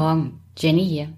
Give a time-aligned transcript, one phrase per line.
[0.00, 1.08] Morgen, Jenny hier.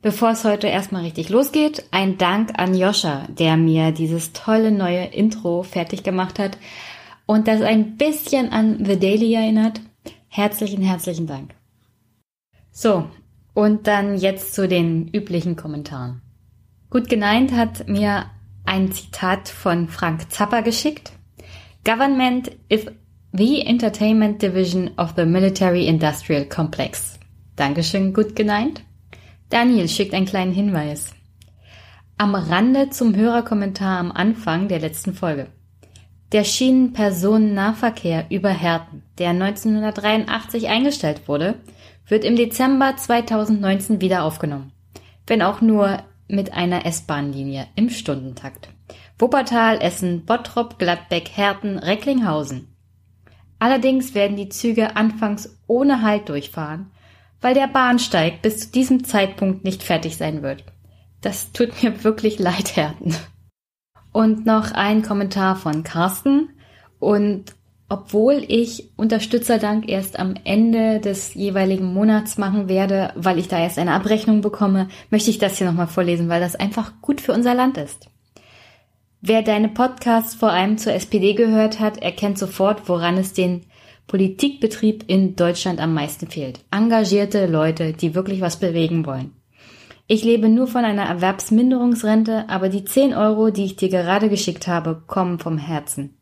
[0.00, 5.04] Bevor es heute erstmal richtig losgeht, ein Dank an Joscha, der mir dieses tolle neue
[5.04, 6.56] Intro fertig gemacht hat
[7.26, 9.82] und das ein bisschen an The Daily erinnert.
[10.28, 11.50] Herzlichen, herzlichen Dank.
[12.70, 13.04] So,
[13.52, 16.22] und dann jetzt zu den üblichen Kommentaren.
[16.88, 18.30] Gut geneint hat mir
[18.64, 21.12] ein Zitat von Frank Zapper geschickt.
[21.84, 22.86] Government is
[23.32, 27.17] the entertainment division of the military industrial complex.
[27.58, 28.84] Dankeschön, gut geneint.
[29.50, 31.12] Daniel schickt einen kleinen Hinweis.
[32.16, 35.48] Am Rande zum Hörerkommentar am Anfang der letzten Folge.
[36.30, 41.56] Der Schienenpersonennahverkehr über Herten, der 1983 eingestellt wurde,
[42.06, 44.70] wird im Dezember 2019 wieder aufgenommen.
[45.26, 48.68] Wenn auch nur mit einer S-Bahn-Linie im Stundentakt.
[49.18, 52.68] Wuppertal, Essen, Bottrop, Gladbeck, Herten, Recklinghausen.
[53.58, 56.92] Allerdings werden die Züge anfangs ohne Halt durchfahren
[57.40, 60.64] weil der Bahnsteig bis zu diesem Zeitpunkt nicht fertig sein wird.
[61.20, 63.14] Das tut mir wirklich leid, Herden.
[64.12, 66.50] Und noch ein Kommentar von Carsten.
[66.98, 67.54] Und
[67.88, 73.78] obwohl ich Unterstützerdank erst am Ende des jeweiligen Monats machen werde, weil ich da erst
[73.78, 77.54] eine Abrechnung bekomme, möchte ich das hier nochmal vorlesen, weil das einfach gut für unser
[77.54, 78.08] Land ist.
[79.20, 83.64] Wer deine Podcasts vor allem zur SPD gehört hat, erkennt sofort, woran es den
[84.08, 86.60] Politikbetrieb in Deutschland am meisten fehlt.
[86.72, 89.32] Engagierte Leute, die wirklich was bewegen wollen.
[90.08, 94.66] Ich lebe nur von einer Erwerbsminderungsrente, aber die 10 Euro, die ich dir gerade geschickt
[94.66, 96.16] habe, kommen vom Herzen.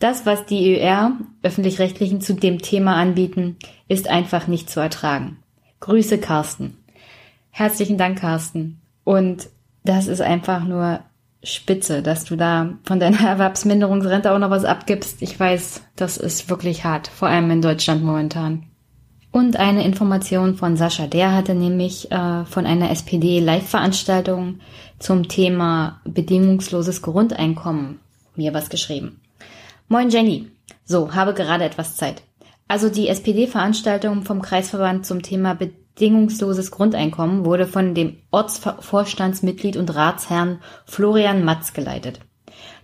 [0.00, 1.12] Das, was die ÖR,
[1.44, 5.38] öffentlich-rechtlichen, zu dem Thema anbieten, ist einfach nicht zu ertragen.
[5.78, 6.76] Grüße, Carsten.
[7.50, 8.80] Herzlichen Dank, Carsten.
[9.04, 9.48] Und
[9.84, 11.00] das ist einfach nur
[11.42, 15.22] spitze, dass du da von deiner Erwerbsminderungsrente auch noch was abgibst.
[15.22, 18.64] Ich weiß, das ist wirklich hart, vor allem in Deutschland momentan.
[19.30, 24.60] Und eine Information von Sascha, der hatte nämlich äh, von einer SPD-Live-Veranstaltung
[24.98, 28.00] zum Thema bedingungsloses Grundeinkommen
[28.36, 29.20] mir was geschrieben.
[29.88, 30.50] Moin Jenny,
[30.84, 32.22] so, habe gerade etwas Zeit.
[32.68, 39.94] Also die SPD-Veranstaltung vom Kreisverband zum Thema Bedingungsloses bedingungsloses Grundeinkommen wurde von dem Ortsvorstandsmitglied und
[39.94, 42.20] Ratsherrn Florian Matz geleitet.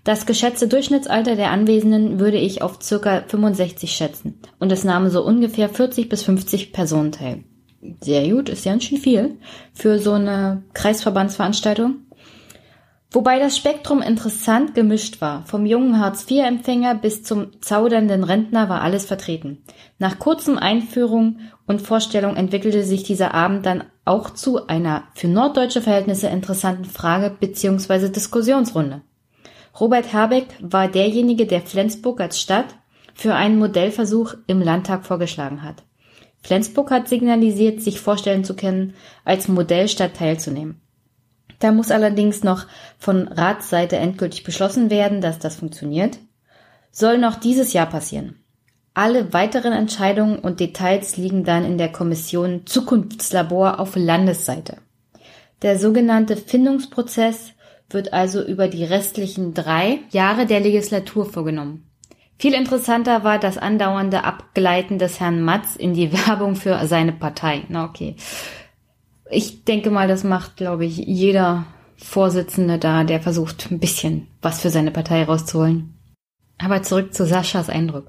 [0.04, 5.22] Das geschätzte Durchschnittsalter der Anwesenden würde ich auf circa 65 schätzen und es nahmen so
[5.22, 7.44] ungefähr 40 bis 50 Personen teil.
[8.00, 9.36] Sehr gut, ist ja ganz schön viel
[9.72, 11.96] für so eine Kreisverbandsveranstaltung.
[13.10, 15.42] Wobei das Spektrum interessant gemischt war.
[15.46, 19.62] Vom jungen Hartz-IV-Empfänger bis zum zaudernden Rentner war alles vertreten.
[19.98, 25.80] Nach kurzem Einführung und Vorstellung entwickelte sich dieser Abend dann auch zu einer für norddeutsche
[25.80, 28.10] Verhältnisse interessanten Frage bzw.
[28.10, 29.00] Diskussionsrunde.
[29.80, 32.76] Robert Herbeck war derjenige, der Flensburg als Stadt
[33.14, 35.82] für einen Modellversuch im Landtag vorgeschlagen hat.
[36.42, 38.94] Flensburg hat signalisiert, sich vorstellen zu können,
[39.24, 40.80] als Modellstadt teilzunehmen.
[41.58, 42.66] Da muss allerdings noch
[42.98, 46.18] von Ratsseite endgültig beschlossen werden, dass das funktioniert.
[46.90, 48.36] Soll noch dieses Jahr passieren.
[48.94, 54.78] Alle weiteren Entscheidungen und Details liegen dann in der Kommission Zukunftslabor auf Landesseite.
[55.62, 57.52] Der sogenannte Findungsprozess
[57.90, 61.88] wird also über die restlichen drei Jahre der Legislatur vorgenommen.
[62.38, 67.64] Viel interessanter war das andauernde Abgleiten des Herrn Matz in die Werbung für seine Partei.
[67.68, 68.16] Na okay.
[69.30, 71.66] Ich denke mal, das macht, glaube ich, jeder
[71.96, 75.94] Vorsitzende da, der versucht, ein bisschen was für seine Partei rauszuholen.
[76.58, 78.08] Aber zurück zu Saschas Eindruck.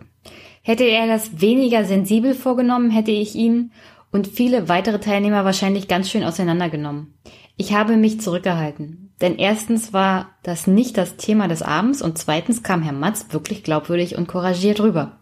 [0.61, 3.71] Hätte er das weniger sensibel vorgenommen, hätte ich ihn
[4.11, 7.13] und viele weitere Teilnehmer wahrscheinlich ganz schön auseinandergenommen.
[7.57, 9.09] Ich habe mich zurückgehalten.
[9.21, 13.63] Denn erstens war das nicht das Thema des Abends und zweitens kam Herr Matz wirklich
[13.63, 15.19] glaubwürdig und couragiert rüber.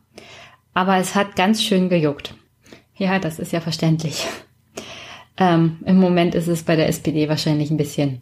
[0.73, 2.35] Aber es hat ganz schön gejuckt.
[2.95, 4.27] Ja, das ist ja verständlich.
[5.37, 8.21] Ähm, Im Moment ist es bei der SPD wahrscheinlich ein bisschen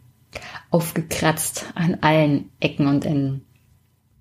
[0.70, 3.44] aufgekratzt an allen Ecken und Enden.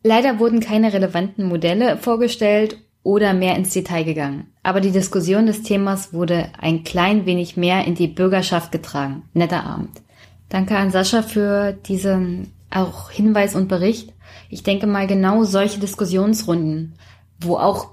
[0.04, 4.48] Leider wurden keine relevanten Modelle vorgestellt oder mehr ins Detail gegangen.
[4.64, 9.24] Aber die Diskussion des Themas wurde ein klein wenig mehr in die Bürgerschaft getragen.
[9.34, 10.02] Netter Abend.
[10.50, 14.14] Danke an Sascha für diesen auch Hinweis und Bericht.
[14.50, 16.94] Ich denke mal genau solche Diskussionsrunden,
[17.40, 17.90] wo auch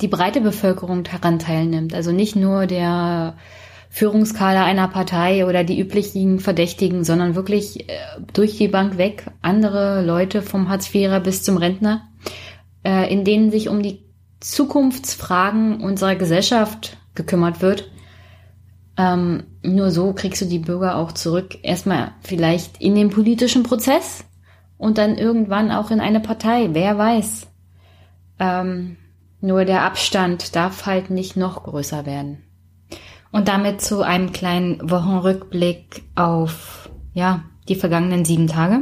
[0.00, 1.94] die breite Bevölkerung daran teilnimmt.
[1.94, 3.36] Also nicht nur der
[3.94, 7.92] Führungskader einer Partei oder die üblichen Verdächtigen, sondern wirklich äh,
[8.32, 12.08] durch die Bank weg andere Leute vom Hartz-IVer bis zum Rentner,
[12.84, 14.02] äh, in denen sich um die
[14.40, 17.90] Zukunftsfragen unserer Gesellschaft gekümmert wird.
[18.96, 24.24] Ähm, nur so kriegst du die Bürger auch zurück, erstmal vielleicht in den politischen Prozess
[24.78, 27.46] und dann irgendwann auch in eine Partei, wer weiß.
[28.38, 28.96] Ähm,
[29.42, 32.42] nur der Abstand darf halt nicht noch größer werden.
[33.32, 38.80] Und damit zu einem kleinen Wochenrückblick auf, ja, die vergangenen sieben Tage.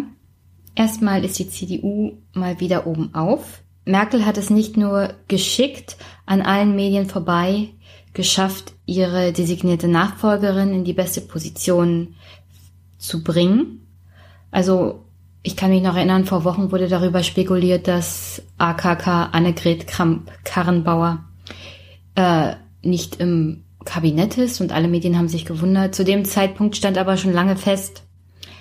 [0.75, 3.62] Erstmal ist die CDU mal wieder oben auf.
[3.85, 7.69] Merkel hat es nicht nur geschickt an allen Medien vorbei
[8.12, 12.14] geschafft, ihre designierte Nachfolgerin in die beste Position
[12.99, 13.87] zu bringen.
[14.50, 15.05] Also
[15.43, 21.25] ich kann mich noch erinnern, vor Wochen wurde darüber spekuliert, dass AKK Annegret Kramp-Karrenbauer
[22.17, 25.96] äh, nicht im Kabinett ist und alle Medien haben sich gewundert.
[25.96, 28.04] Zu dem Zeitpunkt stand aber schon lange fest,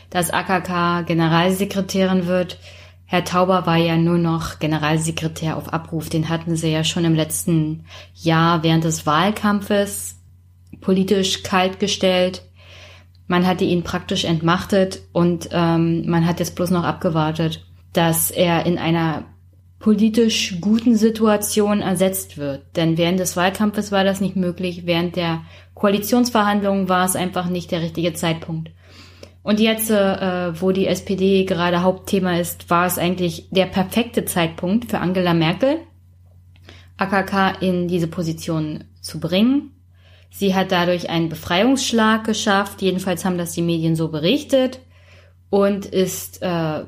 [0.10, 2.58] dass AKK Generalsekretärin wird.
[3.06, 6.10] Herr Tauber war ja nur noch Generalsekretär auf Abruf.
[6.10, 7.86] Den hatten sie ja schon im letzten
[8.16, 10.16] Jahr während des Wahlkampfes
[10.82, 12.42] politisch kalt gestellt.
[13.28, 18.66] Man hatte ihn praktisch entmachtet und ähm, man hat jetzt bloß noch abgewartet, dass er
[18.66, 19.26] in einer
[19.80, 22.76] politisch guten Situation ersetzt wird.
[22.76, 25.42] Denn während des Wahlkampfes war das nicht möglich, während der
[25.74, 28.72] Koalitionsverhandlungen war es einfach nicht der richtige Zeitpunkt.
[29.42, 34.92] Und jetzt, äh, wo die SPD gerade Hauptthema ist, war es eigentlich der perfekte Zeitpunkt
[34.92, 35.80] für Angela Merkel,
[36.98, 39.72] AKK in diese Position zu bringen.
[40.30, 44.82] Sie hat dadurch einen Befreiungsschlag geschafft, jedenfalls haben das die Medien so berichtet,
[45.50, 46.84] und ist äh,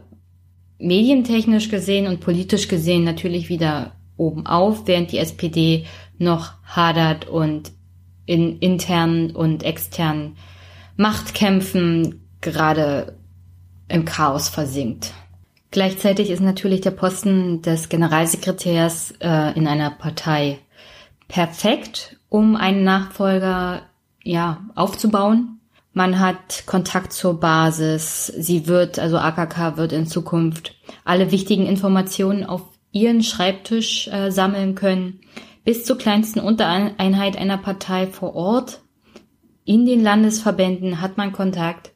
[0.82, 5.86] medientechnisch gesehen und politisch gesehen natürlich wieder oben auf, während die SPD
[6.18, 7.72] noch hadert und
[8.26, 10.38] in internen und externen
[10.98, 13.18] Machtkämpfen gerade
[13.88, 15.14] im Chaos versinkt.
[15.72, 20.60] Gleichzeitig ist natürlich der Posten des Generalsekretärs äh, in einer Partei
[21.30, 23.84] perfekt, um einen Nachfolger
[24.24, 25.61] ja aufzubauen.
[25.94, 28.28] Man hat Kontakt zur Basis.
[28.28, 32.62] Sie wird, also AKK wird in Zukunft alle wichtigen Informationen auf
[32.92, 35.20] ihren Schreibtisch äh, sammeln können,
[35.66, 38.80] bis zur kleinsten Untereinheit einer Partei vor Ort.
[39.66, 41.92] In den Landesverbänden hat man Kontakt.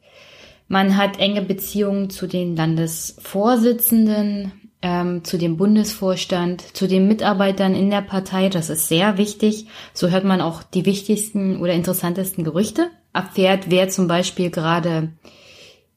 [0.68, 4.52] Man hat enge Beziehungen zu den Landesvorsitzenden,
[4.82, 8.50] ähm, zu dem Bundesvorstand, zu den Mitarbeitern in der Partei.
[8.50, 9.68] Das ist sehr wichtig.
[9.94, 15.14] So hört man auch die wichtigsten oder interessantesten Gerüchte erfährt, wer zum Beispiel gerade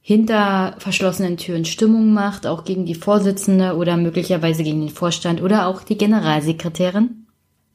[0.00, 5.66] hinter verschlossenen Türen Stimmung macht, auch gegen die Vorsitzende oder möglicherweise gegen den Vorstand oder
[5.66, 7.26] auch die Generalsekretärin.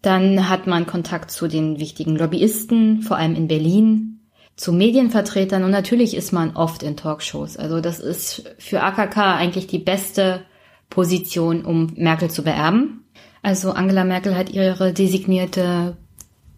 [0.02, 4.14] Dann hat man Kontakt zu den wichtigen Lobbyisten, vor allem in Berlin,
[4.56, 7.58] zu Medienvertretern und natürlich ist man oft in Talkshows.
[7.58, 10.42] Also das ist für AKK eigentlich die beste
[10.90, 13.04] Position, um Merkel zu beerben.
[13.42, 15.98] Also Angela Merkel hat ihre designierte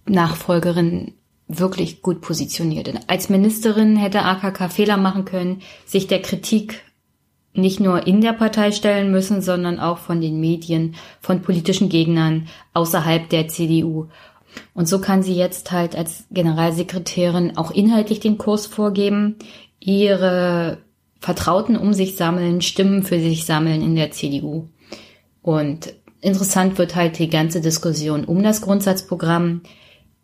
[0.06, 1.14] Nachfolgerin
[1.48, 2.92] wirklich gut positioniert.
[3.08, 6.82] Als Ministerin hätte AKK Fehler machen können, sich der Kritik
[7.54, 12.48] nicht nur in der Partei stellen müssen, sondern auch von den Medien, von politischen Gegnern
[12.74, 14.08] außerhalb der CDU.
[14.74, 19.36] Und so kann sie jetzt halt als Generalsekretärin auch inhaltlich den Kurs vorgeben,
[19.80, 20.80] ihre
[21.20, 24.68] Vertrauten um sich sammeln, Stimmen für sich sammeln in der CDU.
[25.42, 29.62] Und interessant wird halt die ganze Diskussion um das Grundsatzprogramm,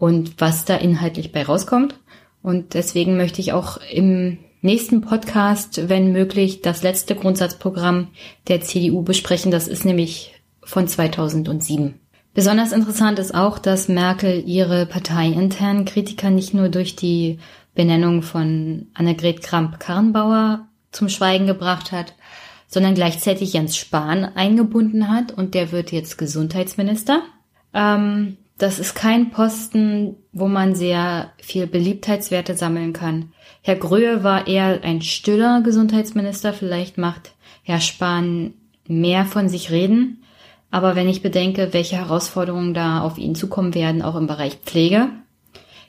[0.02, 1.94] und was da inhaltlich bei rauskommt.
[2.42, 8.08] Und deswegen möchte ich auch im nächsten Podcast, wenn möglich, das letzte Grundsatzprogramm
[8.48, 9.52] der CDU besprechen.
[9.52, 12.00] Das ist nämlich von 2007.
[12.34, 17.38] Besonders interessant ist auch, dass Merkel ihre parteiinternen Kritiker nicht nur durch die
[17.76, 22.16] Benennung von Annegret Kramp-Karrenbauer zum Schweigen gebracht hat,
[22.66, 27.22] sondern gleichzeitig Jens Spahn eingebunden hat und der wird jetzt Gesundheitsminister.
[27.76, 33.32] Ähm, das ist kein Posten, wo man sehr viel Beliebtheitswerte sammeln kann.
[33.64, 36.54] Herr Gröhe war eher ein stiller Gesundheitsminister.
[36.54, 37.32] Vielleicht macht
[37.64, 38.54] Herr Spahn
[38.88, 40.24] mehr von sich reden.
[40.70, 45.10] Aber wenn ich bedenke, welche Herausforderungen da auf ihn zukommen werden, auch im Bereich Pflege,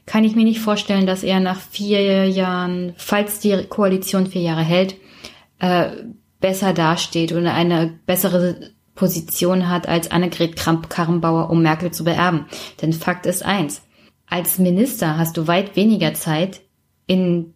[0.06, 4.62] kann ich mir nicht vorstellen, dass er nach vier Jahren, falls die Koalition vier Jahre
[4.62, 4.96] hält,
[5.58, 5.90] äh,
[6.40, 12.46] besser dasteht oder eine bessere Position hat als Annegret Kramp-Karrenbauer, um Merkel zu beerben.
[12.80, 13.82] Denn Fakt ist eins.
[14.26, 16.60] Als Minister hast du weit weniger Zeit,
[17.06, 17.54] in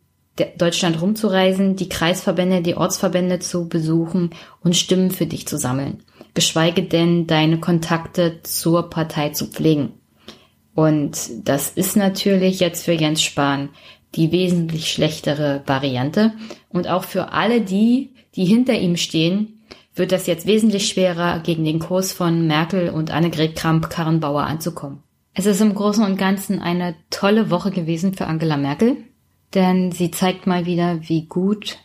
[0.59, 4.31] Deutschland rumzureisen, die Kreisverbände, die Ortsverbände zu besuchen
[4.63, 6.03] und Stimmen für dich zu sammeln.
[6.35, 9.95] Geschweige denn deine Kontakte zur Partei zu pflegen.
[10.75, 13.71] Und das ist natürlich jetzt für Jens Spahn
[14.15, 16.33] die wesentlich schlechtere Variante.
[16.69, 19.56] Und auch für alle die, die hinter ihm stehen,
[19.97, 25.03] wird das jetzt wesentlich schwerer, gegen den Kurs von Merkel und Annegret Kramp-Karrenbauer anzukommen.
[25.35, 28.97] Es ist im Großen und Ganzen eine tolle Woche gewesen für Angela Merkel,
[29.55, 31.79] denn sie zeigt mal wieder, wie gut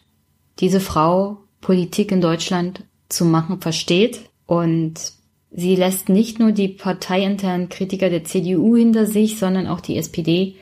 [0.59, 4.93] diese Frau Politik in Deutschland zu machen versteht und
[5.51, 10.55] sie lässt nicht nur die parteiinternen Kritiker der CDU hinter sich, sondern auch die SPD,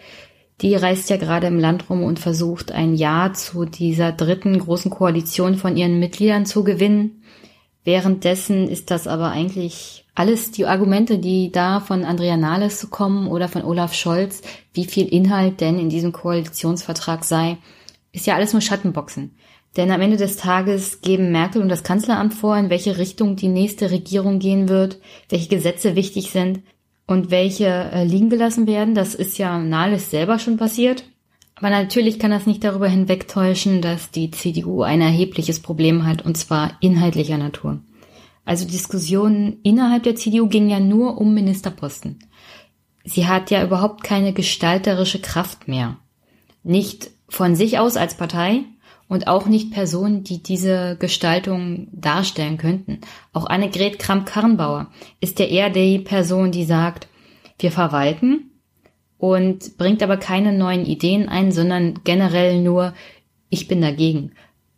[0.61, 4.91] Die reist ja gerade im Land rum und versucht ein Ja zu dieser dritten großen
[4.91, 7.23] Koalition von ihren Mitgliedern zu gewinnen.
[7.85, 13.47] Währenddessen ist das aber eigentlich alles die Argumente, die da von Andrea Nahles kommen oder
[13.47, 14.41] von Olaf Scholz,
[14.73, 17.57] wie viel Inhalt denn in diesem Koalitionsvertrag sei,
[18.11, 19.37] ist ja alles nur Schattenboxen.
[19.77, 23.47] Denn am Ende des Tages geben Merkel und das Kanzleramt vor, in welche Richtung die
[23.47, 24.99] nächste Regierung gehen wird,
[25.29, 26.63] welche Gesetze wichtig sind
[27.09, 28.93] und welche äh, liegen gelassen werden.
[28.93, 31.05] Das ist ja Nahles selber schon passiert.
[31.55, 36.37] Aber natürlich kann das nicht darüber hinwegtäuschen, dass die CDU ein erhebliches Problem hat, und
[36.37, 37.79] zwar inhaltlicher Natur.
[38.45, 42.19] Also Diskussionen innerhalb der CDU gingen ja nur um Ministerposten.
[43.03, 45.97] Sie hat ja überhaupt keine gestalterische Kraft mehr.
[46.61, 48.65] Nicht von sich aus als Partei
[49.09, 53.01] und auch nicht Personen, die diese Gestaltung darstellen könnten.
[53.33, 54.87] Auch Annegret Kramp-Karrenbauer
[55.19, 57.09] ist ja eher die Person, die sagt,
[57.59, 58.51] wir verwalten
[59.17, 62.93] und bringt aber keine neuen Ideen ein, sondern generell nur,
[63.49, 64.31] ich bin dagegen.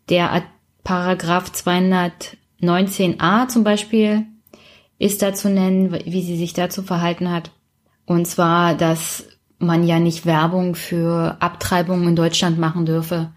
[0.10, 0.44] Der
[0.84, 4.26] Paragraph 200 19a zum Beispiel
[5.00, 7.52] ist da zu nennen, wie sie sich dazu verhalten hat.
[8.06, 9.26] Und zwar, dass
[9.58, 13.32] man ja nicht Werbung für Abtreibungen in Deutschland machen dürfe.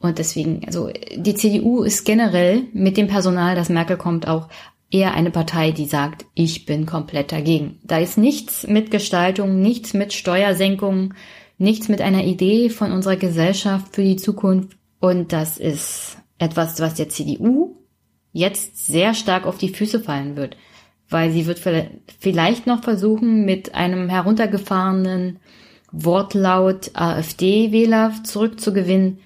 [0.00, 4.48] Und deswegen, also die CDU ist generell mit dem Personal, das Merkel kommt, auch
[4.90, 7.78] eher eine Partei, die sagt, ich bin komplett dagegen.
[7.84, 11.14] Da ist nichts mit Gestaltung, nichts mit Steuersenkungen,
[11.58, 14.76] nichts mit einer Idee von unserer Gesellschaft für die Zukunft.
[14.98, 17.76] Und das ist etwas, was der CDU
[18.32, 20.56] jetzt sehr stark auf die Füße fallen wird,
[21.10, 21.60] weil sie wird
[22.18, 25.40] vielleicht noch versuchen, mit einem heruntergefahrenen
[25.92, 29.18] Wortlaut AfD-Wähler zurückzugewinnen,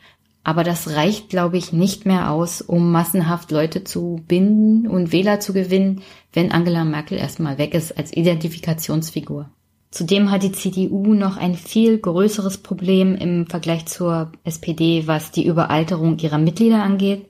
[0.44, 5.40] aber das reicht, glaube ich, nicht mehr aus, um massenhaft Leute zu binden und Wähler
[5.40, 6.02] zu gewinnen,
[6.34, 9.50] wenn Angela Merkel erstmal weg ist als Identifikationsfigur.
[9.90, 15.46] Zudem hat die CDU noch ein viel größeres Problem im Vergleich zur SPD, was die
[15.46, 17.26] Überalterung ihrer Mitglieder angeht.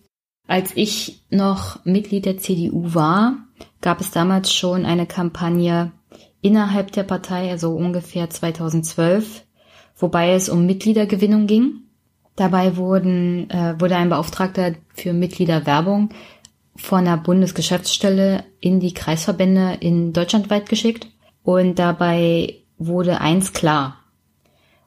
[0.49, 3.37] Als ich noch Mitglied der CDU war,
[3.81, 5.93] gab es damals schon eine Kampagne
[6.41, 9.45] innerhalb der Partei, also ungefähr 2012,
[9.97, 11.84] wobei es um Mitgliedergewinnung ging.
[12.37, 16.11] Dabei wurden, äh, wurde ein Beauftragter für Mitgliederwerbung
[16.77, 21.09] von der Bundesgeschäftsstelle in die Kreisverbände in Deutschland weit geschickt.
[21.43, 24.01] Und dabei wurde eins klar.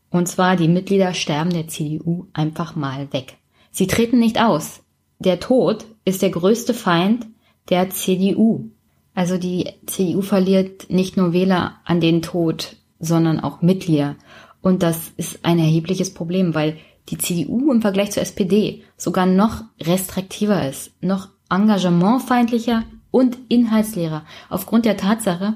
[0.09, 3.37] Und zwar, die Mitglieder sterben der CDU einfach mal weg.
[3.71, 4.81] Sie treten nicht aus
[5.19, 7.27] der Tod ist der größte Feind
[7.69, 8.69] der CDU.
[9.13, 14.15] Also die CDU verliert nicht nur Wähler an den Tod, sondern auch Mitglieder.
[14.61, 16.77] Und das ist ein erhebliches Problem, weil
[17.09, 24.25] die CDU im Vergleich zur SPD sogar noch restriktiver ist, noch engagementfeindlicher und inhaltsleerer.
[24.49, 25.55] Aufgrund der Tatsache,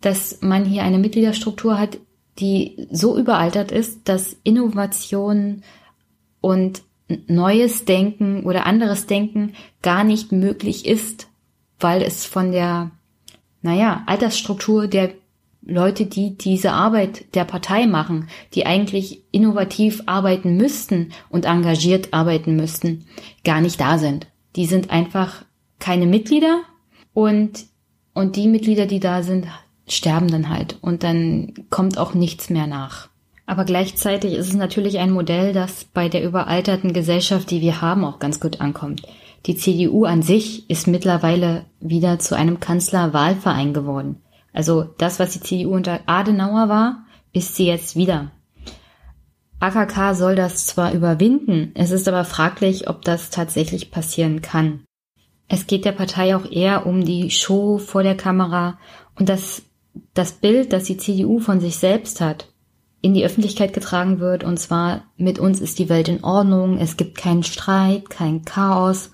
[0.00, 1.98] dass man hier eine Mitgliederstruktur hat,
[2.38, 5.62] die so überaltert ist, dass Innovation
[6.40, 6.82] und
[7.26, 11.28] neues Denken oder anderes Denken gar nicht möglich ist,
[11.78, 12.90] weil es von der,
[13.62, 15.12] naja, Altersstruktur der
[15.66, 22.56] Leute, die diese Arbeit der Partei machen, die eigentlich innovativ arbeiten müssten und engagiert arbeiten
[22.56, 23.06] müssten,
[23.44, 24.26] gar nicht da sind.
[24.56, 25.44] Die sind einfach
[25.78, 26.60] keine Mitglieder
[27.14, 27.64] und,
[28.12, 29.46] und die Mitglieder, die da sind,
[29.88, 33.08] sterben dann halt und dann kommt auch nichts mehr nach.
[33.46, 38.04] Aber gleichzeitig ist es natürlich ein Modell, das bei der überalterten Gesellschaft, die wir haben,
[38.04, 39.02] auch ganz gut ankommt.
[39.46, 44.22] Die CDU an sich ist mittlerweile wieder zu einem Kanzlerwahlverein geworden.
[44.54, 48.30] Also das, was die CDU unter Adenauer war, ist sie jetzt wieder.
[49.60, 54.84] AKK soll das zwar überwinden, es ist aber fraglich, ob das tatsächlich passieren kann.
[55.48, 58.78] Es geht der Partei auch eher um die Show vor der Kamera
[59.18, 59.62] und das,
[60.14, 62.48] das Bild, das die CDU von sich selbst hat,
[63.00, 64.44] in die Öffentlichkeit getragen wird.
[64.44, 69.12] Und zwar mit uns ist die Welt in Ordnung, es gibt keinen Streit, kein Chaos.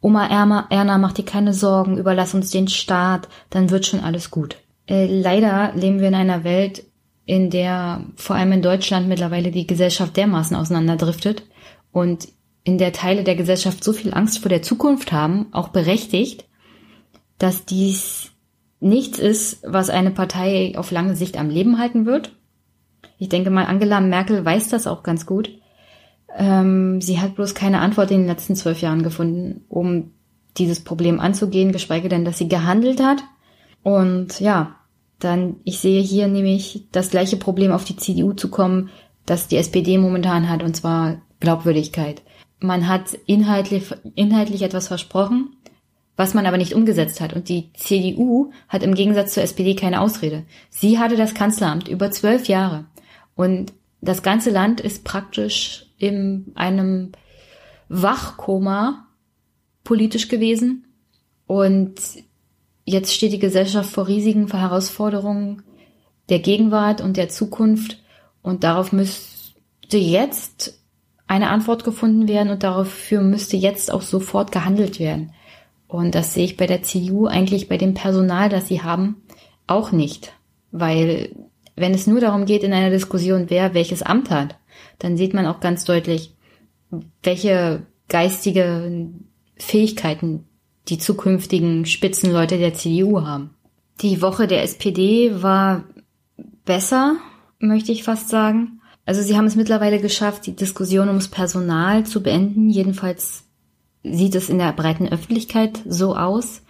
[0.00, 4.56] Oma Erna, macht dir keine Sorgen, überlass uns den Staat, dann wird schon alles gut.
[4.88, 6.84] Äh, leider leben wir in einer Welt,
[7.26, 11.44] in der vor allem in Deutschland mittlerweile die Gesellschaft dermaßen auseinanderdriftet
[11.90, 12.28] und
[12.64, 16.46] in der Teile der Gesellschaft so viel Angst vor der Zukunft haben, auch berechtigt,
[17.38, 18.32] dass dies
[18.80, 22.32] nichts ist, was eine Partei auf lange Sicht am Leben halten wird
[23.18, 25.50] ich denke mal, Angela Merkel weiß das auch ganz gut.
[26.36, 30.10] Ähm, sie hat bloß keine Antwort in den letzten zwölf Jahren gefunden, um
[30.56, 33.24] dieses Problem anzugehen, geschweige denn, dass sie gehandelt hat.
[33.84, 34.74] Und ja,
[35.20, 38.90] dann, ich sehe hier nämlich das gleiche Problem auf die CDU zu kommen,
[39.26, 42.22] das die SPD momentan hat, und zwar Glaubwürdigkeit.
[42.58, 45.54] Man hat inhaltlich, inhaltlich etwas versprochen,
[46.16, 47.34] was man aber nicht umgesetzt hat.
[47.34, 50.44] Und die CDU hat im Gegensatz zur SPD keine Ausrede.
[50.70, 52.86] Sie hatte das Kanzleramt über zwölf Jahre.
[53.34, 53.72] Und
[54.04, 57.12] Das ganze Land ist praktisch in einem
[57.88, 59.06] Wachkoma
[59.82, 60.84] politisch gewesen.
[61.46, 61.94] Und
[62.84, 65.62] jetzt steht die Gesellschaft vor riesigen Herausforderungen
[66.28, 67.98] der Gegenwart und der Zukunft.
[68.42, 70.80] Und darauf müsste jetzt
[71.26, 75.32] eine Antwort gefunden werden und dafür müsste jetzt auch sofort gehandelt werden.
[75.88, 79.22] Und das sehe ich bei der CDU eigentlich bei dem Personal, das sie haben,
[79.66, 80.34] auch nicht.
[80.72, 81.34] Weil
[81.76, 84.56] wenn es nur darum geht in einer Diskussion, wer welches Amt hat,
[84.98, 86.34] dann sieht man auch ganz deutlich,
[87.22, 89.10] welche geistige
[89.56, 90.46] Fähigkeiten
[90.88, 93.50] die zukünftigen Spitzenleute der CDU haben.
[94.00, 95.84] Die Woche der SPD war
[96.64, 97.16] besser,
[97.58, 98.80] möchte ich fast sagen.
[99.06, 102.70] Also sie haben es mittlerweile geschafft, die Diskussion ums Personal zu beenden.
[102.70, 103.44] Jedenfalls
[104.02, 106.62] sieht es in der breiten Öffentlichkeit so aus.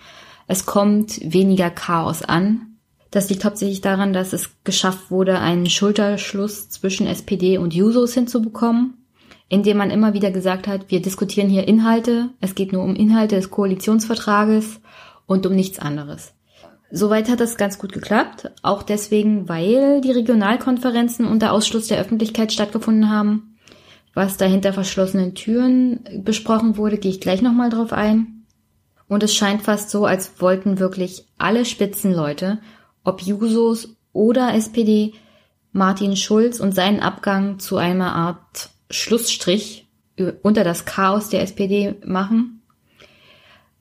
[0.47, 2.77] Es kommt weniger Chaos an.
[3.11, 9.04] Das liegt hauptsächlich daran, dass es geschafft wurde, einen Schulterschluss zwischen SPD und Jusos hinzubekommen,
[9.49, 13.37] indem man immer wieder gesagt hat, wir diskutieren hier Inhalte, es geht nur um Inhalte
[13.37, 14.81] des Koalitionsvertrages
[15.27, 16.33] und um nichts anderes.
[16.91, 22.53] Soweit hat das ganz gut geklappt, auch deswegen, weil die Regionalkonferenzen unter Ausschluss der Öffentlichkeit
[22.53, 23.57] stattgefunden haben.
[24.15, 28.45] Was da hinter verschlossenen Türen besprochen wurde, gehe ich gleich nochmal drauf ein.
[29.09, 32.61] Und es scheint fast so, als wollten wirklich alle Spitzenleute,
[33.03, 35.15] ob Jusos oder SPD,
[35.73, 39.87] Martin Schulz und seinen Abgang zu einer Art Schlussstrich
[40.43, 42.63] unter das Chaos der SPD machen.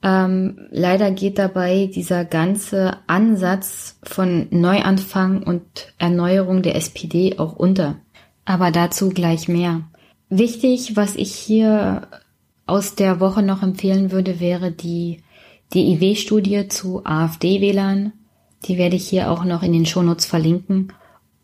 [0.02, 5.64] Ähm, leider geht dabei dieser ganze Ansatz von Neuanfang und
[5.98, 7.96] Erneuerung der SPD auch unter.
[8.44, 9.82] Aber dazu gleich mehr.
[10.30, 12.08] Wichtig, was ich hier
[12.66, 15.22] aus der Woche noch empfehlen würde, wäre die
[15.74, 18.12] DIW-Studie zu AfD-Wählern.
[18.66, 20.92] Die werde ich hier auch noch in den Shownotes verlinken.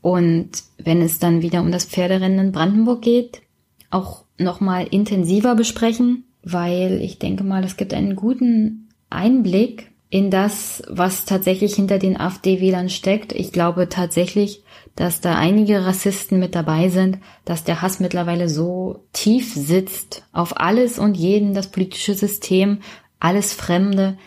[0.02, 3.42] Und wenn es dann wieder um das Pferderennen in Brandenburg geht,
[3.90, 10.82] auch nochmal intensiver besprechen weil ich denke mal, es gibt einen guten Einblick in das,
[10.90, 13.32] was tatsächlich hinter den AfD-Wählern steckt.
[13.32, 14.64] Ich glaube tatsächlich,
[14.96, 20.60] dass da einige Rassisten mit dabei sind, dass der Hass mittlerweile so tief sitzt auf
[20.60, 22.80] alles und jeden, das politische System,
[23.20, 24.18] alles Fremde.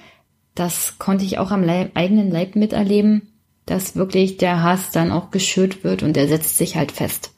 [0.55, 3.33] Das konnte ich auch am Leib, eigenen Leib miterleben,
[3.67, 7.32] dass wirklich der Hass dann auch geschürt wird und er setzt sich halt fest.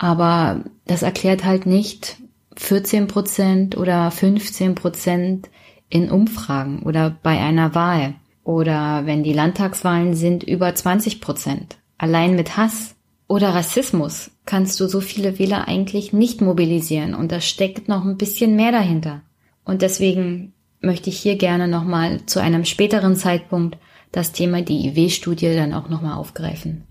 [0.00, 2.16] Aber das erklärt halt nicht,
[2.56, 5.50] 14 Prozent oder 15 Prozent
[5.90, 11.76] in Umfragen oder bei einer Wahl oder wenn die Landtagswahlen sind über 20 Prozent.
[11.98, 12.96] Allein mit Hass
[13.28, 18.16] oder Rassismus kannst du so viele Wähler eigentlich nicht mobilisieren und da steckt noch ein
[18.16, 19.20] bisschen mehr dahinter.
[19.66, 23.76] Und deswegen möchte ich hier gerne nochmal zu einem späteren Zeitpunkt
[24.12, 26.84] das Thema die IW-Studie dann auch nochmal aufgreifen.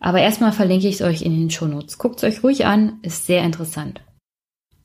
[0.00, 1.98] Aber erstmal verlinke ich es euch in den Shownotes.
[1.98, 4.00] Guckt es euch ruhig an, ist sehr interessant.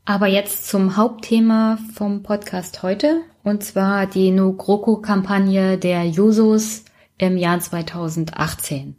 [0.05, 6.83] Aber jetzt zum Hauptthema vom Podcast heute, und zwar die No GroKo-Kampagne der Jusos
[7.17, 8.95] im Jahr 2018.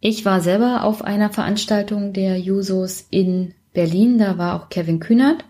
[0.00, 5.44] Ich war selber auf einer Veranstaltung der Jusos in Berlin, da war auch Kevin Kühnert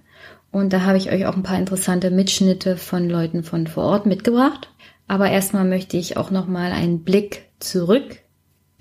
[0.52, 4.06] und da habe ich euch auch ein paar interessante Mitschnitte von Leuten von vor Ort
[4.06, 4.70] mitgebracht.
[5.08, 8.18] Aber erstmal möchte ich auch nochmal einen Blick zurück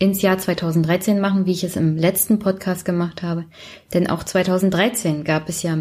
[0.02, 3.46] ins Jahr 2013 machen, wie ich es im letzten Podcast gemacht habe.
[3.94, 5.78] Denn auch 2013 gab es ja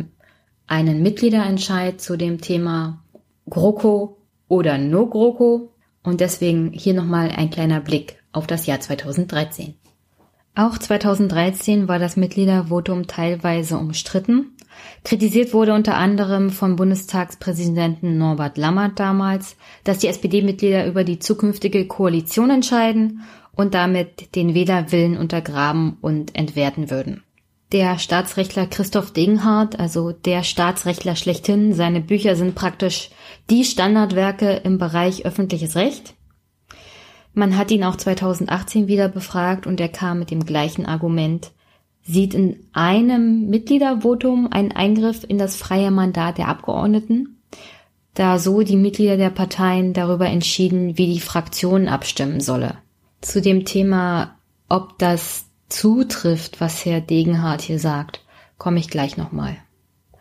[0.66, 3.02] einen Mitgliederentscheid zu dem Thema
[3.48, 9.74] GroKo oder No GroKo und deswegen hier nochmal ein kleiner Blick auf das Jahr 2013.
[10.54, 14.54] Auch 2013 war das Mitgliedervotum teilweise umstritten.
[15.02, 21.86] Kritisiert wurde unter anderem vom Bundestagspräsidenten Norbert Lammert damals, dass die SPD-Mitglieder über die zukünftige
[21.86, 23.22] Koalition entscheiden
[23.54, 27.22] und damit den Wählerwillen untergraben und entwerten würden
[27.72, 31.72] der Staatsrechtler Christoph Degenhardt, also der Staatsrechtler schlechthin.
[31.72, 33.10] Seine Bücher sind praktisch
[33.48, 36.14] die Standardwerke im Bereich öffentliches Recht.
[37.32, 41.52] Man hat ihn auch 2018 wieder befragt und er kam mit dem gleichen Argument,
[42.02, 47.40] sieht in einem Mitgliedervotum einen Eingriff in das freie Mandat der Abgeordneten,
[48.14, 52.78] da so die Mitglieder der Parteien darüber entschieden, wie die Fraktion abstimmen solle.
[53.20, 54.36] Zu dem Thema,
[54.68, 58.24] ob das zutrifft, was Herr Degenhardt hier sagt,
[58.58, 59.56] komme ich gleich nochmal.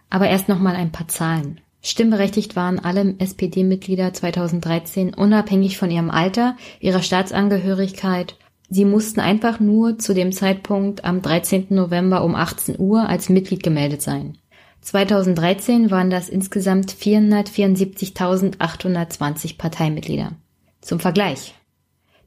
[0.09, 1.62] Aber erst nochmal ein paar Zahlen.
[1.81, 8.35] Stimmberechtigt waren alle SPD-Mitglieder 2013 unabhängig von ihrem Alter, ihrer Staatsangehörigkeit.
[8.69, 11.67] Sie mussten einfach nur zu dem Zeitpunkt am 13.
[11.69, 14.38] November um 18 Uhr als Mitglied gemeldet sein.
[14.81, 20.33] 2013 waren das insgesamt 474.820 Parteimitglieder.
[20.81, 21.55] Zum Vergleich.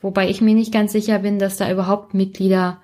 [0.00, 2.80] Wobei ich mir nicht ganz sicher bin, dass da überhaupt Mitglieder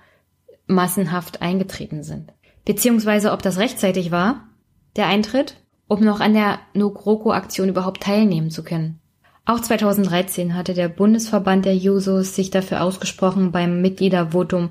[0.66, 2.32] massenhaft eingetreten sind.
[2.64, 4.48] Beziehungsweise ob das rechtzeitig war,
[4.96, 5.56] der Eintritt,
[5.88, 9.00] um noch an der No-GroKo-Aktion überhaupt teilnehmen zu können.
[9.44, 14.70] Auch 2013 hatte der Bundesverband der Jusos sich dafür ausgesprochen, beim Mitgliedervotum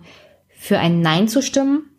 [0.61, 1.89] für ein Nein zu stimmen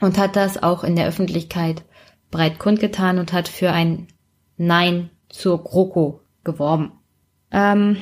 [0.00, 1.84] und hat das auch in der Öffentlichkeit
[2.30, 4.08] breit kundgetan und hat für ein
[4.56, 6.92] Nein zur GroKo geworben.
[7.50, 7.98] Ähm,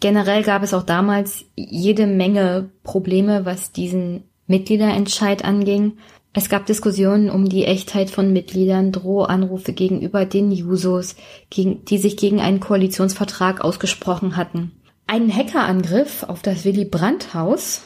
[0.00, 5.98] generell gab es auch damals jede Menge Probleme, was diesen Mitgliederentscheid anging.
[6.32, 11.16] Es gab Diskussionen um die Echtheit von Mitgliedern, Drohanrufe gegenüber den Jusos,
[11.50, 14.72] gegen, die sich gegen einen Koalitionsvertrag ausgesprochen hatten.
[15.06, 17.82] Einen Hackerangriff auf das Willy Brandt Haus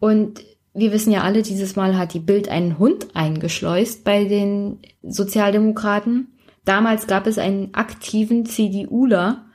[0.00, 0.44] und
[0.76, 6.28] wir wissen ja alle, dieses Mal hat die Bild einen Hund eingeschleust bei den Sozialdemokraten.
[6.66, 9.46] Damals gab es einen aktiven CDUler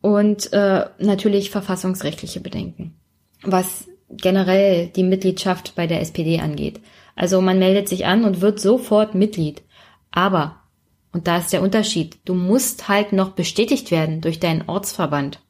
[0.00, 2.94] und äh, natürlich verfassungsrechtliche Bedenken,
[3.42, 6.80] was generell die Mitgliedschaft bei der SPD angeht.
[7.14, 9.62] Also man meldet sich an und wird sofort Mitglied.
[10.10, 10.56] Aber,
[11.12, 15.40] und da ist der Unterschied, du musst halt noch bestätigt werden durch deinen Ortsverband.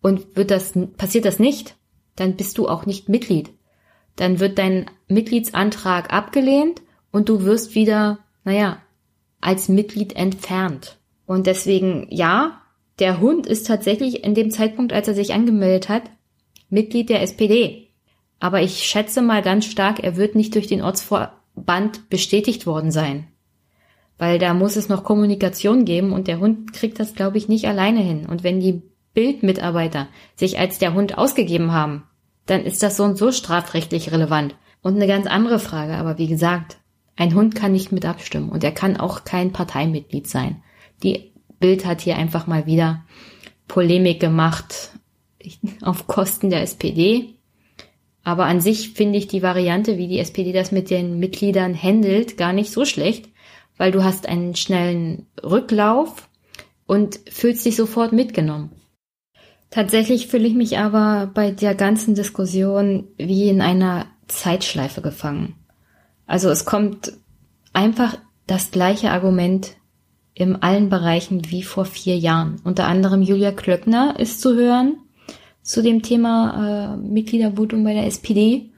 [0.00, 1.76] Und wird das, passiert das nicht,
[2.16, 3.50] dann bist du auch nicht Mitglied
[4.16, 8.78] dann wird dein Mitgliedsantrag abgelehnt und du wirst wieder, naja,
[9.40, 10.98] als Mitglied entfernt.
[11.26, 12.60] Und deswegen, ja,
[12.98, 16.02] der Hund ist tatsächlich in dem Zeitpunkt, als er sich angemeldet hat,
[16.68, 17.88] Mitglied der SPD.
[18.40, 23.26] Aber ich schätze mal ganz stark, er wird nicht durch den Ortsverband bestätigt worden sein.
[24.18, 27.66] Weil da muss es noch Kommunikation geben und der Hund kriegt das, glaube ich, nicht
[27.66, 28.26] alleine hin.
[28.26, 32.04] Und wenn die Bildmitarbeiter sich als der Hund ausgegeben haben,
[32.46, 34.54] dann ist das so und so strafrechtlich relevant.
[34.82, 36.76] Und eine ganz andere Frage, aber wie gesagt,
[37.16, 40.62] ein Hund kann nicht mit abstimmen und er kann auch kein Parteimitglied sein.
[41.02, 43.04] Die Bild hat hier einfach mal wieder
[43.68, 44.90] Polemik gemacht
[45.82, 47.34] auf Kosten der SPD.
[48.22, 52.36] Aber an sich finde ich die Variante, wie die SPD das mit den Mitgliedern handelt,
[52.36, 53.28] gar nicht so schlecht,
[53.76, 56.28] weil du hast einen schnellen Rücklauf
[56.86, 58.70] und fühlst dich sofort mitgenommen.
[59.70, 65.54] Tatsächlich fühle ich mich aber bei der ganzen Diskussion wie in einer Zeitschleife gefangen.
[66.26, 67.12] Also es kommt
[67.72, 69.76] einfach das gleiche Argument
[70.34, 72.60] in allen Bereichen wie vor vier Jahren.
[72.64, 74.96] Unter anderem Julia Klöckner ist zu hören
[75.62, 78.70] zu dem Thema äh, Mitgliedervotum bei der SPD.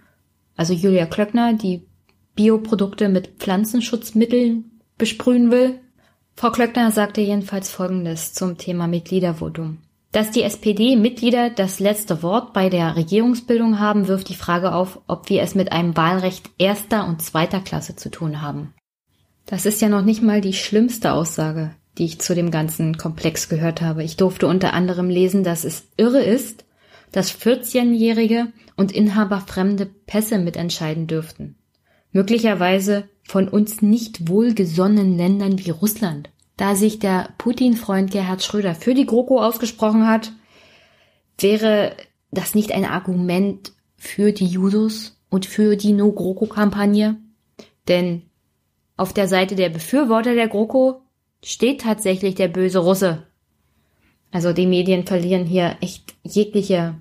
[0.56, 1.82] Also Julia Klöckner, die
[2.34, 5.80] Bioprodukte mit Pflanzenschutzmitteln besprühen will.
[6.34, 9.78] Frau Klöckner sagte jedenfalls Folgendes zum Thema Mitgliedervotum.
[10.16, 15.28] Dass die SPD-Mitglieder das letzte Wort bei der Regierungsbildung haben, wirft die Frage auf, ob
[15.28, 18.72] wir es mit einem Wahlrecht erster und zweiter Klasse zu tun haben.
[19.44, 23.50] Das ist ja noch nicht mal die schlimmste Aussage, die ich zu dem ganzen Komplex
[23.50, 24.04] gehört habe.
[24.04, 26.64] Ich durfte unter anderem lesen, dass es irre ist,
[27.12, 31.56] dass 14-Jährige und Inhaber fremde Pässe mitentscheiden dürften.
[32.10, 38.94] Möglicherweise von uns nicht wohlgesonnenen Ländern wie Russland da sich der Putin-Freund Gerhard Schröder für
[38.94, 40.32] die GroKo ausgesprochen hat,
[41.38, 41.96] wäre
[42.30, 47.16] das nicht ein Argument für die Jusos und für die No-GroKo-Kampagne?
[47.88, 48.22] Denn
[48.96, 51.02] auf der Seite der Befürworter der GroKo
[51.44, 53.26] steht tatsächlich der böse Russe.
[54.32, 56.94] Also die Medien verlieren hier echt jegliche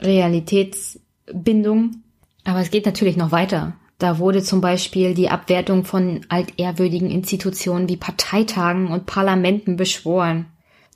[0.00, 2.02] Realitätsbindung.
[2.44, 3.76] Aber es geht natürlich noch weiter.
[3.98, 10.46] Da wurde zum Beispiel die Abwertung von altehrwürdigen Institutionen wie Parteitagen und Parlamenten beschworen.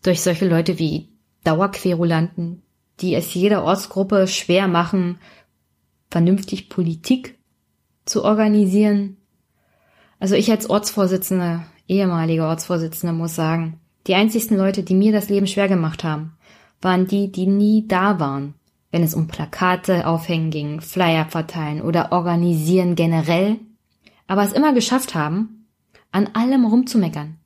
[0.02, 1.08] Durch solche Leute wie
[1.44, 2.62] Dauerquerulanten,
[3.00, 5.18] die es jeder Ortsgruppe schwer machen,
[6.10, 7.38] vernünftig Politik
[8.04, 9.16] zu organisieren.
[10.18, 15.46] Also ich als Ortsvorsitzende, ehemalige Ortsvorsitzende muss sagen, die einzigsten Leute, die mir das Leben
[15.46, 16.32] schwer gemacht haben,
[16.80, 18.54] waren die, die nie da waren
[18.90, 23.58] wenn es um Plakate aufhängen ging, Flyer verteilen oder organisieren generell,
[24.26, 25.66] aber es immer geschafft haben,
[26.10, 27.36] an allem rumzumeckern.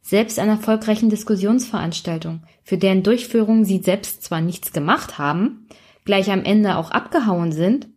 [0.00, 5.68] Selbst an erfolgreichen Diskussionsveranstaltungen, für deren Durchführung sie selbst zwar nichts gemacht haben,
[6.04, 7.88] gleich am Ende auch abgehauen sind,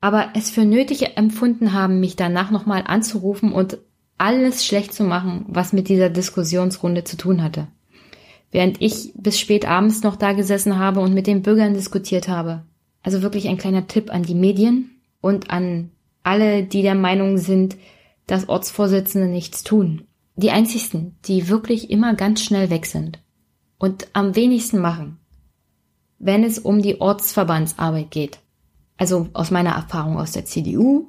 [0.00, 3.78] aber es für nötig empfunden haben, mich danach nochmal anzurufen und
[4.16, 7.68] alles schlecht zu machen, was mit dieser Diskussionsrunde zu tun hatte.
[8.50, 12.64] Während ich bis spät abends noch da gesessen habe und mit den Bürgern diskutiert habe.
[13.02, 15.90] Also wirklich ein kleiner Tipp an die Medien und an
[16.22, 17.76] alle, die der Meinung sind,
[18.26, 20.02] dass Ortsvorsitzende nichts tun.
[20.36, 23.18] Die einzigsten, die wirklich immer ganz schnell weg sind
[23.78, 25.18] und am wenigsten machen,
[26.18, 28.38] wenn es um die Ortsverbandsarbeit geht.
[28.96, 31.06] Also aus meiner Erfahrung aus der CDU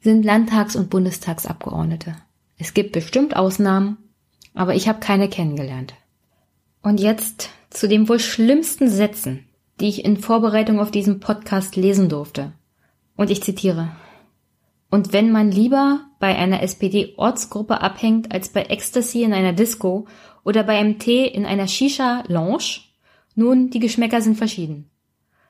[0.00, 2.16] sind Landtags- und Bundestagsabgeordnete.
[2.56, 3.96] Es gibt bestimmt Ausnahmen,
[4.54, 5.94] aber ich habe keine kennengelernt.
[6.82, 9.46] Und jetzt zu den wohl schlimmsten Sätzen,
[9.80, 12.52] die ich in Vorbereitung auf diesen Podcast lesen durfte.
[13.16, 13.90] Und ich zitiere.
[14.90, 20.06] Und wenn man lieber bei einer SPD-Ortsgruppe abhängt als bei Ecstasy in einer Disco
[20.44, 22.80] oder bei Tee in einer Shisha-Lounge,
[23.34, 24.90] nun, die Geschmäcker sind verschieden.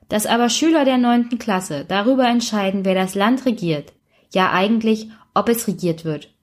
[0.09, 3.93] Dass aber Schüler der neunten Klasse darüber entscheiden, wer das Land regiert,
[4.33, 6.33] ja eigentlich, ob es regiert wird,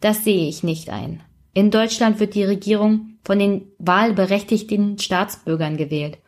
[0.00, 1.22] das sehe ich nicht ein.
[1.54, 6.18] In Deutschland wird die Regierung von den wahlberechtigten Staatsbürgern gewählt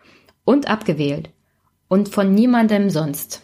[0.45, 1.31] und abgewählt
[1.89, 3.43] und von niemandem sonst.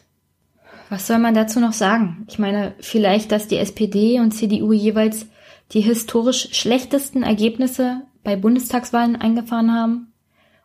[0.90, 2.26] Was soll man dazu noch sagen?
[2.28, 5.26] Ich meine, vielleicht, dass die SPD und CDU jeweils
[5.72, 10.12] die historisch schlechtesten Ergebnisse bei Bundestagswahlen eingefahren haben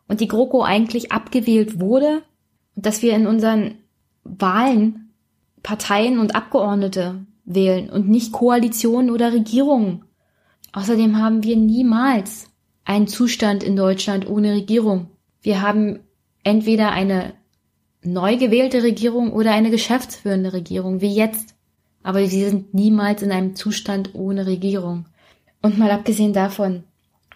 [0.08, 2.24] und die GroKo eigentlich abgewählt wurde
[2.76, 3.76] und dass wir in unseren
[4.24, 5.14] Wahlen
[5.64, 10.04] Parteien und Abgeordnete wählen und nicht Koalitionen oder Regierungen.
[10.76, 12.50] Außerdem haben wir niemals
[12.84, 15.08] einen Zustand in Deutschland ohne Regierung.
[15.42, 16.02] Wir haben
[16.44, 17.34] entweder eine
[18.04, 21.56] neu gewählte Regierung oder eine geschäftsführende Regierung, wie jetzt.
[22.04, 25.06] Aber wir sind niemals in einem Zustand ohne Regierung.
[25.62, 26.84] Und mal abgesehen davon,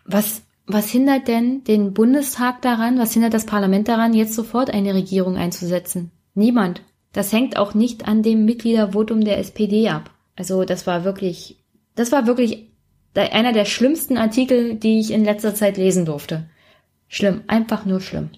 [0.03, 4.93] was, was hindert denn den Bundestag daran, was hindert das Parlament daran, jetzt sofort eine
[4.93, 6.11] Regierung einzusetzen?
[6.35, 6.81] Niemand.
[7.13, 10.11] Das hängt auch nicht an dem Mitgliedervotum der SPD ab.
[10.35, 11.57] Also das war wirklich,
[11.95, 12.68] das war wirklich
[13.15, 16.49] einer der schlimmsten Artikel, die ich in letzter Zeit lesen durfte.
[17.07, 18.29] Schlimm, einfach nur schlimm.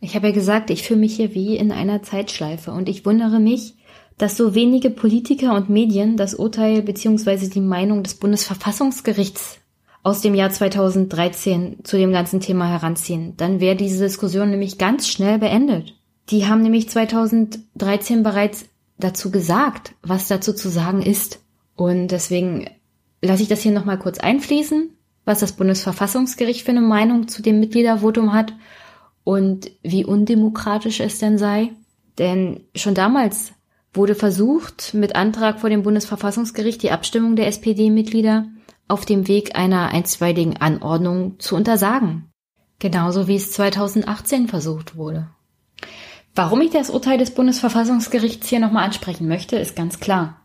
[0.00, 3.38] Ich habe ja gesagt, ich fühle mich hier wie in einer Zeitschleife und ich wundere
[3.38, 3.74] mich,
[4.18, 7.48] dass so wenige Politiker und Medien das Urteil bzw.
[7.48, 9.58] die Meinung des Bundesverfassungsgerichts
[10.02, 13.34] aus dem Jahr 2013 zu dem ganzen Thema heranziehen.
[13.36, 15.94] Dann wäre diese Diskussion nämlich ganz schnell beendet.
[16.30, 18.66] Die haben nämlich 2013 bereits
[18.98, 21.42] dazu gesagt, was dazu zu sagen ist.
[21.76, 22.68] Und deswegen
[23.22, 24.90] lasse ich das hier nochmal kurz einfließen,
[25.24, 28.52] was das Bundesverfassungsgericht für eine Meinung zu dem Mitgliedervotum hat
[29.24, 31.72] und wie undemokratisch es denn sei.
[32.18, 33.52] Denn schon damals
[33.92, 38.46] wurde versucht, mit Antrag vor dem Bundesverfassungsgericht die Abstimmung der SPD-Mitglieder
[38.88, 42.30] auf dem Weg einer einstweiligen Anordnung zu untersagen.
[42.78, 45.28] Genauso wie es 2018 versucht wurde.
[46.34, 50.40] Warum ich das Urteil des Bundesverfassungsgerichts hier nochmal ansprechen möchte, ist ganz klar.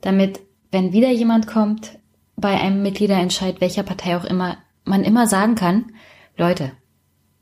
[0.00, 1.98] Damit, wenn wieder jemand kommt,
[2.40, 5.92] bei einem Mitgliederentscheid welcher Partei auch immer, man immer sagen kann,
[6.36, 6.72] Leute,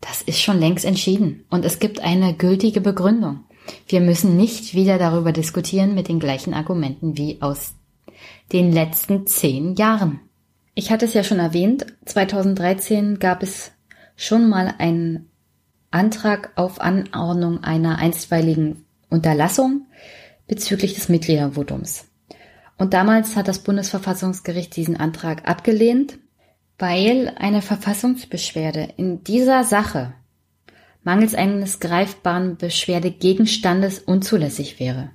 [0.00, 3.44] das ist schon längst entschieden und es gibt eine gültige Begründung.
[3.88, 7.74] Wir müssen nicht wieder darüber diskutieren mit den gleichen Argumenten wie aus
[8.52, 10.20] den letzten zehn Jahren.
[10.74, 13.72] Ich hatte es ja schon erwähnt, 2013 gab es
[14.16, 15.30] schon mal einen
[15.90, 19.86] Antrag auf Anordnung einer einstweiligen Unterlassung
[20.46, 22.05] bezüglich des Mitgliedervotums.
[22.78, 26.18] Und damals hat das Bundesverfassungsgericht diesen Antrag abgelehnt,
[26.78, 30.12] weil eine Verfassungsbeschwerde in dieser Sache
[31.02, 35.10] mangels eines greifbaren Beschwerdegegenstandes unzulässig wäre.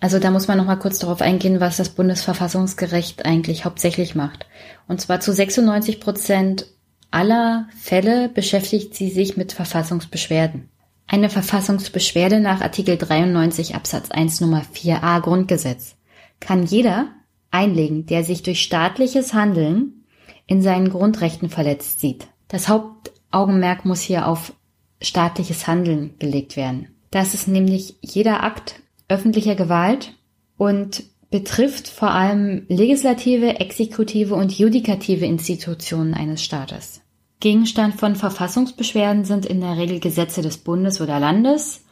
[0.00, 4.46] Also da muss man noch mal kurz darauf eingehen, was das Bundesverfassungsgericht eigentlich hauptsächlich macht.
[4.88, 6.66] Und zwar zu 96 Prozent
[7.12, 10.70] aller Fälle beschäftigt sie sich mit Verfassungsbeschwerden.
[11.06, 15.94] Eine Verfassungsbeschwerde nach Artikel 93 Absatz 1 Nummer 4a Grundgesetz
[16.42, 17.08] kann jeder
[17.50, 20.04] einlegen, der sich durch staatliches Handeln
[20.46, 22.26] in seinen Grundrechten verletzt sieht.
[22.48, 24.52] Das Hauptaugenmerk muss hier auf
[25.00, 26.88] staatliches Handeln gelegt werden.
[27.10, 30.14] Das ist nämlich jeder Akt öffentlicher Gewalt
[30.56, 37.00] und betrifft vor allem legislative, exekutive und judikative Institutionen eines Staates.
[37.40, 41.84] Gegenstand von Verfassungsbeschwerden sind in der Regel Gesetze des Bundes oder Landes,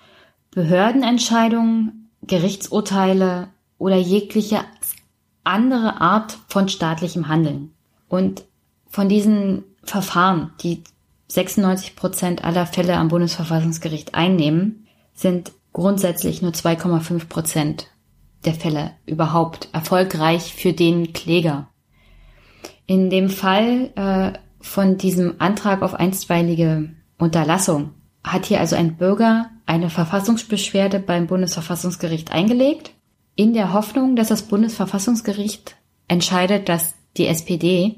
[0.52, 3.48] Behördenentscheidungen, Gerichtsurteile
[3.80, 4.60] oder jegliche
[5.42, 7.72] andere Art von staatlichem Handeln.
[8.08, 8.44] Und
[8.88, 10.84] von diesen Verfahren, die
[11.28, 17.86] 96 Prozent aller Fälle am Bundesverfassungsgericht einnehmen, sind grundsätzlich nur 2,5 Prozent
[18.44, 21.68] der Fälle überhaupt erfolgreich für den Kläger.
[22.86, 29.50] In dem Fall äh, von diesem Antrag auf einstweilige Unterlassung hat hier also ein Bürger
[29.64, 32.92] eine Verfassungsbeschwerde beim Bundesverfassungsgericht eingelegt
[33.40, 35.74] in der Hoffnung, dass das Bundesverfassungsgericht
[36.08, 37.96] entscheidet, dass die SPD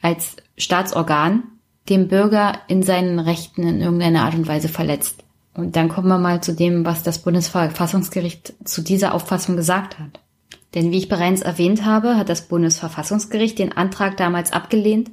[0.00, 1.42] als Staatsorgan
[1.90, 5.24] dem Bürger in seinen Rechten in irgendeiner Art und Weise verletzt.
[5.52, 10.20] Und dann kommen wir mal zu dem, was das Bundesverfassungsgericht zu dieser Auffassung gesagt hat.
[10.74, 15.10] Denn wie ich bereits erwähnt habe, hat das Bundesverfassungsgericht den Antrag damals abgelehnt,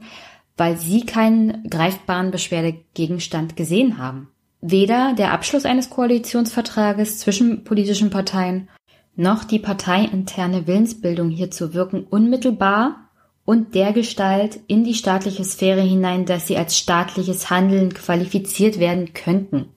[0.55, 4.29] weil sie keinen greifbaren Beschwerdegegenstand gesehen haben.
[4.61, 8.69] Weder der Abschluss eines Koalitionsvertrages zwischen politischen Parteien
[9.15, 13.09] noch die parteiinterne Willensbildung hierzu wirken unmittelbar
[13.45, 19.67] und dergestalt in die staatliche Sphäre hinein, dass sie als staatliches Handeln qualifiziert werden könnten.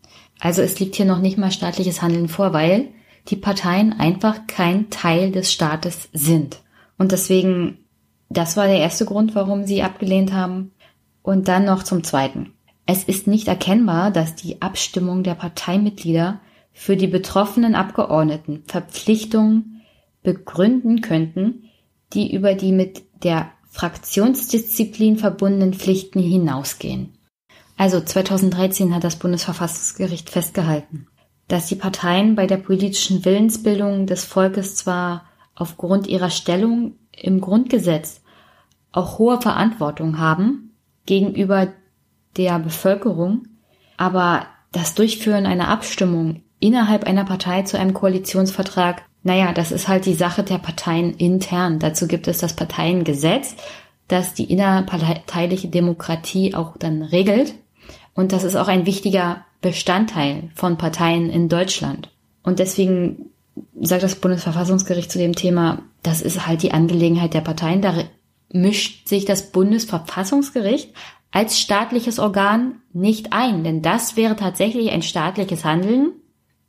[0.41, 2.89] Also es liegt hier noch nicht mal staatliches Handeln vor, weil
[3.29, 6.61] die Parteien einfach kein Teil des Staates sind.
[6.97, 7.79] Und deswegen,
[8.31, 10.73] das war der erste Grund, warum sie abgelehnt haben.
[11.23, 12.55] Und dann noch zum zweiten.
[12.87, 16.41] Es ist nicht erkennbar, dass die Abstimmung der Parteimitglieder
[16.79, 19.83] für die betroffenen Abgeordneten Verpflichtungen
[20.23, 21.65] begründen könnten,
[22.13, 27.19] die über die mit der Fraktionsdisziplin verbundenen Pflichten hinausgehen.
[27.77, 31.09] Also 2013 hat das Bundesverfassungsgericht festgehalten,
[31.49, 35.25] dass die Parteien bei der politischen Willensbildung des Volkes zwar
[35.57, 38.23] aufgrund ihrer Stellung im Grundgesetz
[38.93, 41.73] auch hohe Verantwortung haben gegenüber
[42.37, 43.49] der Bevölkerung,
[43.97, 50.07] aber das Durchführen einer Abstimmung innerhalb einer Partei zu einem Koalitionsvertrag naja, das ist halt
[50.07, 51.79] die Sache der Parteien intern.
[51.79, 53.57] Dazu gibt es das Parteiengesetz,
[54.07, 57.55] das die innerparteiliche Demokratie auch dann regelt.
[58.15, 62.11] Und das ist auch ein wichtiger Bestandteil von Parteien in Deutschland.
[62.43, 63.31] Und deswegen
[63.81, 67.83] sagt das Bundesverfassungsgericht zu dem Thema, das ist halt die Angelegenheit der Parteien.
[67.83, 68.05] Da
[68.51, 70.95] mischt sich das Bundesverfassungsgericht
[71.33, 76.13] als staatliches Organ nicht ein, denn das wäre tatsächlich ein staatliches Handeln,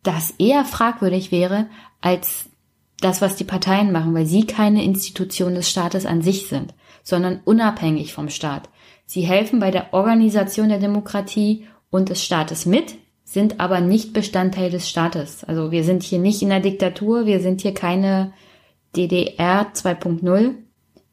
[0.03, 1.67] das eher fragwürdig wäre
[2.01, 2.49] als
[2.99, 7.41] das, was die Parteien machen, weil sie keine Institution des Staates an sich sind, sondern
[7.45, 8.69] unabhängig vom Staat.
[9.05, 14.69] Sie helfen bei der Organisation der Demokratie und des Staates mit, sind aber nicht Bestandteil
[14.69, 15.43] des Staates.
[15.43, 18.33] Also wir sind hier nicht in der Diktatur, wir sind hier keine
[18.95, 20.55] DDR 2.0.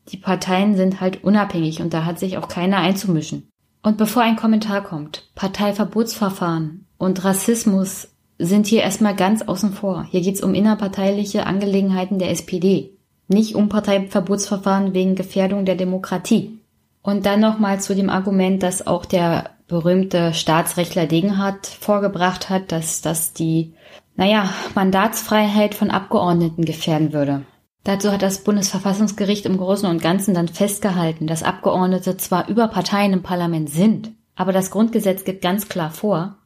[0.09, 3.49] Die Parteien sind halt unabhängig und da hat sich auch keiner einzumischen.
[3.83, 10.07] Und bevor ein Kommentar kommt, Parteiverbotsverfahren und Rassismus sind hier erstmal ganz außen vor.
[10.11, 12.96] Hier geht's um innerparteiliche Angelegenheiten der SPD,
[13.29, 16.59] nicht um Parteiverbotsverfahren wegen Gefährdung der Demokratie.
[17.03, 23.01] Und dann nochmal zu dem Argument, das auch der berühmte Staatsrechtler Degenhardt vorgebracht hat, dass
[23.01, 23.75] das die,
[24.16, 27.42] naja, Mandatsfreiheit von Abgeordneten gefährden würde.
[27.85, 33.12] Dazu hat das Bundesverfassungsgericht im Großen und Ganzen dann festgehalten, dass Abgeordnete zwar über Parteien
[33.12, 36.37] im Parlament sind, aber das Grundgesetz gibt ganz klar vor,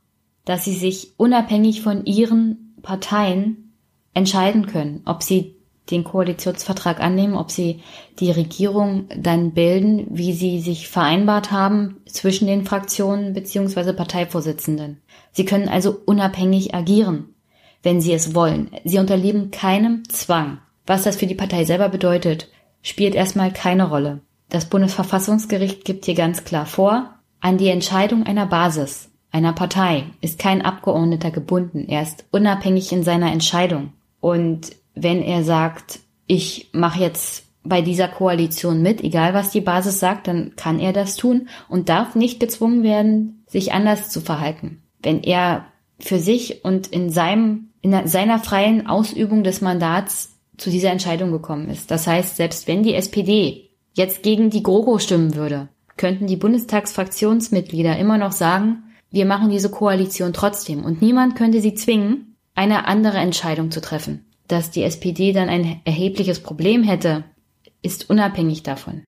[0.45, 3.75] dass sie sich unabhängig von ihren Parteien
[4.15, 5.57] entscheiden können, ob sie
[5.91, 7.81] den Koalitionsvertrag annehmen, ob sie
[8.19, 13.93] die Regierung dann bilden, wie sie sich vereinbart haben zwischen den Fraktionen bzw.
[13.93, 15.01] Parteivorsitzenden.
[15.33, 17.35] Sie können also unabhängig agieren,
[17.83, 18.71] wenn sie es wollen.
[18.85, 20.59] Sie unterliegen keinem Zwang.
[20.87, 22.49] Was das für die Partei selber bedeutet,
[22.83, 24.21] spielt erstmal keine Rolle.
[24.49, 30.39] Das Bundesverfassungsgericht gibt hier ganz klar vor, an die Entscheidung einer Basis einer Partei ist
[30.39, 31.87] kein Abgeordneter gebunden.
[31.89, 33.93] Er ist unabhängig in seiner Entscheidung.
[34.21, 40.01] Und wenn er sagt, ich mache jetzt bei dieser Koalition mit, egal was die Basis
[40.01, 44.83] sagt, dann kann er das tun und darf nicht gezwungen werden, sich anders zu verhalten.
[45.03, 45.67] Wenn er
[45.99, 51.69] für sich und in seinem, in seiner freien Ausübung des Mandats zu dieser Entscheidung gekommen
[51.69, 51.91] ist.
[51.91, 57.99] Das heißt, selbst wenn die SPD jetzt gegen die GroKo stimmen würde, könnten die Bundestagsfraktionsmitglieder
[57.99, 63.19] immer noch sagen, wir machen diese Koalition trotzdem und niemand könnte sie zwingen, eine andere
[63.19, 64.27] Entscheidung zu treffen.
[64.49, 67.25] Dass die SPD dann ein erhebliches Problem hätte,
[67.83, 69.03] ist unabhängig davon.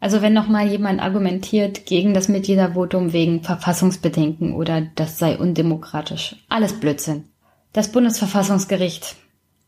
[0.00, 6.72] Also wenn nochmal jemand argumentiert gegen das Mitgliedervotum wegen Verfassungsbedenken oder das sei undemokratisch, alles
[6.72, 7.24] Blödsinn.
[7.72, 9.16] Das Bundesverfassungsgericht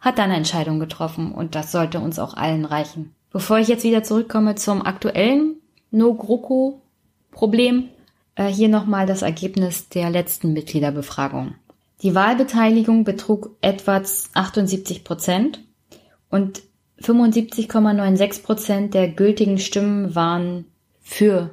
[0.00, 3.14] hat dann eine Entscheidung getroffen und das sollte uns auch allen reichen.
[3.30, 5.56] Bevor ich jetzt wieder zurückkomme zum aktuellen
[5.90, 7.88] No-GroKo-Problem,
[8.36, 11.54] hier nochmal das Ergebnis der letzten Mitgliederbefragung.
[12.02, 14.02] Die Wahlbeteiligung betrug etwa
[14.34, 15.60] 78 Prozent
[16.30, 16.62] und
[17.00, 20.66] 75,96 Prozent der gültigen Stimmen waren
[21.00, 21.50] für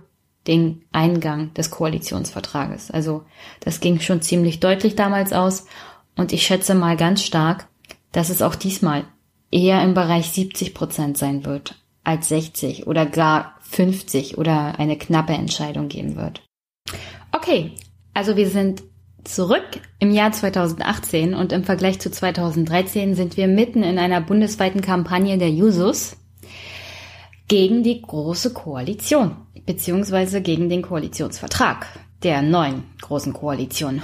[0.47, 2.91] den Eingang des Koalitionsvertrages.
[2.91, 3.23] Also
[3.59, 5.65] das ging schon ziemlich deutlich damals aus
[6.15, 7.67] und ich schätze mal ganz stark,
[8.11, 9.03] dass es auch diesmal
[9.51, 15.34] eher im Bereich 70 Prozent sein wird als 60 oder gar 50 oder eine knappe
[15.34, 16.41] Entscheidung geben wird.
[17.31, 17.71] Okay,
[18.13, 18.83] also wir sind
[19.23, 24.81] zurück im Jahr 2018 und im Vergleich zu 2013 sind wir mitten in einer bundesweiten
[24.81, 26.17] Kampagne der Jusos
[27.47, 29.35] gegen die Große Koalition,
[29.65, 31.87] beziehungsweise gegen den Koalitionsvertrag
[32.23, 34.01] der neuen Großen Koalition.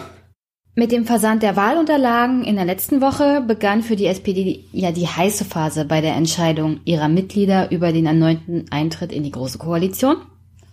[0.78, 5.08] Mit dem Versand der Wahlunterlagen in der letzten Woche begann für die SPD ja die
[5.08, 10.18] heiße Phase bei der Entscheidung ihrer Mitglieder über den erneuten Eintritt in die Große Koalition.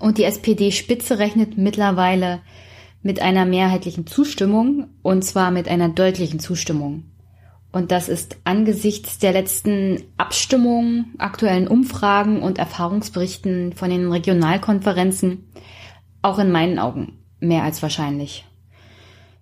[0.02, 2.40] Und die SPD-Spitze rechnet mittlerweile
[3.02, 7.04] mit einer mehrheitlichen Zustimmung, und zwar mit einer deutlichen Zustimmung.
[7.70, 15.46] Und das ist angesichts der letzten Abstimmungen, aktuellen Umfragen und Erfahrungsberichten von den Regionalkonferenzen
[16.20, 18.44] auch in meinen Augen mehr als wahrscheinlich.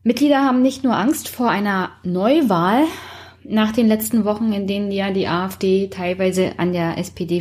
[0.02, 2.84] Mitglieder haben nicht nur Angst vor einer Neuwahl
[3.44, 7.40] nach den letzten Wochen, in denen ja die AfD teilweise an der SPD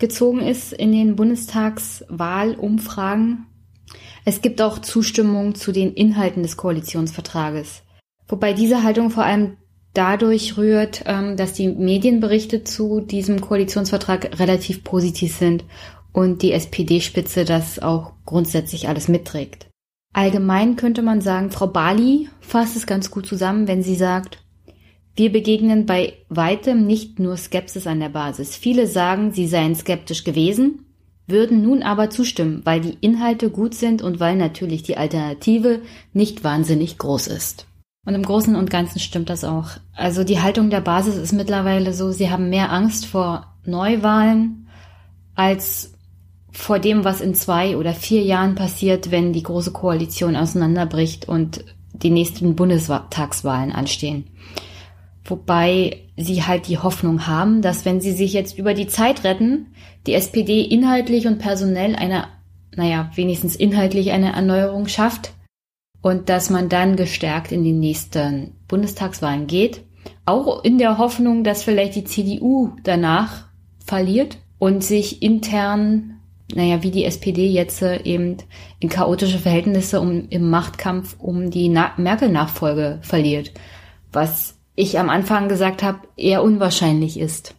[0.00, 3.44] vorbeigezogen ist in den Bundestagswahlumfragen.
[4.24, 7.82] Es gibt auch Zustimmung zu den Inhalten des Koalitionsvertrages.
[8.26, 9.58] Wobei diese Haltung vor allem
[9.92, 15.64] dadurch rührt, ähm, dass die Medienberichte zu diesem Koalitionsvertrag relativ positiv sind
[16.12, 19.68] und die SPD-Spitze das auch grundsätzlich alles mitträgt.
[20.14, 24.38] Allgemein könnte man sagen, Frau Bali fasst es ganz gut zusammen, wenn sie sagt,
[25.16, 28.56] wir begegnen bei weitem nicht nur Skepsis an der Basis.
[28.56, 30.86] Viele sagen, sie seien skeptisch gewesen,
[31.26, 35.80] würden nun aber zustimmen, weil die Inhalte gut sind und weil natürlich die Alternative
[36.12, 37.66] nicht wahnsinnig groß ist.
[38.06, 39.70] Und im Großen und Ganzen stimmt das auch.
[39.94, 44.68] Also die Haltung der Basis ist mittlerweile so, sie haben mehr Angst vor Neuwahlen
[45.34, 45.94] als
[46.50, 51.64] vor dem, was in zwei oder vier Jahren passiert, wenn die große Koalition auseinanderbricht und
[51.92, 54.24] die nächsten Bundestagswahlen anstehen.
[55.30, 59.68] Wobei sie halt die Hoffnung haben, dass wenn sie sich jetzt über die Zeit retten,
[60.06, 62.24] die SPD inhaltlich und personell eine,
[62.74, 65.32] naja, wenigstens inhaltlich eine Erneuerung schafft
[66.02, 69.82] und dass man dann gestärkt in die nächsten Bundestagswahlen geht.
[70.24, 73.46] Auch in der Hoffnung, dass vielleicht die CDU danach
[73.78, 76.20] verliert und sich intern,
[76.52, 78.38] naja, wie die SPD jetzt äh, eben
[78.80, 83.52] in chaotische Verhältnisse um, im Machtkampf um die Merkel-Nachfolge verliert.
[84.12, 87.54] Was ich am Anfang gesagt habe, eher unwahrscheinlich ist,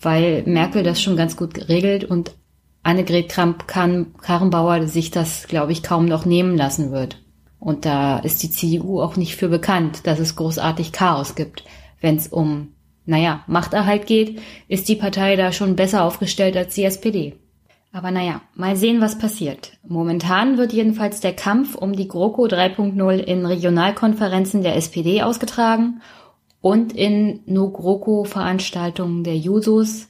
[0.00, 2.34] weil Merkel das schon ganz gut geregelt und
[2.82, 7.18] Annegret Kramp-Karrenbauer sich das, glaube ich, kaum noch nehmen lassen wird.
[7.58, 11.64] Und da ist die CDU auch nicht für bekannt, dass es großartig Chaos gibt.
[12.00, 12.74] Wenn es um,
[13.06, 14.38] naja, Machterhalt geht,
[14.68, 17.38] ist die Partei da schon besser aufgestellt als die SPD.
[17.90, 19.72] Aber naja, mal sehen, was passiert.
[19.86, 26.02] Momentan wird jedenfalls der Kampf um die GroKo 3.0 in Regionalkonferenzen der SPD ausgetragen
[26.64, 30.08] und in No-GroKo-Veranstaltungen der Jusos.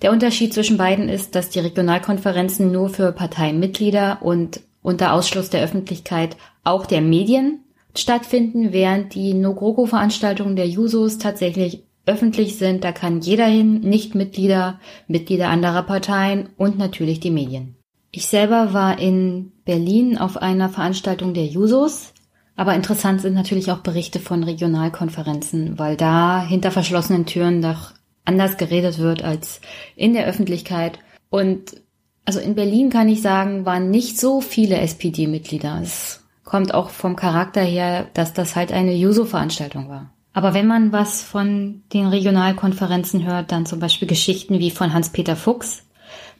[0.00, 5.62] Der Unterschied zwischen beiden ist, dass die Regionalkonferenzen nur für Parteimitglieder und unter Ausschluss der
[5.62, 12.82] Öffentlichkeit auch der Medien stattfinden, während die No-GroKo-Veranstaltungen der Jusos tatsächlich öffentlich sind.
[12.82, 17.76] Da kann jeder hin, nicht Mitglieder, Mitglieder anderer Parteien und natürlich die Medien.
[18.10, 22.14] Ich selber war in Berlin auf einer Veranstaltung der Jusos,
[22.60, 27.92] aber interessant sind natürlich auch Berichte von Regionalkonferenzen, weil da hinter verschlossenen Türen doch
[28.26, 29.62] anders geredet wird als
[29.96, 30.98] in der Öffentlichkeit.
[31.30, 31.80] Und
[32.26, 35.80] also in Berlin kann ich sagen, waren nicht so viele SPD-Mitglieder.
[35.82, 40.10] Es kommt auch vom Charakter her, dass das halt eine Juso-Veranstaltung war.
[40.34, 45.34] Aber wenn man was von den Regionalkonferenzen hört, dann zum Beispiel Geschichten wie von Hans-Peter
[45.34, 45.84] Fuchs,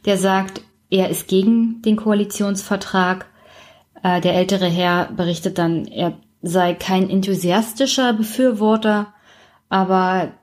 [0.05, 0.61] der sagt,
[0.91, 3.25] er ist gegen den Koalitionsvertrag.
[4.03, 9.13] Äh, der ältere Herr berichtet dann, er sei kein enthusiastischer Befürworter,
[9.69, 10.33] aber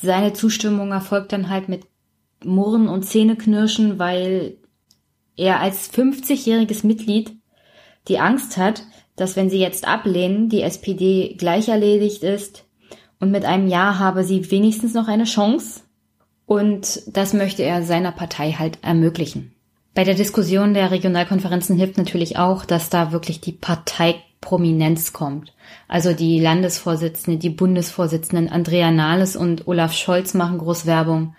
[0.00, 1.84] seine Zustimmung erfolgt dann halt mit
[2.44, 4.58] Murren und Zähneknirschen, weil
[5.36, 7.32] er als 50-jähriges Mitglied
[8.08, 8.84] die Angst hat,
[9.16, 12.64] dass wenn sie jetzt ablehnen, die SPD gleich erledigt ist
[13.20, 15.82] und mit einem Ja habe sie wenigstens noch eine Chance.
[16.46, 19.52] Und das möchte er seiner Partei halt ermöglichen.
[19.98, 25.52] Bei der Diskussion der Regionalkonferenzen hilft natürlich auch, dass da wirklich die Parteiprominenz kommt.
[25.88, 31.34] Also die Landesvorsitzende, die Bundesvorsitzenden Andrea Nahles und Olaf Scholz machen Großwerbung.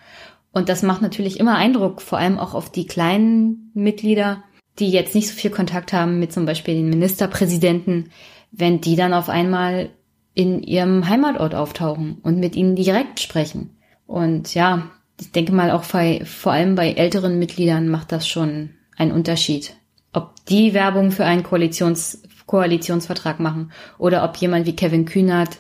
[0.52, 4.44] Und das macht natürlich immer Eindruck, vor allem auch auf die kleinen Mitglieder,
[4.78, 8.12] die jetzt nicht so viel Kontakt haben mit zum Beispiel den Ministerpräsidenten,
[8.52, 9.90] wenn die dann auf einmal
[10.34, 13.78] in ihrem Heimatort auftauchen und mit ihnen direkt sprechen.
[14.06, 18.72] Und ja, ich denke mal auch bei, vor allem bei älteren Mitgliedern macht das schon
[18.98, 19.76] einen Unterschied.
[20.14, 25.60] Ob die Werbung für einen Koalitions, Koalitionsvertrag machen oder ob jemand wie Kevin Kühnert,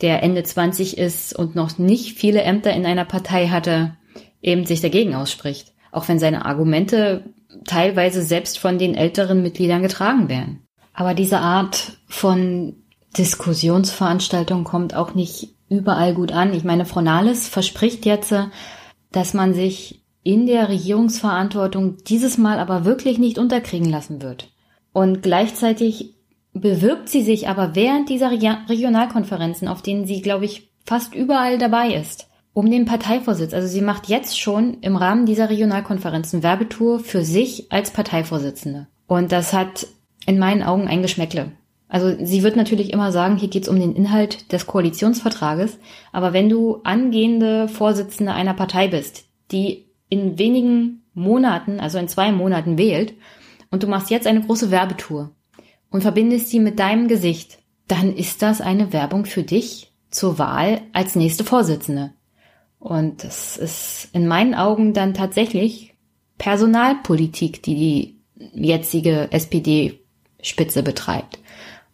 [0.00, 3.96] der Ende 20 ist und noch nicht viele Ämter in einer Partei hatte,
[4.40, 7.24] eben sich dagegen ausspricht, auch wenn seine Argumente
[7.64, 10.62] teilweise selbst von den älteren Mitgliedern getragen werden.
[10.94, 12.76] Aber diese Art von
[13.18, 16.54] Diskussionsveranstaltung kommt auch nicht überall gut an.
[16.54, 18.32] Ich meine, Frau Nahles verspricht jetzt,
[19.12, 24.50] dass man sich in der Regierungsverantwortung dieses Mal aber wirklich nicht unterkriegen lassen wird.
[24.92, 26.14] Und gleichzeitig
[26.52, 31.94] bewirbt sie sich aber während dieser Regionalkonferenzen, auf denen sie, glaube ich, fast überall dabei
[31.94, 33.54] ist, um den Parteivorsitz.
[33.54, 38.88] Also sie macht jetzt schon im Rahmen dieser Regionalkonferenzen Werbetour für sich als Parteivorsitzende.
[39.06, 39.86] Und das hat
[40.26, 41.52] in meinen Augen ein Geschmäckle.
[41.90, 45.76] Also sie wird natürlich immer sagen, hier geht's um den Inhalt des Koalitionsvertrages,
[46.12, 52.30] aber wenn du angehende Vorsitzende einer Partei bist, die in wenigen Monaten, also in zwei
[52.30, 53.14] Monaten wählt,
[53.72, 55.32] und du machst jetzt eine große Werbetour
[55.90, 60.82] und verbindest sie mit deinem Gesicht, dann ist das eine Werbung für dich zur Wahl
[60.92, 62.12] als nächste Vorsitzende.
[62.78, 65.94] Und das ist in meinen Augen dann tatsächlich
[66.38, 68.20] Personalpolitik, die die
[68.54, 71.40] jetzige SPD-Spitze betreibt.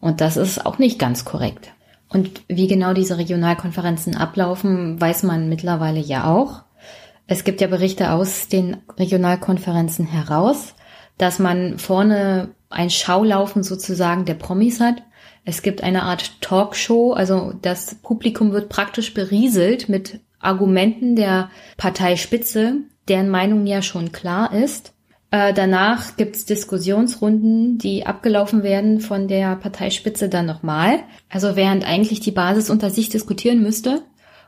[0.01, 1.73] Und das ist auch nicht ganz korrekt.
[2.09, 6.63] Und wie genau diese Regionalkonferenzen ablaufen, weiß man mittlerweile ja auch.
[7.27, 10.75] Es gibt ja Berichte aus den Regionalkonferenzen heraus,
[11.19, 15.03] dass man vorne ein Schaulaufen sozusagen der Promis hat.
[15.45, 22.83] Es gibt eine Art Talkshow, also das Publikum wird praktisch berieselt mit Argumenten der Parteispitze,
[23.09, 24.93] deren Meinung ja schon klar ist.
[25.37, 31.01] Äh, danach gibt's Diskussionsrunden, die abgelaufen werden von der Parteispitze dann nochmal.
[31.29, 34.01] Also während eigentlich die Basis unter sich diskutieren müsste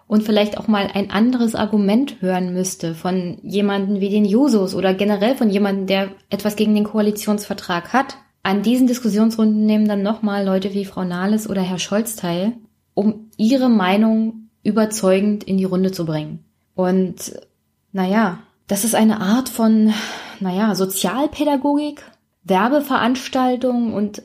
[0.06, 4.94] und vielleicht auch mal ein anderes Argument hören müsste von jemanden wie den Jusos oder
[4.94, 8.16] generell von jemandem, der etwas gegen den Koalitionsvertrag hat.
[8.42, 12.54] An diesen Diskussionsrunden nehmen dann nochmal Leute wie Frau Nahles oder Herr Scholz teil,
[12.94, 16.44] um ihre Meinung überzeugend in die Runde zu bringen.
[16.74, 17.34] Und
[17.92, 18.38] naja,
[18.68, 19.92] das ist eine Art von
[20.40, 22.04] naja, Sozialpädagogik,
[22.44, 24.22] Werbeveranstaltung und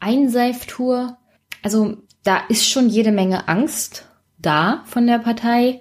[0.00, 1.16] Einseiftour.
[1.62, 4.06] Also da ist schon jede Menge Angst
[4.38, 5.80] da von der Partei,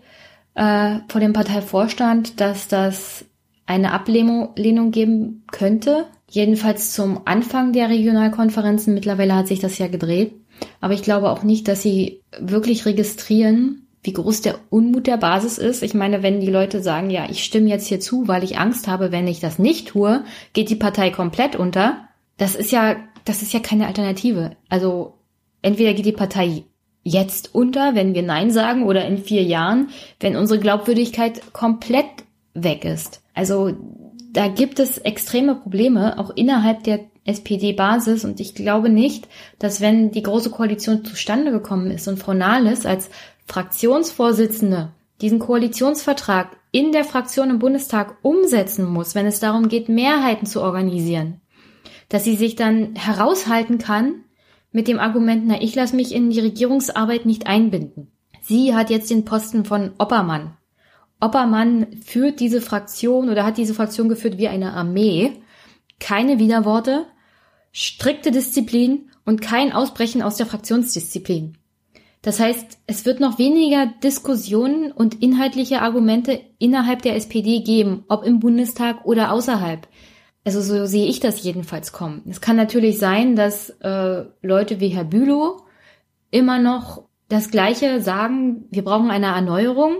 [0.55, 3.25] äh, vor dem Parteivorstand, dass das
[3.65, 6.05] eine Ablehnung geben könnte.
[6.29, 8.93] Jedenfalls zum Anfang der Regionalkonferenzen.
[8.93, 10.33] Mittlerweile hat sich das ja gedreht.
[10.81, 15.57] Aber ich glaube auch nicht, dass sie wirklich registrieren, wie groß der Unmut der Basis
[15.57, 15.81] ist.
[15.81, 18.87] Ich meine, wenn die Leute sagen, ja, ich stimme jetzt hier zu, weil ich Angst
[18.87, 22.07] habe, wenn ich das nicht tue, geht die Partei komplett unter.
[22.37, 24.57] Das ist ja, das ist ja keine Alternative.
[24.67, 25.13] Also
[25.61, 26.63] entweder geht die Partei
[27.03, 29.89] jetzt unter, wenn wir Nein sagen, oder in vier Jahren,
[30.19, 32.05] wenn unsere Glaubwürdigkeit komplett
[32.53, 33.21] weg ist.
[33.33, 33.73] Also
[34.31, 38.25] da gibt es extreme Probleme, auch innerhalb der SPD-Basis.
[38.25, 39.27] Und ich glaube nicht,
[39.59, 43.09] dass wenn die Große Koalition zustande gekommen ist und Frau Nahles als
[43.45, 50.45] Fraktionsvorsitzende diesen Koalitionsvertrag in der Fraktion im Bundestag umsetzen muss, wenn es darum geht, Mehrheiten
[50.45, 51.39] zu organisieren,
[52.09, 54.23] dass sie sich dann heraushalten kann
[54.71, 58.11] mit dem Argument, na, ich lasse mich in die Regierungsarbeit nicht einbinden.
[58.41, 60.57] Sie hat jetzt den Posten von Oppermann.
[61.21, 65.31] Oppermann führt diese Fraktion oder hat diese Fraktion geführt wie eine Armee.
[65.99, 67.05] Keine Widerworte,
[67.71, 71.57] strikte Disziplin und kein Ausbrechen aus der Fraktionsdisziplin.
[72.23, 78.23] Das heißt, es wird noch weniger Diskussionen und inhaltliche Argumente innerhalb der SPD geben, ob
[78.23, 79.87] im Bundestag oder außerhalb.
[80.45, 82.23] Also so sehe ich das jedenfalls kommen.
[82.29, 85.63] Es kann natürlich sein, dass äh, Leute wie Herr Bülow
[86.31, 89.97] immer noch das Gleiche sagen, wir brauchen eine Erneuerung.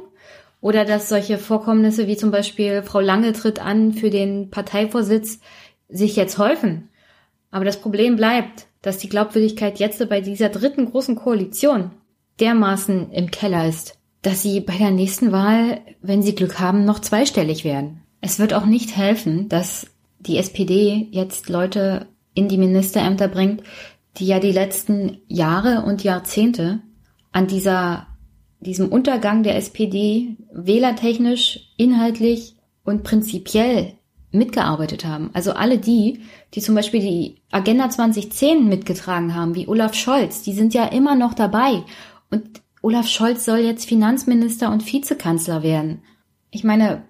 [0.62, 5.42] Oder dass solche Vorkommnisse wie zum Beispiel Frau Lange tritt an für den Parteivorsitz
[5.90, 6.88] sich jetzt häufen.
[7.52, 11.92] Aber das Problem bleibt, dass die Glaubwürdigkeit jetzt bei dieser dritten großen Koalition
[12.40, 17.00] dermaßen im Keller ist, dass sie bei der nächsten Wahl, wenn sie Glück haben, noch
[17.00, 18.02] zweistellig werden.
[18.22, 19.88] Es wird auch nicht helfen, dass
[20.20, 23.64] die SPD jetzt Leute in die Ministerämter bringt,
[24.18, 26.80] die ja die letzten Jahre und Jahrzehnte
[27.32, 28.08] an dieser,
[28.60, 32.56] diesem Untergang der SPD wählertechnisch, inhaltlich
[32.86, 33.94] und prinzipiell
[34.32, 35.30] mitgearbeitet haben.
[35.34, 36.22] Also alle die,
[36.54, 41.16] die zum Beispiel die Agenda 2010 mitgetragen haben, wie Olaf Scholz, die sind ja immer
[41.16, 41.84] noch dabei
[42.34, 46.02] und Olaf Scholz soll jetzt Finanzminister und Vizekanzler werden.
[46.52, 47.06] Ich meine,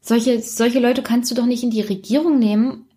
[0.00, 2.88] solche, solche Leute kannst du doch nicht in die Regierung nehmen,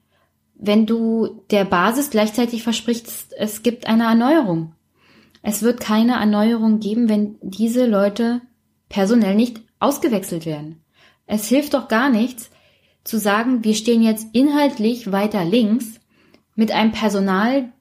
[0.55, 4.73] wenn du der Basis gleichzeitig versprichst, es gibt eine Erneuerung.
[5.41, 8.41] Es wird keine Erneuerung geben, wenn diese Leute
[8.89, 10.84] personell nicht ausgewechselt werden.
[11.28, 12.49] Es hilft doch gar nichts
[13.03, 15.99] zu sagen, wir stehen jetzt inhaltlich weiter links
[16.55, 17.71] mit einem Personal,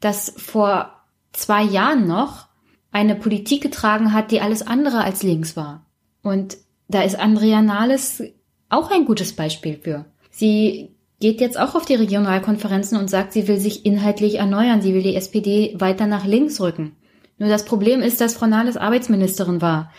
[0.00, 0.99] das vor
[1.32, 2.48] zwei Jahren noch
[2.92, 5.86] eine Politik getragen hat, die alles andere als links war.
[6.22, 6.58] Und
[6.88, 8.22] da ist Andrea Nahles
[8.68, 10.06] auch ein gutes Beispiel für.
[10.30, 14.94] Sie geht jetzt auch auf die Regionalkonferenzen und sagt, sie will sich inhaltlich erneuern, sie
[14.94, 16.96] will die SPD weiter nach links rücken.
[17.38, 19.92] Nur das Problem ist, dass Frau Nahles Arbeitsministerin war.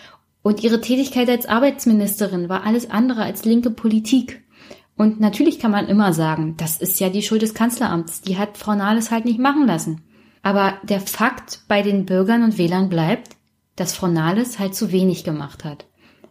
[0.43, 4.43] Und ihre Tätigkeit als Arbeitsministerin war alles andere als linke Politik.
[4.97, 8.21] Und natürlich kann man immer sagen, das ist ja die Schuld des Kanzleramts.
[8.21, 10.03] Die hat Frau Nahles halt nicht machen lassen.
[10.41, 13.35] Aber der Fakt bei den Bürgern und Wählern bleibt,
[13.75, 15.85] dass Frau Nahles halt zu wenig gemacht hat.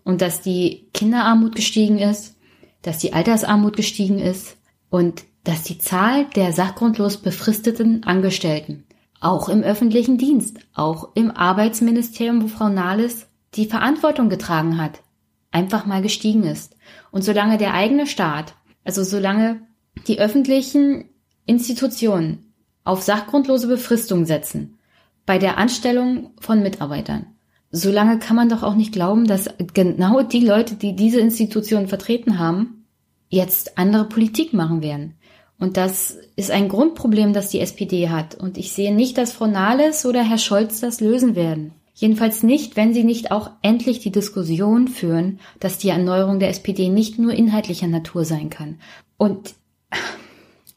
[0.04, 2.36] Und dass die Kinderarmut gestiegen ist,
[2.82, 4.56] dass die Altersarmut gestiegen ist
[4.88, 8.84] und dass die Zahl der sachgrundlos befristeten Angestellten,
[9.20, 15.02] auch im öffentlichen Dienst, auch im Arbeitsministerium, wo Frau Nahles die Verantwortung getragen hat,
[15.50, 16.76] einfach mal gestiegen ist.
[17.10, 18.54] Und solange der eigene Staat,
[18.84, 19.66] also solange
[20.06, 21.10] die öffentlichen
[21.46, 22.49] Institutionen
[22.90, 24.78] auf sachgrundlose Befristung setzen,
[25.24, 27.26] bei der Anstellung von Mitarbeitern,
[27.70, 32.38] solange kann man doch auch nicht glauben, dass genau die Leute, die diese Institutionen vertreten
[32.38, 32.86] haben,
[33.28, 35.14] jetzt andere Politik machen werden.
[35.58, 38.34] Und das ist ein Grundproblem, das die SPD hat.
[38.34, 41.72] Und ich sehe nicht, dass Frau Nahles oder Herr Scholz das lösen werden.
[41.94, 46.88] Jedenfalls nicht, wenn sie nicht auch endlich die Diskussion führen, dass die Erneuerung der SPD
[46.88, 48.80] nicht nur inhaltlicher Natur sein kann.
[49.18, 49.54] Und,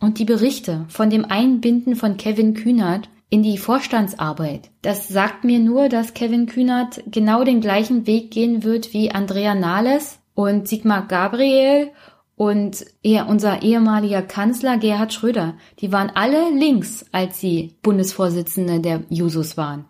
[0.04, 5.60] und die Berichte von dem Einbinden von Kevin Kühnert in die Vorstandsarbeit, das sagt mir
[5.60, 11.08] nur, dass Kevin Kühnert genau den gleichen Weg gehen wird wie Andrea Nahles und Sigmar
[11.08, 11.91] Gabriel
[12.36, 15.54] und er, unser ehemaliger Kanzler Gerhard Schröder.
[15.80, 19.86] Die waren alle links, als sie Bundesvorsitzende der Jusos waren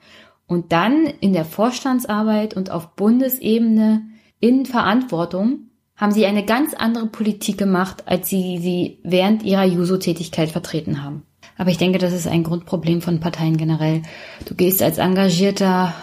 [0.45, 4.03] und dann in der Vorstandsarbeit und auf Bundesebene
[4.39, 10.49] in Verantwortung haben sie eine ganz andere Politik gemacht, als sie sie während ihrer Juso-Tätigkeit
[10.49, 11.23] vertreten haben.
[11.57, 14.01] Aber ich denke, das ist ein Grundproblem von Parteien generell.
[14.45, 15.93] Du gehst als engagierter,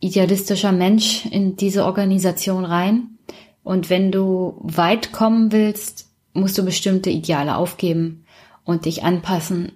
[0.00, 3.18] idealistischer Mensch in diese Organisation rein
[3.62, 8.24] und wenn du weit kommen willst, musst du bestimmte Ideale aufgeben
[8.64, 9.72] und dich anpassen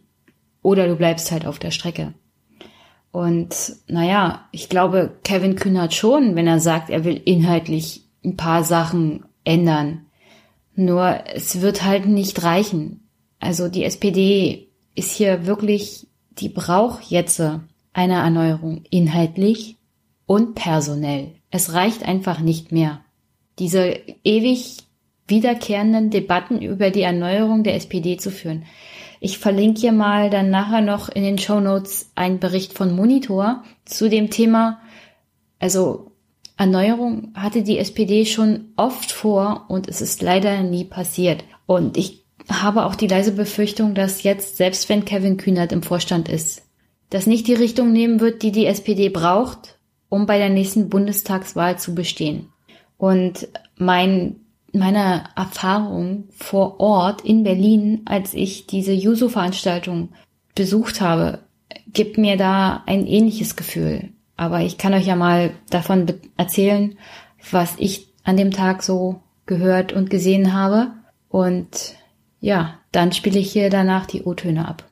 [0.63, 2.15] oder du bleibst halt auf der Strecke.
[3.11, 3.55] Und
[3.89, 9.25] naja, ich glaube, Kevin Kühnert schon, wenn er sagt, er will inhaltlich ein paar Sachen
[9.45, 10.07] ändern.
[10.75, 13.09] Nur es wird halt nicht reichen.
[13.41, 17.41] Also die SPD ist hier wirklich, die braucht jetzt
[17.93, 19.77] eine Erneuerung inhaltlich
[20.27, 21.35] und personell.
[21.51, 23.01] Es reicht einfach nicht mehr.
[23.59, 24.79] Diese ewig
[25.27, 28.65] wiederkehrenden Debatten über die Erneuerung der SPD zu führen.
[29.21, 33.63] Ich verlinke hier mal dann nachher noch in den Show Notes einen Bericht von Monitor
[33.85, 34.81] zu dem Thema.
[35.59, 36.12] Also
[36.57, 41.45] Erneuerung hatte die SPD schon oft vor und es ist leider nie passiert.
[41.67, 46.29] Und ich habe auch die leise Befürchtung, dass jetzt, selbst wenn Kevin Kühnert im Vorstand
[46.29, 46.63] ist,
[47.11, 49.79] das nicht die Richtung nehmen wird, die die SPD braucht,
[50.09, 52.49] um bei der nächsten Bundestagswahl zu bestehen.
[52.97, 54.37] Und mein
[54.73, 60.11] meiner Erfahrung vor Ort in Berlin, als ich diese Juso-Veranstaltung
[60.55, 61.41] besucht habe,
[61.93, 64.11] gibt mir da ein ähnliches Gefühl.
[64.43, 66.05] Aber ich kann euch ja mal davon
[66.37, 66.99] erzählen,
[67.53, 70.89] was ich an dem Tag so gehört und gesehen habe.
[71.29, 71.95] Und
[72.41, 74.83] ja, dann spiele ich hier danach die O-Töne ab.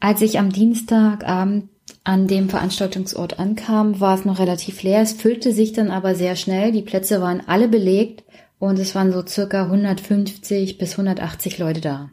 [0.00, 1.68] Als ich am Dienstagabend
[2.02, 5.02] an dem Veranstaltungsort ankam, war es noch relativ leer.
[5.02, 6.72] Es füllte sich dann aber sehr schnell.
[6.72, 8.24] Die Plätze waren alle belegt
[8.58, 12.10] und es waren so circa 150 bis 180 Leute da.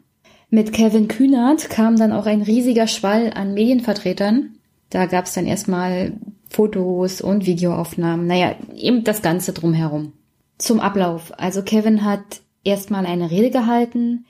[0.48, 4.54] Mit Kevin Kühnert kam dann auch ein riesiger Schwall an Medienvertretern.
[4.90, 6.12] Da gab es dann erstmal
[6.48, 10.12] Fotos und Videoaufnahmen, naja, eben das Ganze drumherum.
[10.56, 11.32] Zum Ablauf.
[11.38, 14.24] Also Kevin hat erstmal eine Rede gehalten.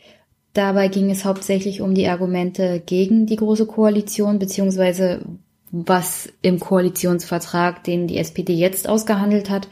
[0.52, 5.20] Dabei ging es hauptsächlich um die Argumente gegen die Große Koalition, beziehungsweise
[5.70, 9.68] was im Koalitionsvertrag, den die SPD jetzt ausgehandelt hat,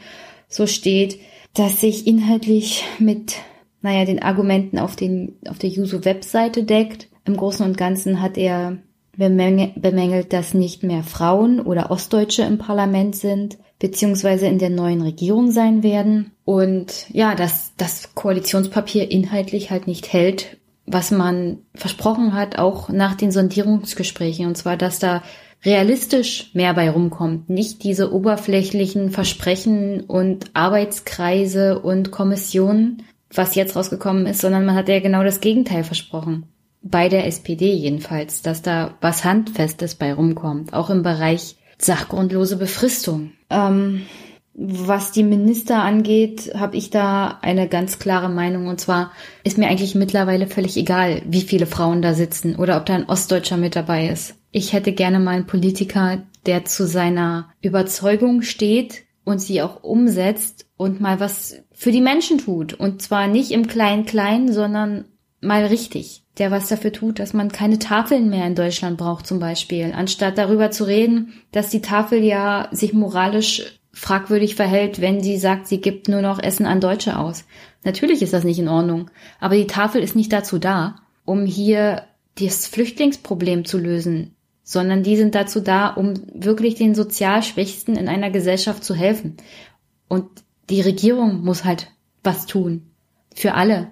[0.47, 1.19] so steht
[1.53, 3.35] das sich inhaltlich mit,
[3.81, 7.07] naja, den Argumenten auf, den, auf der Juso-Webseite deckt.
[7.25, 8.77] Im Großen und Ganzen hat er
[9.17, 15.51] bemängelt, dass nicht mehr Frauen oder Ostdeutsche im Parlament sind, beziehungsweise in der neuen Regierung
[15.51, 16.31] sein werden.
[16.45, 23.15] Und ja, dass das Koalitionspapier inhaltlich halt nicht hält, was man versprochen hat, auch nach
[23.15, 24.47] den Sondierungsgesprächen.
[24.47, 25.21] Und zwar, dass da
[25.65, 27.49] realistisch mehr bei rumkommt.
[27.49, 33.03] Nicht diese oberflächlichen Versprechen und Arbeitskreise und Kommissionen,
[33.33, 36.45] was jetzt rausgekommen ist, sondern man hat ja genau das Gegenteil versprochen.
[36.81, 43.31] Bei der SPD jedenfalls, dass da was Handfestes bei rumkommt, auch im Bereich sachgrundlose Befristung.
[43.49, 44.03] Ähm,
[44.59, 48.65] was die Minister angeht, habe ich da eine ganz klare Meinung.
[48.65, 49.11] Und zwar
[49.43, 53.07] ist mir eigentlich mittlerweile völlig egal, wie viele Frauen da sitzen oder ob da ein
[53.07, 54.35] Ostdeutscher mit dabei ist.
[54.51, 60.65] Ich hätte gerne mal einen Politiker, der zu seiner Überzeugung steht und sie auch umsetzt
[60.75, 62.73] und mal was für die Menschen tut.
[62.73, 65.05] Und zwar nicht im Klein-Klein, sondern
[65.39, 66.23] mal richtig.
[66.37, 70.37] Der was dafür tut, dass man keine Tafeln mehr in Deutschland braucht zum Beispiel, anstatt
[70.37, 75.81] darüber zu reden, dass die Tafel ja sich moralisch fragwürdig verhält, wenn sie sagt, sie
[75.81, 77.45] gibt nur noch Essen an Deutsche aus.
[77.83, 79.09] Natürlich ist das nicht in Ordnung,
[79.39, 82.03] aber die Tafel ist nicht dazu da, um hier
[82.39, 88.07] das Flüchtlingsproblem zu lösen, sondern die sind dazu da, um wirklich den sozial Schwächsten in
[88.07, 89.37] einer Gesellschaft zu helfen.
[90.07, 90.25] Und
[90.69, 91.87] die Regierung muss halt
[92.23, 92.83] was tun.
[93.33, 93.87] Für alle.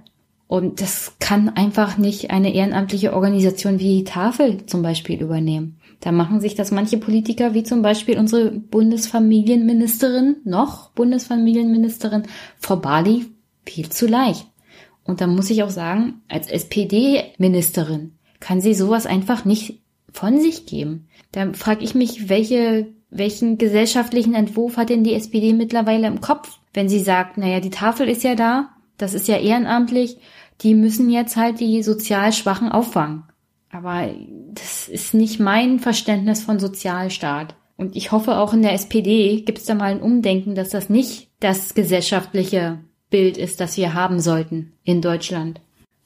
[0.55, 5.81] Und das kann einfach nicht eine ehrenamtliche Organisation wie die Tafel zum Beispiel übernehmen.
[5.99, 12.23] Da machen sich das manche Politiker, wie zum Beispiel unsere Bundesfamilienministerin, noch Bundesfamilienministerin
[12.57, 13.25] Frau Bali,
[13.65, 14.47] viel zu leicht.
[15.03, 19.81] Und da muss ich auch sagen, als SPD-Ministerin kann sie sowas einfach nicht
[20.13, 21.09] von sich geben.
[21.33, 26.59] Da frage ich mich, welche, welchen gesellschaftlichen Entwurf hat denn die SPD mittlerweile im Kopf,
[26.73, 30.17] wenn sie sagt, naja, die Tafel ist ja da, das ist ja ehrenamtlich,
[30.61, 33.23] die müssen jetzt halt die sozial Schwachen auffangen.
[33.69, 34.09] Aber
[34.53, 37.55] das ist nicht mein Verständnis von Sozialstaat.
[37.77, 40.89] Und ich hoffe auch in der SPD gibt es da mal ein Umdenken, dass das
[40.89, 42.79] nicht das gesellschaftliche
[43.09, 45.59] Bild ist, das wir haben sollten in Deutschland.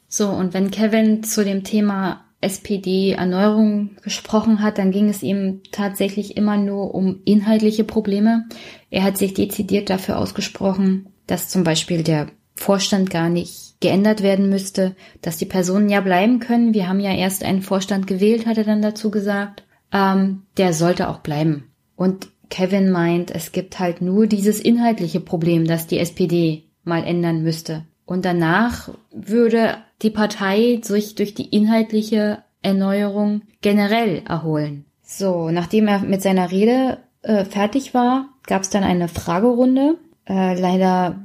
[0.08, 6.38] So, und wenn Kevin zu dem Thema SPD-Erneuerung gesprochen hat, dann ging es ihm tatsächlich
[6.38, 8.46] immer nur um inhaltliche Probleme.
[8.90, 12.28] Er hat sich dezidiert dafür ausgesprochen, dass zum Beispiel der
[12.60, 16.74] Vorstand gar nicht geändert werden müsste, dass die Personen ja bleiben können.
[16.74, 19.64] Wir haben ja erst einen Vorstand gewählt, hat er dann dazu gesagt.
[19.94, 21.72] Ähm, der sollte auch bleiben.
[21.96, 27.44] Und Kevin meint, es gibt halt nur dieses inhaltliche Problem, das die SPD mal ändern
[27.44, 27.86] müsste.
[28.06, 34.86] Und danach würde die Partei sich durch die inhaltliche Erneuerung generell erholen.
[35.02, 39.98] So, nachdem er mit seiner Rede äh, fertig war, gab es dann eine Fragerunde.
[40.28, 41.24] Äh, leider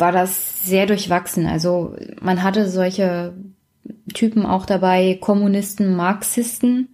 [0.00, 1.46] war das sehr durchwachsen.
[1.46, 3.34] Also man hatte solche
[4.14, 6.88] Typen auch dabei, Kommunisten, Marxisten.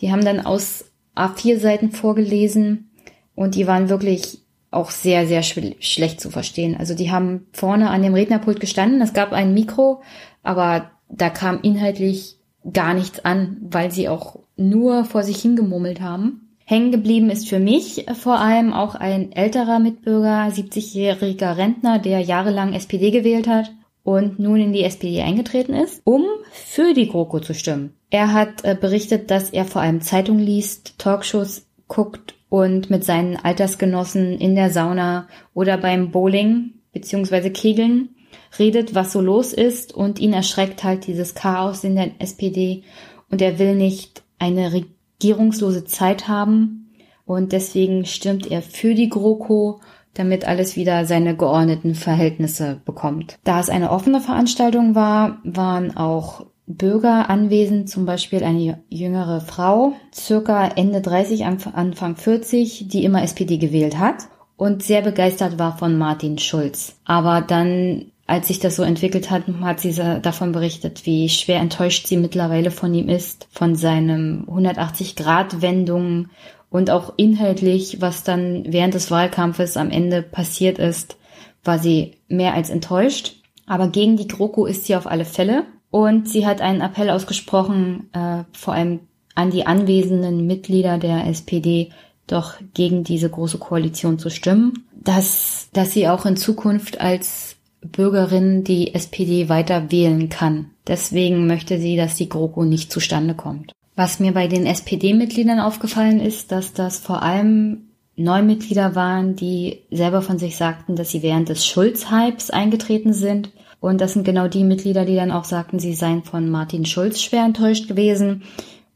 [0.00, 0.86] Die haben dann aus
[1.16, 2.90] A4-Seiten vorgelesen
[3.34, 6.76] und die waren wirklich auch sehr, sehr schlecht zu verstehen.
[6.76, 10.02] Also die haben vorne an dem Rednerpult gestanden, es gab ein Mikro,
[10.42, 12.36] aber da kam inhaltlich
[12.70, 16.47] gar nichts an, weil sie auch nur vor sich hingemummelt haben.
[16.70, 22.74] Hängen geblieben ist für mich vor allem auch ein älterer Mitbürger, 70-jähriger Rentner, der jahrelang
[22.74, 27.54] SPD gewählt hat und nun in die SPD eingetreten ist, um für die GroKo zu
[27.54, 27.94] stimmen.
[28.10, 33.36] Er hat äh, berichtet, dass er vor allem Zeitung liest, Talkshows guckt und mit seinen
[33.36, 37.48] Altersgenossen in der Sauna oder beim Bowling bzw.
[37.48, 38.10] Kegeln
[38.58, 42.82] redet, was so los ist und ihn erschreckt halt dieses Chaos in der SPD
[43.30, 44.74] und er will nicht eine
[45.20, 46.90] regierungslose Zeit haben
[47.24, 49.80] und deswegen stimmt er für die GroKo,
[50.14, 53.38] damit alles wieder seine geordneten Verhältnisse bekommt.
[53.44, 59.94] Da es eine offene Veranstaltung war, waren auch Bürger anwesend, zum Beispiel eine jüngere Frau,
[60.14, 65.96] circa Ende 30, Anfang 40, die immer SPD gewählt hat und sehr begeistert war von
[65.96, 66.98] Martin Schulz.
[67.04, 72.06] Aber dann, als sich das so entwickelt hat, hat sie davon berichtet, wie schwer enttäuscht
[72.06, 76.30] sie mittlerweile von ihm ist, von seinem 180-Grad-Wendungen
[76.68, 81.16] und auch inhaltlich, was dann während des Wahlkampfes am Ende passiert ist,
[81.64, 83.36] war sie mehr als enttäuscht.
[83.66, 85.64] Aber gegen die GroKo ist sie auf alle Fälle.
[85.90, 89.00] Und sie hat einen Appell ausgesprochen, äh, vor allem
[89.34, 91.92] an die anwesenden Mitglieder der SPD,
[92.26, 97.47] doch gegen diese große Koalition zu stimmen, dass, dass sie auch in Zukunft als
[97.90, 100.70] Bürgerin die SPD weiter wählen kann.
[100.86, 103.72] Deswegen möchte sie, dass die GroKo nicht zustande kommt.
[103.96, 110.22] Was mir bei den SPD-Mitgliedern aufgefallen ist, dass das vor allem Neumitglieder waren, die selber
[110.22, 114.64] von sich sagten, dass sie während des Schulz-Hypes eingetreten sind und das sind genau die
[114.64, 118.42] Mitglieder, die dann auch sagten, sie seien von Martin Schulz schwer enttäuscht gewesen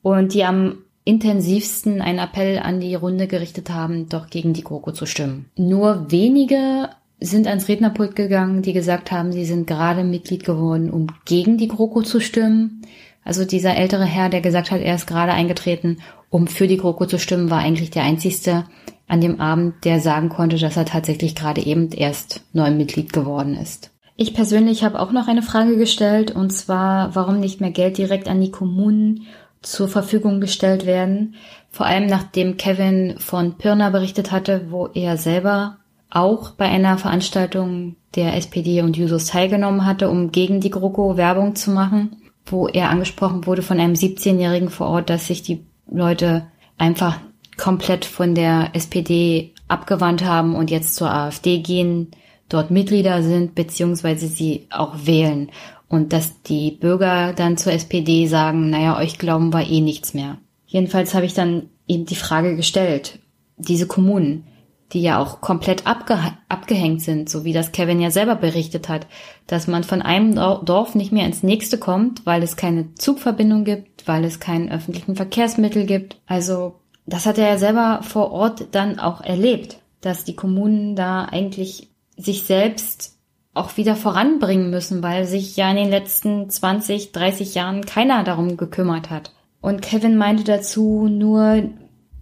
[0.03, 4.93] und die am intensivsten einen Appell an die Runde gerichtet haben, doch gegen die GroKo
[4.93, 5.47] zu stimmen.
[5.57, 6.91] Nur wenige
[7.23, 11.69] sind ans Rednerpult gegangen, die gesagt haben, sie sind gerade Mitglied geworden, um gegen die
[11.69, 12.83] GroKo zu stimmen.
[13.25, 15.99] Also dieser ältere Herr, der gesagt hat, er ist gerade eingetreten,
[16.31, 18.65] um für die GroKo zu stimmen, war eigentlich der einzigste
[19.07, 23.57] an dem Abend, der sagen konnte, dass er tatsächlich gerade eben erst neu Mitglied geworden
[23.57, 23.91] ist.
[24.17, 28.29] Ich persönlich habe auch noch eine Frage gestellt, und zwar, warum nicht mehr Geld direkt
[28.29, 29.27] an die Kommunen
[29.63, 31.35] zur Verfügung gestellt werden.
[31.71, 35.79] Vor allem nachdem Kevin von Pirna berichtet hatte, wo er selber
[36.15, 41.55] auch bei einer Veranstaltung der SPD und Jusos teilgenommen hatte, um gegen die GroKo Werbung
[41.55, 46.47] zu machen, wo er angesprochen wurde von einem 17-Jährigen vor Ort, dass sich die Leute
[46.77, 47.19] einfach
[47.57, 52.11] komplett von der SPD abgewandt haben und jetzt zur AfD gehen
[52.49, 55.51] dort Mitglieder sind, beziehungsweise sie auch wählen.
[55.89, 60.39] und dass die Bürger dann zur SPD sagen, naja, euch glauben wir eh nichts mehr.
[60.67, 63.19] Jedenfalls habe ich dann eben die Frage gestellt,
[63.59, 64.47] diese Kommunen,
[64.93, 66.19] die ja auch komplett abge
[66.49, 69.07] abgehängt sind, so wie das Kevin ja selber berichtet hat,
[69.47, 74.07] dass man von einem Dorf nicht mehr ins nächste kommt, weil es keine Zugverbindung gibt,
[74.07, 76.17] weil es keinen öffentlichen Verkehrsmittel gibt.
[76.27, 81.25] Also das hat er ja selber vor Ort dann auch erlebt, dass die Kommunen da
[81.25, 83.17] eigentlich sich selbst
[83.55, 88.57] auch wieder voranbringen müssen, weil sich ja in den letzten 20, 30 Jahren keiner darum
[88.57, 89.33] gekümmert hat.
[89.61, 91.63] Und Kevin meinte dazu nur,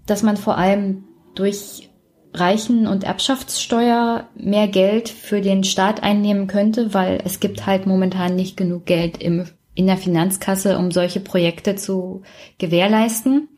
[0.06, 1.04] dass man vor allem
[1.34, 1.89] durch
[2.32, 8.36] Reichen- und Erbschaftssteuer mehr Geld für den Staat einnehmen könnte, weil es gibt halt momentan
[8.36, 12.22] nicht genug Geld im, in der Finanzkasse, um solche Projekte zu
[12.58, 13.48] gewährleisten.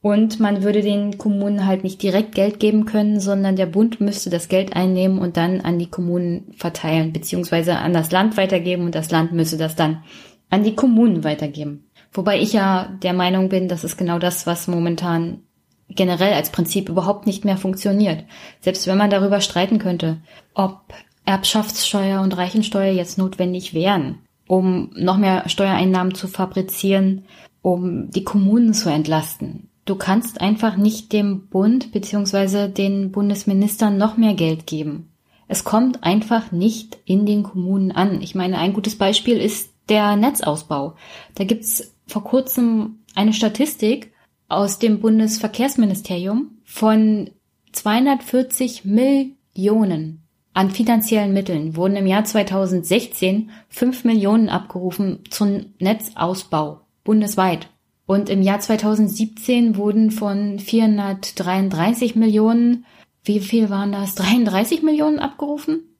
[0.00, 4.30] Und man würde den Kommunen halt nicht direkt Geld geben können, sondern der Bund müsste
[4.30, 8.94] das Geld einnehmen und dann an die Kommunen verteilen, beziehungsweise an das Land weitergeben und
[8.94, 10.04] das Land müsse das dann
[10.48, 11.90] an die Kommunen weitergeben.
[12.12, 15.42] Wobei ich ja der Meinung bin, das ist genau das, was momentan
[15.88, 18.24] generell als Prinzip überhaupt nicht mehr funktioniert.
[18.60, 20.18] Selbst wenn man darüber streiten könnte,
[20.54, 20.80] ob
[21.24, 27.24] Erbschaftssteuer und Reichensteuer jetzt notwendig wären, um noch mehr Steuereinnahmen zu fabrizieren,
[27.62, 29.68] um die Kommunen zu entlasten.
[29.84, 32.68] Du kannst einfach nicht dem Bund bzw.
[32.68, 35.10] den Bundesministern noch mehr Geld geben.
[35.48, 38.20] Es kommt einfach nicht in den Kommunen an.
[38.20, 40.94] Ich meine, ein gutes Beispiel ist der Netzausbau.
[41.36, 44.12] Da gibt's vor kurzem eine Statistik
[44.48, 47.30] aus dem Bundesverkehrsministerium von
[47.72, 50.26] 240 Millionen
[50.56, 57.68] an finanziellen Mitteln wurden im Jahr 2016 5 Millionen abgerufen zum Netzausbau bundesweit.
[58.06, 62.86] Und im Jahr 2017 wurden von 433 Millionen,
[63.22, 64.14] wie viel waren das?
[64.14, 65.94] 33 Millionen abgerufen?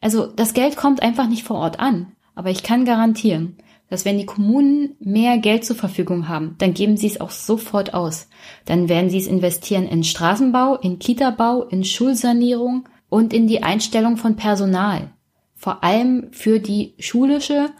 [0.00, 2.10] Also das Geld kommt einfach nicht vor Ort an.
[2.34, 3.58] Aber ich kann garantieren,
[3.90, 7.92] dass wenn die Kommunen mehr Geld zur Verfügung haben, dann geben sie es auch sofort
[7.92, 8.28] aus.
[8.64, 14.16] Dann werden sie es investieren in Straßenbau, in Kitabau, in Schulsanierung und in die Einstellung
[14.16, 15.10] von Personal.
[15.56, 17.70] Vor allem für die schulische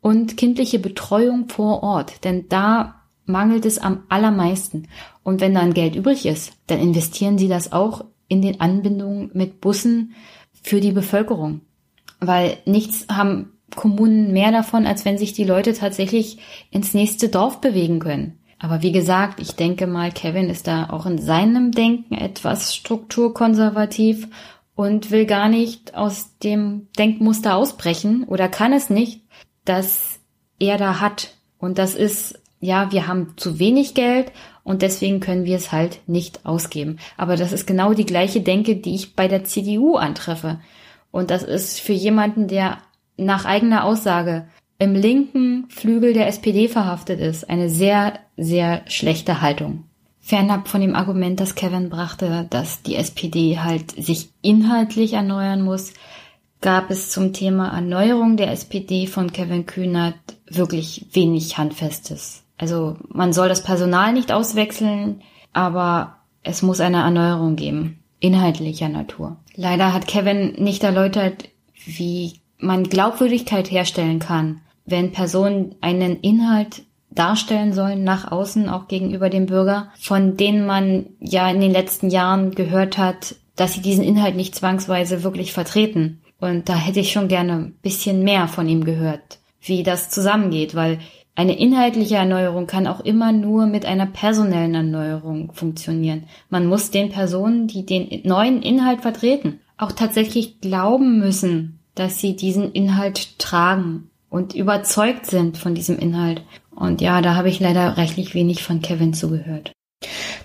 [0.00, 2.24] und kindliche Betreuung vor Ort.
[2.24, 4.88] Denn da mangelt es am allermeisten.
[5.22, 9.60] Und wenn dann Geld übrig ist, dann investieren sie das auch in den Anbindungen mit
[9.60, 10.14] Bussen
[10.62, 11.60] für die Bevölkerung.
[12.20, 16.38] Weil nichts haben Kommunen mehr davon, als wenn sich die Leute tatsächlich
[16.70, 18.38] ins nächste Dorf bewegen können.
[18.58, 24.28] Aber wie gesagt, ich denke mal, Kevin ist da auch in seinem Denken etwas strukturkonservativ
[24.74, 29.22] und will gar nicht aus dem Denkmuster ausbrechen oder kann es nicht,
[29.64, 30.18] dass
[30.58, 31.34] er da hat.
[31.58, 34.32] Und das ist ja, wir haben zu wenig Geld
[34.64, 36.98] und deswegen können wir es halt nicht ausgeben.
[37.16, 40.60] Aber das ist genau die gleiche Denke, die ich bei der CDU antreffe.
[41.10, 42.78] Und das ist für jemanden, der
[43.18, 44.46] nach eigener Aussage
[44.78, 49.84] im linken Flügel der SPD verhaftet ist, eine sehr, sehr schlechte Haltung.
[50.20, 55.94] Fernab von dem Argument, das Kevin brachte, dass die SPD halt sich inhaltlich erneuern muss,
[56.60, 60.16] gab es zum Thema Erneuerung der SPD von Kevin Kühnert
[60.46, 62.42] wirklich wenig Handfestes.
[62.58, 69.36] Also man soll das Personal nicht auswechseln, aber es muss eine Erneuerung geben, inhaltlicher Natur.
[69.54, 71.48] Leider hat Kevin nicht erläutert,
[71.86, 79.30] wie man Glaubwürdigkeit herstellen kann, wenn Personen einen Inhalt darstellen sollen nach außen, auch gegenüber
[79.30, 84.04] dem Bürger, von denen man ja in den letzten Jahren gehört hat, dass sie diesen
[84.04, 86.20] Inhalt nicht zwangsweise wirklich vertreten.
[86.40, 90.74] Und da hätte ich schon gerne ein bisschen mehr von ihm gehört, wie das zusammengeht,
[90.74, 90.98] weil
[91.34, 96.24] eine inhaltliche Erneuerung kann auch immer nur mit einer personellen Erneuerung funktionieren.
[96.50, 102.36] Man muss den Personen, die den neuen Inhalt vertreten, auch tatsächlich glauben müssen, dass sie
[102.36, 106.42] diesen Inhalt tragen und überzeugt sind von diesem Inhalt.
[106.74, 109.72] Und ja, da habe ich leider rechtlich wenig von Kevin zugehört.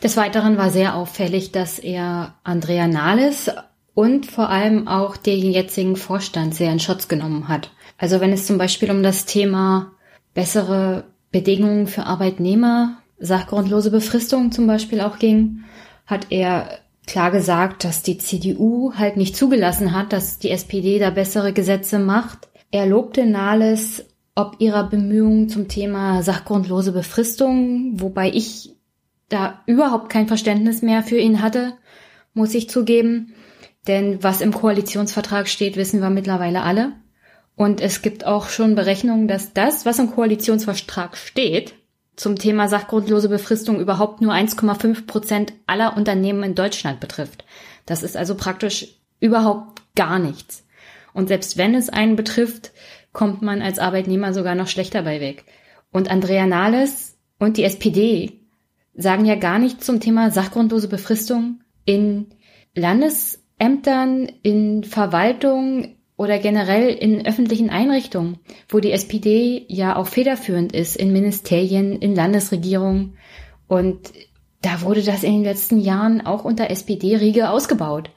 [0.02, 3.52] Des Weiteren war sehr auffällig, dass er Andrea Nahles
[3.94, 7.72] und vor allem auch den jetzigen Vorstand sehr in Schutz genommen hat.
[7.98, 9.92] Also wenn es zum Beispiel um das Thema
[10.34, 15.64] bessere Bedingungen für Arbeitnehmer, sachgrundlose Befristung zum Beispiel auch ging,
[16.06, 21.10] hat er klar gesagt, dass die CDU halt nicht zugelassen hat, dass die SPD da
[21.10, 22.48] bessere Gesetze macht.
[22.72, 28.76] Er lobte Nahles ob ihrer Bemühungen zum Thema sachgrundlose Befristung, wobei ich
[29.30, 31.74] da überhaupt kein Verständnis mehr für ihn hatte,
[32.34, 33.34] muss ich zugeben.
[33.88, 36.94] Denn was im Koalitionsvertrag steht, wissen wir mittlerweile alle.
[37.56, 41.76] Und es gibt auch schon Berechnungen, dass das, was im Koalitionsvertrag steht,
[42.16, 47.46] zum Thema sachgrundlose Befristung überhaupt nur 1,5 Prozent aller Unternehmen in Deutschland betrifft.
[47.86, 50.66] Das ist also praktisch überhaupt gar nichts.
[51.14, 52.72] Und selbst wenn es einen betrifft,
[53.12, 55.46] kommt man als Arbeitnehmer sogar noch schlechter bei weg.
[55.92, 58.40] Und Andrea Nahles und die SPD
[58.96, 62.28] sagen ja gar nichts zum Thema sachgrundlose Befristung in
[62.76, 70.96] Landesämtern, in Verwaltung oder generell in öffentlichen Einrichtungen, wo die SPD ja auch federführend ist,
[70.96, 73.18] in Ministerien, in Landesregierungen.
[73.68, 74.14] Und
[74.62, 78.10] da wurde das in den letzten Jahren auch unter SPD-Riege ausgebaut.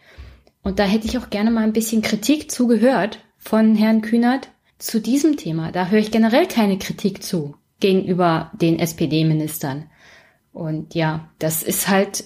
[0.62, 4.48] Und da hätte ich auch gerne mal ein bisschen Kritik zugehört von Herrn Kühnert
[4.78, 5.72] zu diesem Thema.
[5.72, 9.90] Da höre ich generell keine Kritik zu gegenüber den SPD-Ministern.
[10.52, 12.24] Und ja, das ist halt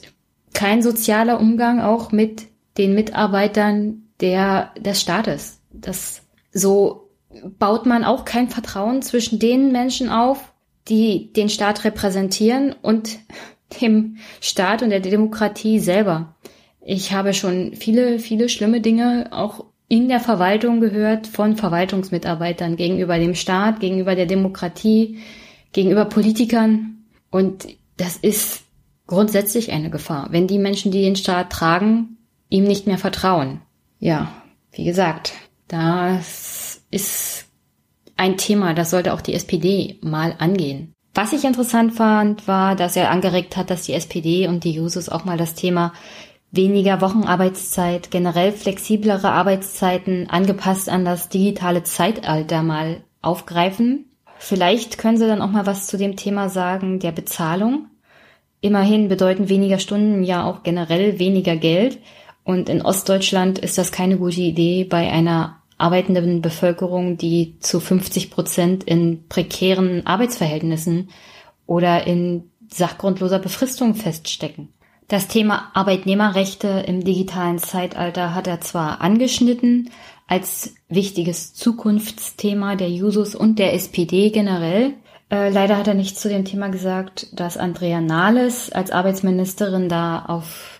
[0.53, 5.60] kein sozialer Umgang auch mit den Mitarbeitern der, des Staates.
[5.73, 7.11] Das, so
[7.59, 10.53] baut man auch kein Vertrauen zwischen den Menschen auf,
[10.89, 13.18] die den Staat repräsentieren und
[13.81, 16.35] dem Staat und der Demokratie selber.
[16.81, 23.18] Ich habe schon viele, viele schlimme Dinge auch in der Verwaltung gehört von Verwaltungsmitarbeitern gegenüber
[23.18, 25.18] dem Staat, gegenüber der Demokratie,
[25.73, 27.05] gegenüber Politikern.
[27.31, 27.66] Und
[27.97, 28.62] das ist
[29.09, 32.18] grundsätzlich eine Gefahr, wenn die Menschen, die den Staat tragen,
[32.49, 33.62] ihm nicht mehr vertrauen.
[33.99, 34.33] Ja,
[34.73, 35.33] wie gesagt,
[35.73, 37.47] das ist
[38.16, 40.93] ein Thema, das sollte auch die SPD mal angehen.
[41.14, 45.09] Was ich interessant fand, war, dass er angeregt hat, dass die SPD und die Jusos
[45.09, 45.93] auch mal das Thema
[46.53, 54.07] weniger Wochenarbeitszeit, generell flexiblere Arbeitszeiten angepasst an das digitale Zeitalter mal aufgreifen.
[54.39, 57.87] Vielleicht können Sie dann auch mal was zu dem Thema sagen der Bezahlung.
[58.61, 61.99] Immerhin bedeuten weniger Stunden ja auch generell weniger Geld.
[62.45, 68.31] Und in Ostdeutschland ist das keine gute Idee bei einer arbeitenden Bevölkerung, die zu 50
[68.31, 71.11] Prozent in prekären Arbeitsverhältnissen
[71.66, 74.68] oder in sachgrundloser Befristung feststecken.
[75.09, 79.91] Das Thema Arbeitnehmerrechte im digitalen Zeitalter hat er zwar angeschnitten
[80.28, 84.95] als wichtiges Zukunftsthema der Jusos und der SPD generell,
[85.31, 90.24] äh, leider hat er nicht zu dem Thema gesagt, dass Andrea Nahles als Arbeitsministerin da
[90.26, 90.80] auf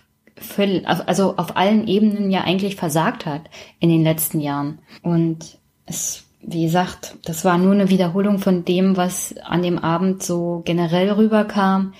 [0.85, 3.43] also auf allen Ebenen ja eigentlich versagt hat
[3.79, 4.79] in den letzten Jahren.
[5.01, 10.23] Und es, wie gesagt, das war nur eine Wiederholung von dem, was an dem Abend
[10.23, 11.93] so generell rüberkam,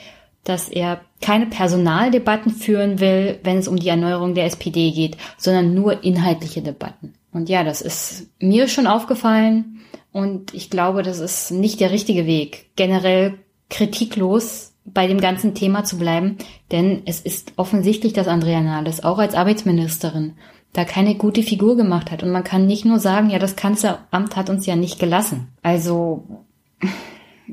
[0.44, 5.74] dass er keine Personaldebatten führen will, wenn es um die Erneuerung der SPD geht, sondern
[5.74, 7.14] nur inhaltliche Debatten.
[7.32, 9.82] Und ja, das ist mir schon aufgefallen
[10.12, 13.36] und ich glaube, das ist nicht der richtige Weg, generell
[13.70, 16.38] kritiklos bei dem ganzen Thema zu bleiben,
[16.72, 20.34] denn es ist offensichtlich, dass Andrea Nahles auch als Arbeitsministerin
[20.74, 22.24] da keine gute Figur gemacht hat.
[22.24, 25.50] Und man kann nicht nur sagen, ja, das Kanzleramt hat uns ja nicht gelassen.
[25.62, 26.46] Also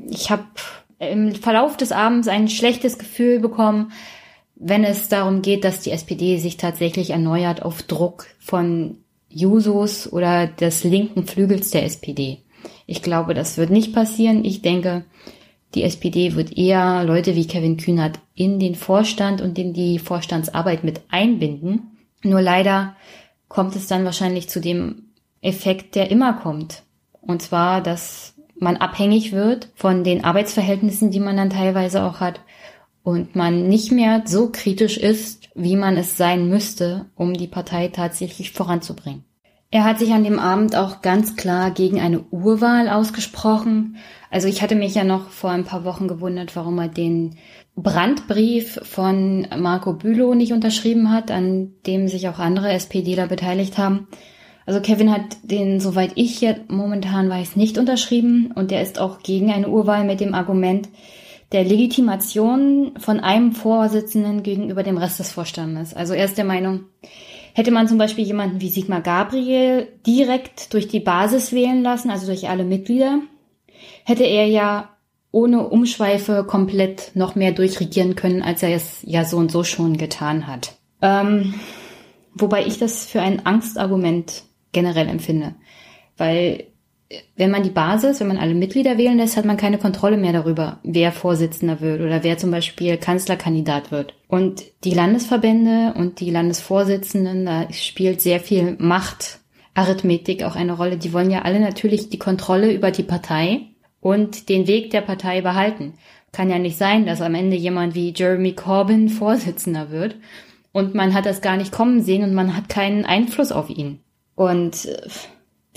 [0.09, 0.45] ich habe
[0.99, 3.91] im Verlauf des Abends ein schlechtes Gefühl bekommen,
[4.55, 8.97] wenn es darum geht, dass die SPD sich tatsächlich erneuert auf Druck von
[9.29, 12.39] Jusos oder des linken Flügels der SPD.
[12.85, 14.43] Ich glaube, das wird nicht passieren.
[14.43, 15.05] Ich denke,
[15.75, 20.83] die SPD wird eher Leute wie Kevin Kühnert in den Vorstand und in die Vorstandsarbeit
[20.83, 21.97] mit einbinden.
[22.23, 22.95] Nur leider
[23.47, 25.09] kommt es dann wahrscheinlich zu dem
[25.41, 26.83] Effekt, der immer kommt.
[27.21, 32.41] Und zwar, dass man abhängig wird von den Arbeitsverhältnissen, die man dann teilweise auch hat
[33.03, 37.87] und man nicht mehr so kritisch ist, wie man es sein müsste, um die Partei
[37.87, 39.23] tatsächlich voranzubringen.
[39.71, 43.97] Er hat sich an dem Abend auch ganz klar gegen eine Urwahl ausgesprochen.
[44.31, 47.35] Also ich hatte mich ja noch vor ein paar Wochen gewundert, warum er den
[47.75, 54.07] Brandbrief von Marco Bülow nicht unterschrieben hat, an dem sich auch andere SPDler beteiligt haben.
[54.65, 59.19] Also Kevin hat den, soweit ich jetzt momentan weiß, nicht unterschrieben und der ist auch
[59.21, 60.89] gegen eine Urwahl mit dem Argument
[61.51, 65.95] der Legitimation von einem Vorsitzenden gegenüber dem Rest des Vorstandes.
[65.95, 66.81] Also er ist der Meinung,
[67.59, 72.25] hätte man zum Beispiel jemanden wie Sigmar Gabriel direkt durch die Basis wählen lassen, also
[72.25, 73.19] durch alle Mitglieder,
[74.05, 74.95] hätte er ja
[75.31, 79.97] ohne Umschweife komplett noch mehr durchregieren können, als er es ja so und so schon
[79.97, 80.77] getan hat.
[81.01, 81.53] Ähm,
[82.33, 85.55] wobei ich das für ein Angstargument generell empfinde.
[86.15, 86.63] Weil
[87.35, 90.33] wenn man die Basis, wenn man alle Mitglieder wählen lässt, hat man keine Kontrolle mehr
[90.33, 94.13] darüber, wer Vorsitzender wird oder wer zum Beispiel Kanzlerkandidat wird.
[94.27, 99.39] Und die Landesverbände und die Landesvorsitzenden, da spielt sehr viel Macht,
[99.73, 100.97] Arithmetik auch eine Rolle.
[100.97, 103.61] Die wollen ja alle natürlich die Kontrolle über die Partei
[104.01, 105.93] und den Weg der Partei behalten.
[106.31, 110.15] Kann ja nicht sein, dass am Ende jemand wie Jeremy Corbyn Vorsitzender wird
[110.71, 113.99] und man hat das gar nicht kommen sehen und man hat keinen Einfluss auf ihn.
[114.35, 115.07] Und äh,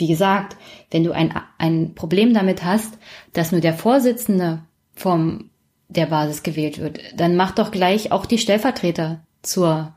[0.03, 0.57] wie gesagt,
[0.91, 2.99] wenn du ein, ein Problem damit hast,
[3.33, 4.63] dass nur der Vorsitzende
[4.97, 5.51] vom
[5.89, 9.95] der Basis gewählt wird, dann mach doch gleich auch die Stellvertreter zur,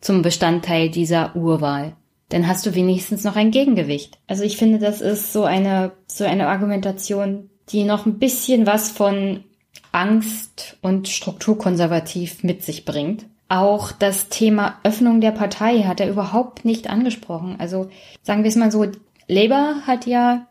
[0.00, 1.96] zum Bestandteil dieser Urwahl.
[2.28, 4.18] dann hast du wenigstens noch ein Gegengewicht.
[4.28, 8.88] Also ich finde, das ist so eine, so eine Argumentation, die noch ein bisschen was
[8.88, 9.42] von
[9.90, 13.26] Angst und strukturkonservativ mit sich bringt.
[13.48, 17.56] Auch das Thema Öffnung der Partei hat er überhaupt nicht angesprochen.
[17.58, 17.90] Also
[18.22, 18.86] sagen wir es mal so,
[19.30, 20.48] Labour hat ja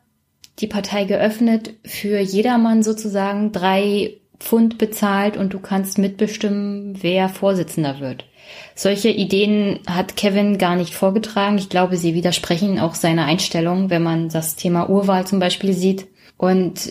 [0.60, 8.00] die Partei geöffnet für jedermann sozusagen drei Pfund bezahlt und du kannst mitbestimmen, wer Vorsitzender
[8.00, 8.26] wird.
[8.76, 11.58] Solche Ideen hat Kevin gar nicht vorgetragen.
[11.58, 16.08] Ich glaube, sie widersprechen auch seiner Einstellung, wenn man das Thema Urwahl zum Beispiel sieht.
[16.38, 16.90] Und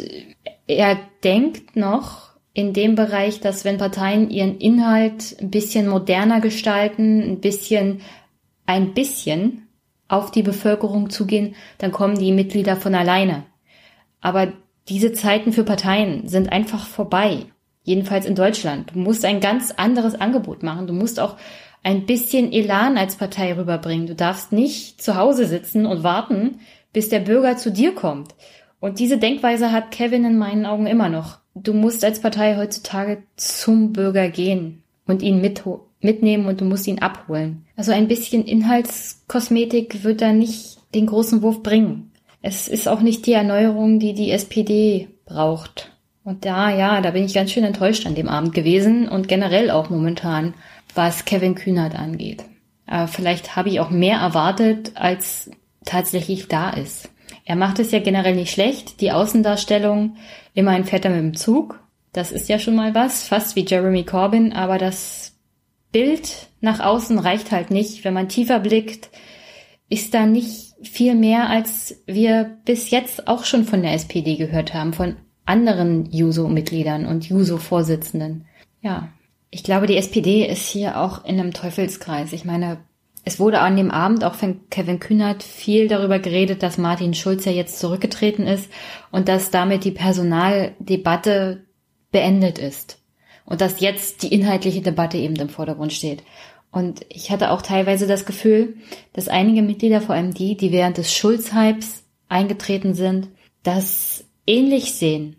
[0.66, 7.22] er denkt noch in dem Bereich, dass wenn Parteien ihren Inhalt ein bisschen moderner gestalten,
[7.22, 8.02] ein bisschen,
[8.66, 9.67] ein bisschen
[10.08, 13.44] auf die Bevölkerung zugehen, dann kommen die Mitglieder von alleine.
[14.20, 14.52] Aber
[14.88, 17.46] diese Zeiten für Parteien sind einfach vorbei.
[17.84, 18.90] Jedenfalls in Deutschland.
[18.94, 20.86] Du musst ein ganz anderes Angebot machen.
[20.86, 21.36] Du musst auch
[21.82, 24.06] ein bisschen Elan als Partei rüberbringen.
[24.06, 26.60] Du darfst nicht zu Hause sitzen und warten,
[26.92, 28.34] bis der Bürger zu dir kommt.
[28.80, 31.38] Und diese Denkweise hat Kevin in meinen Augen immer noch.
[31.54, 35.64] Du musst als Partei heutzutage zum Bürger gehen und ihn mit,
[36.00, 37.64] mitnehmen und du musst ihn abholen.
[37.76, 42.12] Also ein bisschen Inhaltskosmetik wird da nicht den großen Wurf bringen.
[42.40, 45.92] Es ist auch nicht die Erneuerung, die die SPD braucht.
[46.24, 49.70] Und da, ja, da bin ich ganz schön enttäuscht an dem Abend gewesen und generell
[49.70, 50.54] auch momentan,
[50.94, 52.44] was Kevin Kühnert angeht.
[52.86, 55.50] Aber vielleicht habe ich auch mehr erwartet, als
[55.84, 57.10] tatsächlich da ist.
[57.44, 59.00] Er macht es ja generell nicht schlecht.
[59.00, 60.16] Die Außendarstellung,
[60.54, 61.80] immerhin fährt er mit dem Zug.
[62.12, 65.37] Das ist ja schon mal was, fast wie Jeremy Corbyn, aber das
[65.92, 68.04] Bild nach außen reicht halt nicht.
[68.04, 69.10] Wenn man tiefer blickt,
[69.88, 74.74] ist da nicht viel mehr, als wir bis jetzt auch schon von der SPD gehört
[74.74, 78.46] haben, von anderen Juso-Mitgliedern und Juso-Vorsitzenden.
[78.82, 79.08] Ja,
[79.50, 82.32] ich glaube, die SPD ist hier auch in einem Teufelskreis.
[82.32, 82.78] Ich meine,
[83.24, 87.44] es wurde an dem Abend auch von Kevin Kühnert viel darüber geredet, dass Martin Schulz
[87.46, 88.70] ja jetzt zurückgetreten ist
[89.10, 91.66] und dass damit die Personaldebatte
[92.10, 92.97] beendet ist.
[93.48, 96.22] Und dass jetzt die inhaltliche Debatte eben im Vordergrund steht.
[96.70, 98.76] Und ich hatte auch teilweise das Gefühl,
[99.14, 103.28] dass einige Mitglieder, vor allem die, die während des Schulz-Hypes eingetreten sind,
[103.62, 105.36] das ähnlich sehen.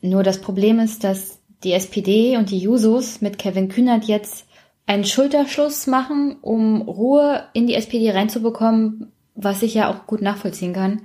[0.00, 4.46] Nur das Problem ist, dass die SPD und die Jusos mit Kevin Kühnert jetzt
[4.86, 10.72] einen Schulterschluss machen, um Ruhe in die SPD reinzubekommen, was ich ja auch gut nachvollziehen
[10.72, 11.02] kann.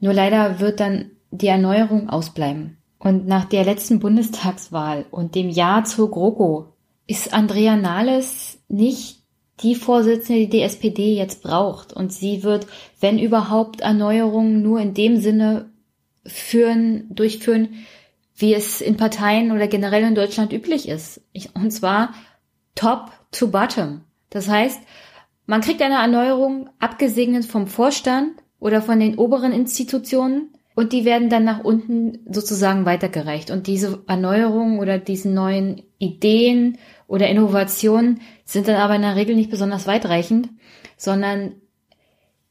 [0.00, 2.75] Nur leider wird dann die Erneuerung ausbleiben.
[2.98, 6.72] Und nach der letzten Bundestagswahl und dem Ja zur GroKo
[7.06, 9.22] ist Andrea Nahles nicht
[9.60, 11.92] die Vorsitzende, die die SPD jetzt braucht.
[11.92, 12.66] Und sie wird,
[13.00, 15.70] wenn überhaupt, Erneuerungen nur in dem Sinne
[16.24, 17.68] führen, durchführen,
[18.34, 21.22] wie es in Parteien oder generell in Deutschland üblich ist.
[21.54, 22.12] Und zwar
[22.74, 24.02] top to bottom.
[24.30, 24.80] Das heißt,
[25.46, 31.30] man kriegt eine Erneuerung abgesegnet vom Vorstand oder von den oberen Institutionen und die werden
[31.30, 33.50] dann nach unten sozusagen weitergereicht.
[33.50, 36.76] Und diese Erneuerungen oder diese neuen Ideen
[37.08, 40.50] oder Innovationen sind dann aber in der Regel nicht besonders weitreichend,
[40.98, 41.54] sondern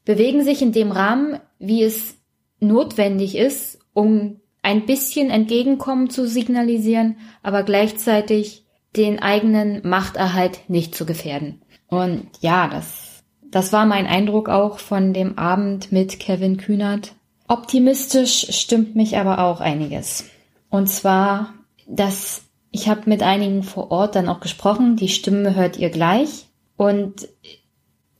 [0.04, 2.16] bewegen sich in dem Rahmen, wie es
[2.58, 8.66] notwendig ist, um ein bisschen Entgegenkommen zu signalisieren, aber gleichzeitig
[8.96, 11.62] den eigenen Machterhalt nicht zu gefährden.
[11.86, 13.22] Und ja, das,
[13.52, 17.14] das war mein Eindruck auch von dem Abend mit Kevin Kühnert.
[17.48, 20.24] Optimistisch stimmt mich aber auch einiges.
[20.68, 21.54] Und zwar,
[21.86, 26.46] dass ich habe mit einigen vor Ort dann auch gesprochen, die Stimme hört ihr gleich.
[26.76, 27.28] Und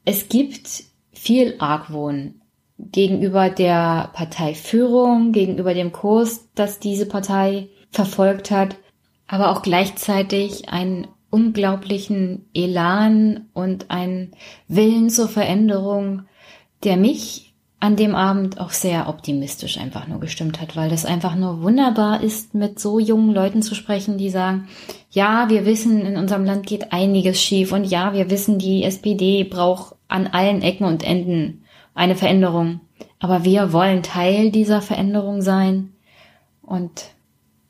[0.04, 2.40] es gibt viel Argwohn
[2.78, 8.76] gegenüber der Parteiführung, gegenüber dem Kurs, das diese Partei verfolgt hat,
[9.26, 14.32] aber auch gleichzeitig einen unglaublichen Elan und einen
[14.68, 16.22] Willen zur Veränderung,
[16.84, 17.45] der mich
[17.78, 22.22] an dem Abend auch sehr optimistisch einfach nur gestimmt hat, weil das einfach nur wunderbar
[22.22, 24.68] ist, mit so jungen Leuten zu sprechen, die sagen,
[25.10, 29.44] ja, wir wissen, in unserem Land geht einiges schief und ja, wir wissen, die SPD
[29.44, 32.80] braucht an allen Ecken und Enden eine Veränderung.
[33.18, 35.92] Aber wir wollen Teil dieser Veränderung sein.
[36.62, 37.10] Und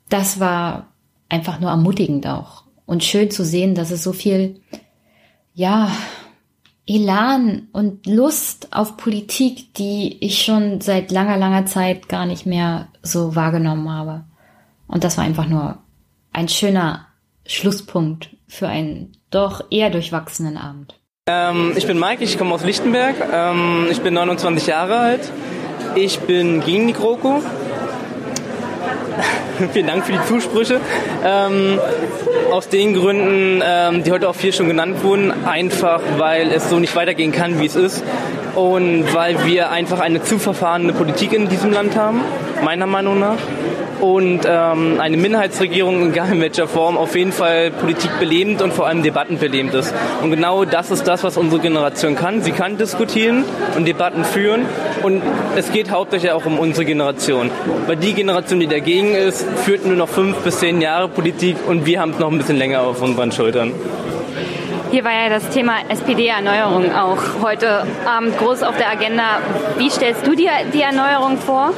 [0.09, 0.87] das war
[1.29, 2.63] einfach nur ermutigend auch.
[2.85, 4.61] Und schön zu sehen, dass es so viel,
[5.53, 5.91] ja,
[6.87, 12.87] Elan und Lust auf Politik, die ich schon seit langer, langer Zeit gar nicht mehr
[13.03, 14.23] so wahrgenommen habe.
[14.87, 15.79] Und das war einfach nur
[16.31, 17.07] ein schöner
[17.45, 20.97] Schlusspunkt für einen doch eher durchwachsenen Abend.
[21.27, 23.15] Ähm, ich bin Mike, ich komme aus Lichtenberg.
[23.33, 25.31] Ähm, ich bin 29 Jahre alt.
[25.95, 27.41] Ich bin gegen die GroKo.
[29.73, 30.79] Vielen Dank für die Zusprüche.
[31.25, 31.79] Ähm,
[32.51, 36.79] aus den Gründen, ähm, die heute auch viel schon genannt wurden, einfach weil es so
[36.79, 38.03] nicht weitergehen kann, wie es ist.
[38.55, 42.21] und weil wir einfach eine zu verfahrene Politik in diesem Land haben,
[42.63, 43.37] meiner Meinung nach
[44.01, 48.87] und ähm, eine Minderheitsregierung, egal in welcher Form, auf jeden Fall Politik belebend und vor
[48.87, 49.93] allem Debatten belebend ist.
[50.21, 52.41] Und genau das ist das, was unsere Generation kann.
[52.41, 53.43] Sie kann diskutieren
[53.75, 54.65] und Debatten führen
[55.03, 55.21] und
[55.55, 57.49] es geht hauptsächlich auch um unsere Generation.
[57.87, 61.85] Weil die Generation, die dagegen ist, führt nur noch fünf bis zehn Jahre Politik und
[61.85, 63.73] wir haben es noch ein bisschen länger auf unseren Schultern.
[64.89, 69.39] Hier war ja das Thema SPD-Erneuerung auch heute Abend groß auf der Agenda.
[69.77, 71.73] Wie stellst du dir die Erneuerung vor?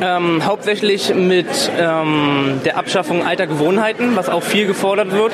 [0.00, 1.46] Ähm, hauptsächlich mit
[1.78, 5.32] ähm, der Abschaffung alter Gewohnheiten, was auch viel gefordert wird.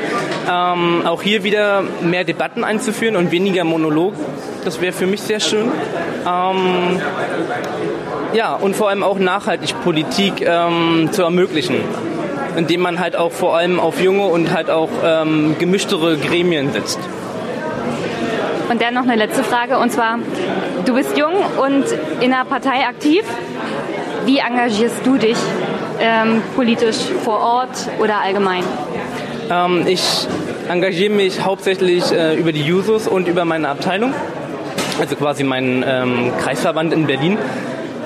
[0.51, 4.15] Ähm, auch hier wieder mehr Debatten einzuführen und weniger Monolog.
[4.65, 5.71] Das wäre für mich sehr schön.
[6.27, 7.01] Ähm,
[8.33, 11.77] ja, und vor allem auch nachhaltig Politik ähm, zu ermöglichen
[12.57, 16.99] indem man halt auch vor allem auf junge und halt auch ähm, gemischtere Gremien setzt.
[18.71, 20.19] Und dann noch eine letzte Frage, und zwar,
[20.85, 21.85] du bist jung und
[22.21, 23.25] in der Partei aktiv.
[24.25, 25.37] Wie engagierst du dich
[26.01, 28.65] ähm, politisch vor Ort oder allgemein?
[29.51, 30.27] Ähm, ich
[30.69, 34.15] engagiere mich hauptsächlich äh, über die Jusos und über meine Abteilung,
[35.01, 37.39] also quasi meinen ähm, Kreisverband in Berlin.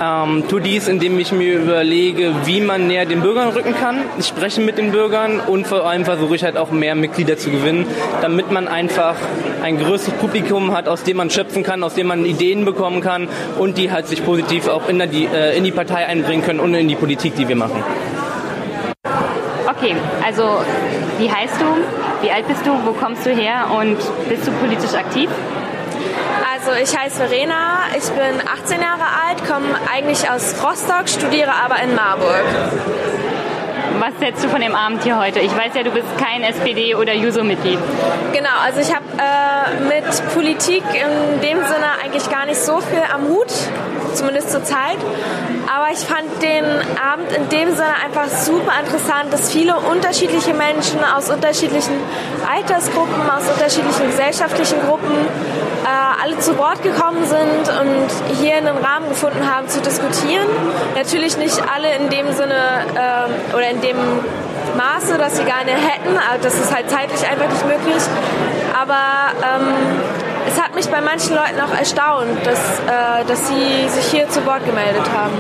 [0.01, 3.97] Ähm, tue dies, indem ich mir überlege, wie man näher den Bürgern rücken kann.
[4.19, 7.51] Ich spreche mit den Bürgern und vor allem versuche ich halt auch mehr Mitglieder zu
[7.51, 7.87] gewinnen,
[8.21, 9.17] damit man einfach
[9.63, 13.29] ein größeres Publikum hat, aus dem man schöpfen kann, aus dem man Ideen bekommen kann
[13.59, 16.75] und die halt sich positiv auch in, die, äh, in die Partei einbringen können und
[16.75, 17.83] in die Politik, die wir machen.
[19.67, 19.95] Okay,
[20.25, 20.61] also
[21.19, 22.25] wie heißt du?
[22.25, 22.71] Wie alt bist du?
[22.85, 23.67] Wo kommst du her?
[23.79, 23.97] Und
[24.29, 25.29] bist du politisch aktiv?
[26.53, 31.83] Also ich heiße Verena, ich bin 18 Jahre alt, komme eigentlich aus Rostock, studiere aber
[31.83, 32.45] in Marburg.
[33.99, 35.41] Was setzt du von dem Abend hier heute?
[35.41, 37.79] Ich weiß ja, du bist kein SPD- oder Juso-Mitglied.
[38.33, 43.03] Genau, also ich habe äh, mit Politik in dem Sinne eigentlich gar nicht so viel
[43.15, 43.51] am Hut,
[44.13, 44.99] zumindest zur Zeit.
[45.75, 46.65] Aber ich fand den
[47.01, 51.95] Abend in dem Sinne einfach super interessant, dass viele unterschiedliche Menschen aus unterschiedlichen
[52.53, 55.27] Altersgruppen, aus unterschiedlichen gesellschaftlichen Gruppen
[55.85, 60.47] äh, alle zu Wort gekommen sind und hier einen Rahmen gefunden haben zu diskutieren.
[60.95, 62.55] Natürlich nicht alle in dem Sinne
[62.95, 63.97] äh, oder in dem
[64.77, 66.19] Maße, dass sie gerne hätten.
[66.43, 68.03] Das ist halt zeitlich einfach nicht möglich.
[68.81, 68.97] Aber
[69.43, 69.69] ähm,
[70.47, 74.45] es hat mich bei manchen Leuten auch erstaunt, dass, äh, dass sie sich hier zu
[74.47, 75.35] Wort gemeldet haben.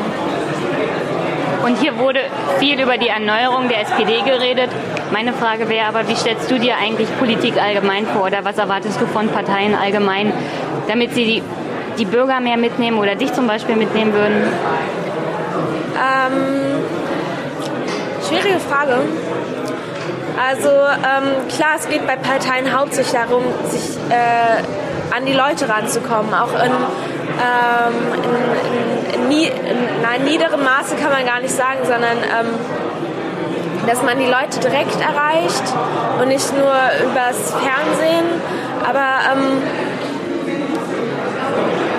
[1.65, 2.21] Und hier wurde
[2.59, 4.69] viel über die Erneuerung der SPD geredet.
[5.13, 9.01] Meine Frage wäre aber, wie stellst du dir eigentlich Politik allgemein vor oder was erwartest
[9.01, 10.33] du von Parteien allgemein,
[10.89, 11.43] damit sie die,
[11.99, 14.43] die Bürger mehr mitnehmen oder dich zum Beispiel mitnehmen würden?
[15.95, 16.83] Ähm,
[18.27, 18.99] schwierige Frage.
[20.37, 26.35] Also ähm, klar, es geht bei Parteien hauptsächlich darum, sich äh, an die Leute ranzukommen,
[26.35, 26.73] auch in
[27.35, 27.95] ähm,
[29.15, 32.55] in, in, in, niederem Maße kann man gar nicht sagen, sondern ähm,
[33.87, 35.65] dass man die Leute direkt erreicht
[36.21, 36.73] und nicht nur
[37.11, 38.25] übers Fernsehen.
[38.87, 39.63] Aber ähm,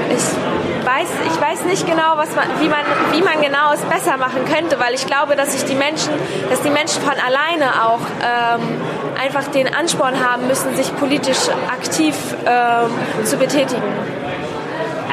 [0.09, 2.81] ich weiß, ich weiß nicht genau, was man, wie, man,
[3.11, 6.13] wie man genau es besser machen könnte, weil ich glaube, dass sich die Menschen,
[6.49, 8.81] dass die Menschen von alleine auch ähm,
[9.21, 13.83] einfach den Ansporn haben müssen, sich politisch aktiv ähm, zu betätigen.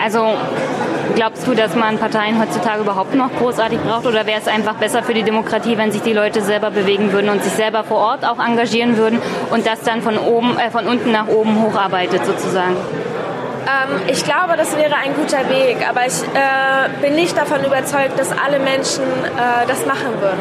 [0.02, 0.36] Also
[1.14, 5.02] glaubst du, dass man Parteien heutzutage überhaupt noch großartig braucht oder wäre es einfach besser
[5.02, 8.24] für die Demokratie, wenn sich die Leute selber bewegen würden und sich selber vor Ort
[8.24, 9.20] auch engagieren würden
[9.50, 12.76] und das dann von oben, äh, von unten nach oben hocharbeitet sozusagen?
[13.62, 18.18] Ähm, ich glaube, das wäre ein guter Weg, aber ich äh, bin nicht davon überzeugt,
[18.18, 20.40] dass alle Menschen äh, das machen würden.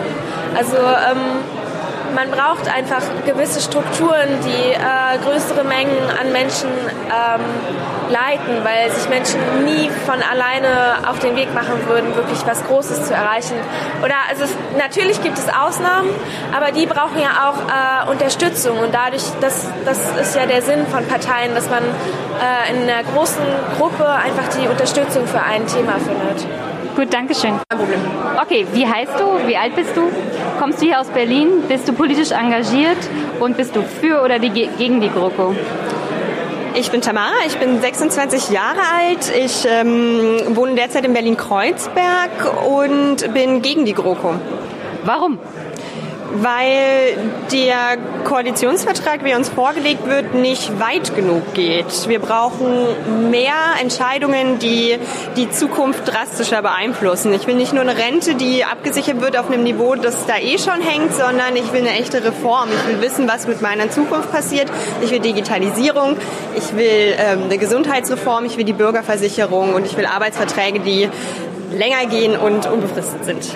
[0.55, 1.60] Also ähm,
[2.15, 7.41] man braucht einfach gewisse Strukturen, die äh, größere Mengen an Menschen ähm,
[8.09, 13.07] leiten, weil sich Menschen nie von alleine auf den Weg machen würden, wirklich was Großes
[13.07, 13.55] zu erreichen.
[14.03, 16.09] Oder also es, natürlich gibt es Ausnahmen,
[16.55, 20.85] aber die brauchen ja auch äh, Unterstützung und dadurch, das, das ist ja der Sinn
[20.87, 23.43] von Parteien, dass man äh, in einer großen
[23.77, 26.47] Gruppe einfach die Unterstützung für ein Thema findet.
[26.95, 27.53] Gut, danke schön.
[27.69, 27.99] Kein Problem.
[28.41, 29.47] Okay, wie heißt du?
[29.47, 30.11] Wie alt bist du?
[30.59, 31.63] Kommst du hier aus Berlin?
[31.67, 32.97] Bist du politisch engagiert?
[33.39, 35.55] Und bist du für oder die, gegen die GroKo?
[36.73, 39.31] Ich bin Tamara, ich bin 26 Jahre alt.
[39.37, 44.35] Ich ähm, wohne derzeit in Berlin-Kreuzberg und bin gegen die GroKo.
[45.03, 45.39] Warum?
[46.33, 47.17] Weil
[47.51, 52.07] der Koalitionsvertrag, wie uns vorgelegt wird, nicht weit genug geht.
[52.07, 54.97] Wir brauchen mehr Entscheidungen, die
[55.35, 57.33] die Zukunft drastischer beeinflussen.
[57.33, 60.57] Ich will nicht nur eine Rente, die abgesichert wird auf einem Niveau, das da eh
[60.57, 62.69] schon hängt, sondern ich will eine echte Reform.
[62.71, 64.71] Ich will wissen, was mit meiner Zukunft passiert.
[65.01, 66.17] Ich will Digitalisierung,
[66.55, 71.09] ich will ähm, eine Gesundheitsreform, ich will die Bürgerversicherung und ich will Arbeitsverträge, die
[71.71, 73.55] länger gehen und unbefristet sind.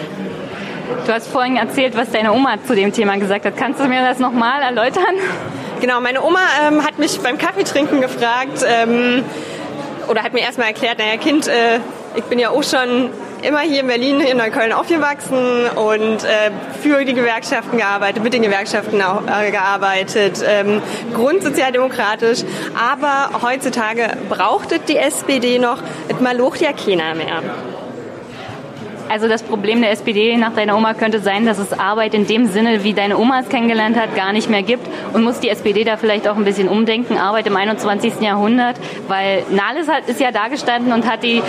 [1.06, 3.58] Du hast vorhin erzählt, was deine Oma zu dem Thema gesagt hat.
[3.58, 5.16] Kannst du mir das nochmal erläutern?
[5.82, 9.24] Genau, meine Oma ähm, hat mich beim Kaffeetrinken gefragt ähm,
[10.08, 11.80] oder hat mir erstmal erklärt, naja Kind, äh,
[12.16, 13.10] ich bin ja auch schon
[13.42, 16.52] immer hier in Berlin, in Neukölln aufgewachsen und äh,
[16.82, 20.82] für die Gewerkschaften gearbeitet, mit den Gewerkschaften auch, äh, gearbeitet, ähm,
[21.14, 22.44] grundsozialdemokratisch.
[22.80, 27.42] Aber heutzutage braucht die SPD noch, es malocht ja keiner mehr.
[29.10, 32.48] Also das Problem der SPD nach deiner Oma könnte sein, dass es Arbeit in dem
[32.48, 34.88] Sinne, wie deine Oma es kennengelernt hat, gar nicht mehr gibt.
[35.14, 38.22] Und muss die SPD da vielleicht auch ein bisschen umdenken, Arbeit im 21.
[38.22, 38.78] Jahrhundert?
[39.08, 41.42] Weil Nahles hat, ist ja da gestanden und hat die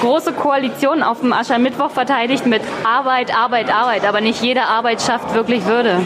[0.00, 4.06] große Koalition auf dem Aschermittwoch verteidigt mit Arbeit, Arbeit, Arbeit.
[4.06, 6.00] Aber nicht jede Arbeit schafft wirklich Würde.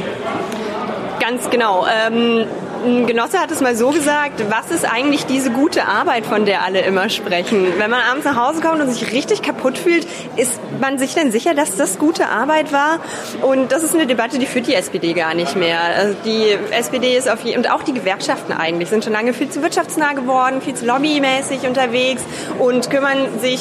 [1.20, 1.86] Ganz genau.
[2.06, 2.47] Ähm
[2.85, 6.63] ein Genosse hat es mal so gesagt, was ist eigentlich diese gute Arbeit, von der
[6.63, 7.67] alle immer sprechen?
[7.77, 10.07] Wenn man abends nach Hause kommt und sich richtig kaputt fühlt,
[10.37, 13.01] ist man sich denn sicher, dass das gute Arbeit war?
[13.43, 15.81] Und das ist eine Debatte, die führt die SPD gar nicht mehr.
[15.81, 19.63] Also die SPD ist auf und auch die Gewerkschaften eigentlich sind schon lange viel zu
[19.63, 22.23] wirtschaftsnah geworden, viel zu lobbymäßig unterwegs
[22.59, 23.61] und kümmern sich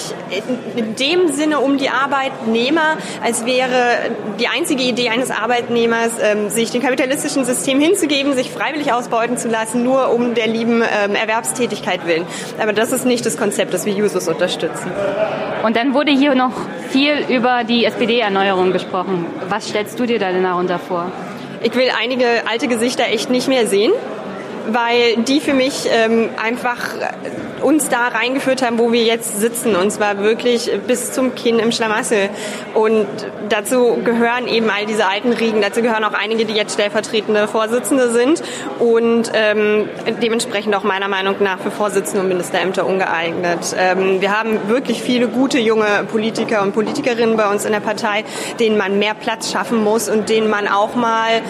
[0.75, 3.97] in dem Sinne um die Arbeitnehmer, als wäre
[4.39, 9.37] die einzige Idee eines Arbeitnehmers, ähm, sich dem kapitalistischen System hinzugeben, sich freiwillig aus ausbeuten
[9.37, 12.25] zu lassen, nur um der lieben ähm, Erwerbstätigkeit willen.
[12.59, 14.91] Aber das ist nicht das Konzept, das wir Jusos unterstützen.
[15.63, 16.53] Und dann wurde hier noch
[16.89, 19.25] viel über die SPD-Erneuerung gesprochen.
[19.49, 21.11] Was stellst du dir da denn darunter vor?
[21.63, 23.91] Ich will einige alte Gesichter echt nicht mehr sehen
[24.67, 26.77] weil die für mich ähm, einfach
[27.61, 29.75] uns da reingeführt haben, wo wir jetzt sitzen.
[29.75, 32.29] Und zwar wirklich bis zum Kinn im Schlamassel.
[32.73, 33.07] Und
[33.49, 35.61] dazu gehören eben all diese alten Riegen.
[35.61, 38.41] Dazu gehören auch einige, die jetzt stellvertretende Vorsitzende sind
[38.79, 39.89] und ähm,
[40.21, 43.75] dementsprechend auch meiner Meinung nach für Vorsitzende und Ministerämter ungeeignet.
[43.77, 48.23] Ähm, wir haben wirklich viele gute junge Politiker und Politikerinnen bei uns in der Partei,
[48.59, 51.41] denen man mehr Platz schaffen muss und denen man auch mal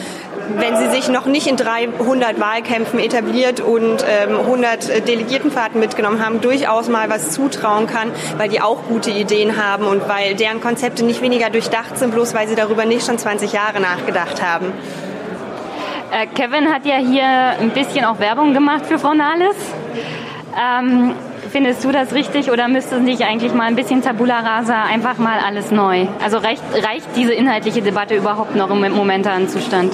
[0.55, 6.41] wenn sie sich noch nicht in 300 Wahlkämpfen etabliert und ähm, 100 Delegiertenfahrten mitgenommen haben,
[6.41, 11.03] durchaus mal was zutrauen kann, weil die auch gute Ideen haben und weil deren Konzepte
[11.03, 14.73] nicht weniger durchdacht sind, bloß weil sie darüber nicht schon 20 Jahre nachgedacht haben.
[16.11, 19.55] Äh, Kevin hat ja hier ein bisschen auch Werbung gemacht für Frau Nahles.
[20.57, 21.13] Ähm,
[21.51, 25.39] findest du das richtig oder müsste nicht eigentlich mal ein bisschen Tabula Rasa einfach mal
[25.45, 26.07] alles neu?
[26.23, 29.93] Also reicht, reicht diese inhaltliche Debatte überhaupt noch im momentanen Zustand?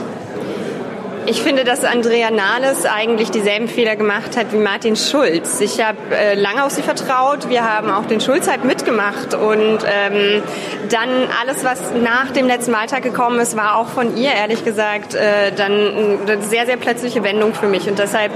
[1.26, 5.62] Ich finde, dass Andrea Nahles eigentlich dieselben Fehler gemacht hat wie Martin Schulz.
[5.62, 7.48] Ich habe äh, lange auf sie vertraut.
[7.48, 10.44] Wir haben auch den Schulzheit mitgemacht und ähm,
[10.90, 11.10] dann
[11.42, 15.54] alles, was nach dem letzten Wahltag gekommen ist, war auch von ihr ehrlich gesagt äh,
[15.56, 15.72] dann
[16.28, 18.34] eine sehr, sehr plötzliche Wendung für mich und deshalb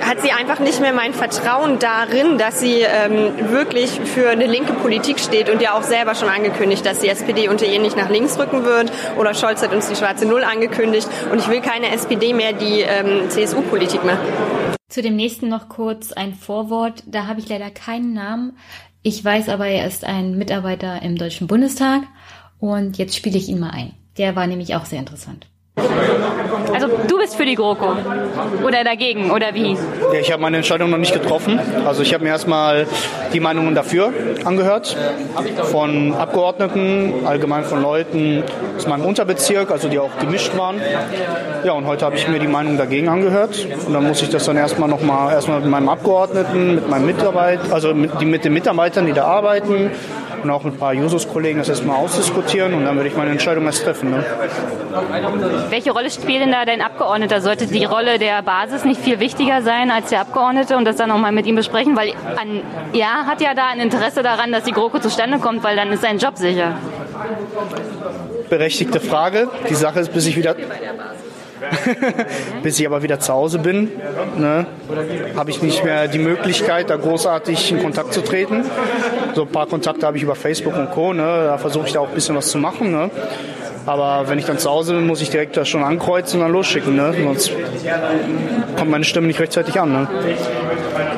[0.00, 4.72] hat sie einfach nicht mehr mein Vertrauen darin, dass sie ähm, wirklich für eine linke
[4.72, 8.08] Politik steht und ja auch selber schon angekündigt, dass die SPD unter ihr nicht nach
[8.08, 8.92] links rücken wird.
[9.18, 11.08] Oder Scholz hat uns die schwarze Null angekündigt.
[11.30, 14.20] Und ich will keine SPD mehr, die ähm, CSU-Politik macht.
[14.88, 17.02] Zu dem nächsten noch kurz ein Vorwort.
[17.06, 18.56] Da habe ich leider keinen Namen.
[19.02, 22.02] Ich weiß aber, er ist ein Mitarbeiter im Deutschen Bundestag.
[22.58, 23.92] Und jetzt spiele ich ihn mal ein.
[24.18, 25.46] Der war nämlich auch sehr interessant.
[26.72, 27.96] Also du bist für die GroKo
[28.64, 29.76] oder dagegen oder wie?
[30.12, 31.58] Ja, ich habe meine Entscheidung noch nicht getroffen.
[31.86, 32.86] Also ich habe mir erstmal
[33.32, 34.12] die Meinungen dafür
[34.44, 34.96] angehört
[35.70, 38.42] von Abgeordneten, allgemein von Leuten
[38.76, 40.80] aus meinem Unterbezirk, also die auch gemischt waren.
[41.64, 44.44] Ja, und heute habe ich mir die Meinung dagegen angehört und dann muss ich das
[44.44, 48.52] dann erstmal noch mal erstmal mit meinem Abgeordneten, mit meinem Mitarbeit, also mit, mit den
[48.52, 49.90] Mitarbeitern, die da arbeiten
[50.42, 53.64] und auch mit ein paar Jusos-Kollegen das erstmal ausdiskutieren und dann würde ich meine Entscheidung
[53.64, 54.10] erst treffen.
[54.10, 54.24] Ne?
[55.70, 57.40] Welche Rolle spielt denn da dein Abgeordneter?
[57.40, 61.10] Sollte die Rolle der Basis nicht viel wichtiger sein als der Abgeordnete und das dann
[61.10, 61.96] auch mal mit ihm besprechen?
[61.96, 65.76] Weil an, er hat ja da ein Interesse daran, dass die GroKo zustande kommt, weil
[65.76, 66.78] dann ist sein Job sicher.
[68.48, 69.48] Berechtigte Frage.
[69.68, 70.54] Die Sache ist, bis ich wieder
[72.62, 73.90] Bis ich aber wieder zu Hause bin,
[74.36, 74.66] ne,
[75.36, 78.64] habe ich nicht mehr die Möglichkeit, da großartig in Kontakt zu treten.
[79.34, 81.12] So ein paar Kontakte habe ich über Facebook und Co.
[81.12, 82.92] Ne, da versuche ich da auch ein bisschen was zu machen.
[82.92, 83.10] Ne.
[83.86, 86.52] Aber wenn ich dann zu Hause bin, muss ich direkt das schon ankreuzen und dann
[86.52, 86.96] losschicken.
[86.96, 87.14] Ne?
[87.22, 87.52] Sonst
[88.76, 89.92] kommt meine Stimme nicht rechtzeitig an.
[89.92, 90.08] Ne?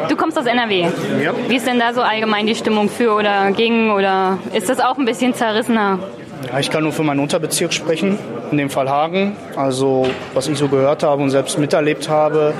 [0.08, 0.82] Du kommst aus NRW.
[1.22, 1.32] Ja.
[1.48, 3.90] Wie ist denn da so allgemein die Stimmung für oder gegen?
[3.90, 5.98] Oder ist das auch ein bisschen zerrissener?
[6.52, 8.18] Ja, ich kann nur für meinen Unterbezirk sprechen,
[8.50, 9.36] in dem Fall Hagen.
[9.56, 12.54] Also was ich so gehört habe und selbst miterlebt habe,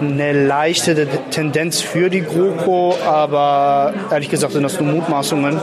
[0.00, 5.58] eine leichte Tendenz für die GroKo, aber ehrlich gesagt sind das nur Mutmaßungen.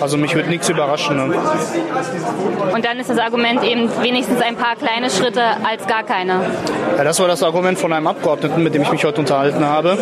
[0.00, 1.16] Also mich wird nichts überraschen.
[1.16, 1.36] Ne?
[2.72, 6.40] Und dann ist das Argument eben wenigstens ein paar kleine Schritte als gar keine.
[6.96, 9.98] Ja, das war das Argument von einem Abgeordneten, mit dem ich mich heute unterhalten habe.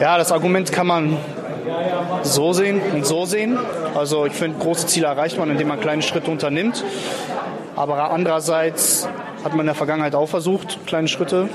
[0.00, 1.16] Ja, das Argument kann man
[2.22, 3.58] so sehen und so sehen.
[3.94, 6.84] Also ich finde, große Ziele erreicht man, indem man kleine Schritte unternimmt.
[7.76, 9.08] Aber andererseits
[9.44, 11.48] hat man in der Vergangenheit auch versucht, kleine Schritte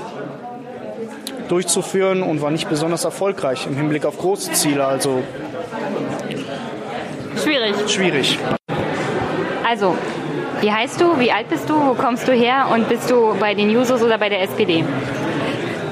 [1.48, 4.84] durchzuführen und war nicht besonders erfolgreich im Hinblick auf große Ziele.
[4.86, 5.22] Also
[7.42, 7.74] schwierig.
[7.88, 8.38] Schwierig.
[9.68, 9.96] Also,
[10.60, 11.18] wie heißt du?
[11.18, 11.74] Wie alt bist du?
[11.74, 12.68] Wo kommst du her?
[12.72, 14.84] Und bist du bei den Jusos oder bei der SPD?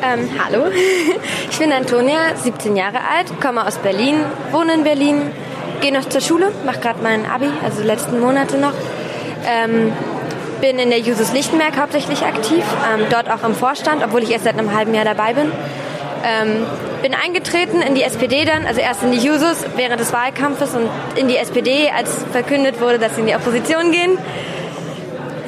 [0.03, 0.65] Ähm, hallo,
[1.51, 4.17] ich bin Antonia, 17 Jahre alt, komme aus Berlin,
[4.51, 5.31] wohne in Berlin,
[5.83, 8.73] gehe noch zur Schule, mache gerade mein Abi, also letzten Monate noch.
[9.47, 9.93] Ähm,
[10.63, 12.65] bin in der Jusos Lichtenberg hauptsächlich aktiv,
[12.95, 15.53] ähm, dort auch im Vorstand, obwohl ich erst seit einem halben Jahr dabei bin.
[16.25, 16.67] Ähm,
[17.03, 20.89] bin eingetreten in die SPD dann, also erst in die Jusos während des Wahlkampfes und
[21.17, 24.17] in die SPD, als verkündet wurde, dass sie in die Opposition gehen.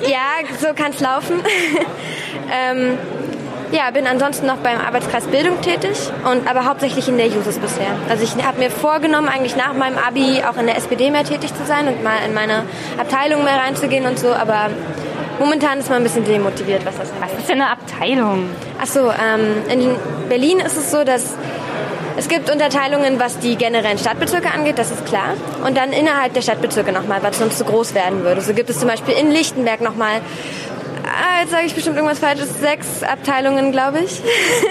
[0.03, 1.41] Ja, so kann es laufen.
[2.53, 2.99] ähm,
[3.73, 5.99] ja, bin ansonsten noch beim Arbeitskreis Bildung tätig
[6.31, 7.97] und aber hauptsächlich in der Jusos bisher.
[8.09, 11.55] Also ich habe mir vorgenommen, eigentlich nach meinem Abi auch in der SPD mehr tätig
[11.55, 12.65] zu sein und mal in meine
[12.99, 14.69] Abteilung mehr reinzugehen und so, aber
[15.39, 17.23] momentan ist man ein bisschen demotiviert, was das angeht.
[17.23, 18.51] Was ist denn eine Abteilung?
[18.81, 19.97] Achso, ähm, in
[20.29, 21.35] Berlin ist es so, dass
[22.17, 25.35] es gibt Unterteilungen, was die generellen Stadtbezirke angeht, das ist klar.
[25.65, 28.43] Und dann innerhalb der Stadtbezirke nochmal, was sonst zu groß werden würde.
[28.43, 30.21] So gibt es zum Beispiel in Lichtenberg nochmal
[31.13, 34.23] ah, jetzt sage ich bestimmt irgendwas Falsches, sechs Abteilungen, glaube ich.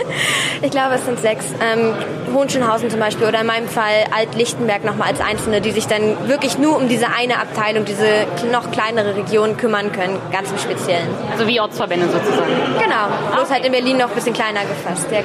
[0.62, 1.46] ich glaube, es sind sechs.
[1.62, 1.94] Ähm,
[2.34, 6.58] Hohenschönhausen zum Beispiel oder in meinem Fall Alt-Lichtenberg nochmal als einzelne, die sich dann wirklich
[6.58, 11.10] nur um diese eine Abteilung, diese noch kleinere Region kümmern können, ganz im Speziellen.
[11.32, 12.52] Also wie Ortsverbände sozusagen.
[12.80, 13.54] Genau, bloß okay.
[13.54, 15.08] halt in Berlin noch ein bisschen kleiner gefasst.
[15.12, 15.20] Ja.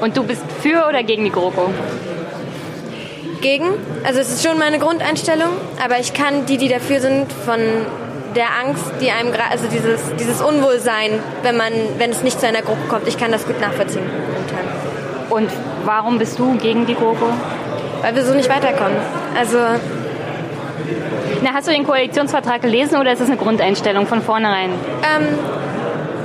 [0.00, 1.72] Und du bist für oder gegen die GroKo?
[3.40, 3.70] Gegen.
[4.04, 5.50] Also es ist schon meine Grundeinstellung,
[5.82, 7.60] aber ich kann die, die dafür sind, von
[8.34, 12.62] der Angst, die einem also dieses, dieses Unwohlsein, wenn man, wenn es nicht zu einer
[12.62, 13.08] Gruppe kommt.
[13.08, 14.04] Ich kann das gut nachvollziehen.
[15.30, 15.50] Und
[15.84, 17.26] warum bist du gegen die GroKo?
[18.02, 18.96] Weil wir so nicht weiterkommen.
[19.38, 19.58] Also
[21.42, 24.70] Na, hast du den Koalitionsvertrag gelesen oder ist das eine Grundeinstellung von vornherein?
[24.70, 25.38] Ähm,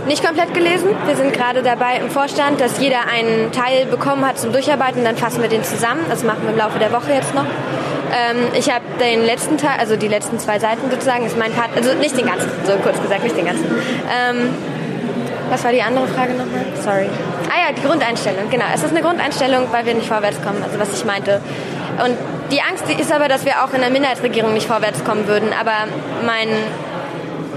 [0.08, 0.90] nicht komplett gelesen.
[1.06, 5.04] Wir sind gerade dabei im Vorstand, dass jeder einen Teil bekommen hat zum Durcharbeiten.
[5.04, 6.02] Dann fassen wir den zusammen.
[6.10, 7.46] Das machen wir im Laufe der Woche jetzt noch.
[8.12, 11.70] Ähm, ich habe den letzten Teil, also die letzten zwei Seiten sozusagen, ist mein Part,
[11.76, 13.66] also nicht den ganzen, so kurz gesagt, nicht den ganzen.
[13.66, 14.50] Ähm,
[15.50, 16.66] was war die andere Frage nochmal?
[16.82, 17.10] Sorry.
[17.50, 18.66] Ah ja, die Grundeinstellung, genau.
[18.74, 21.42] Es ist eine Grundeinstellung, weil wir nicht vorwärts kommen, also was ich meinte.
[22.04, 22.18] Und
[22.52, 25.50] die Angst ist aber, dass wir auch in der Minderheitsregierung nicht vorwärts kommen würden.
[25.60, 25.88] Aber
[26.26, 26.50] mein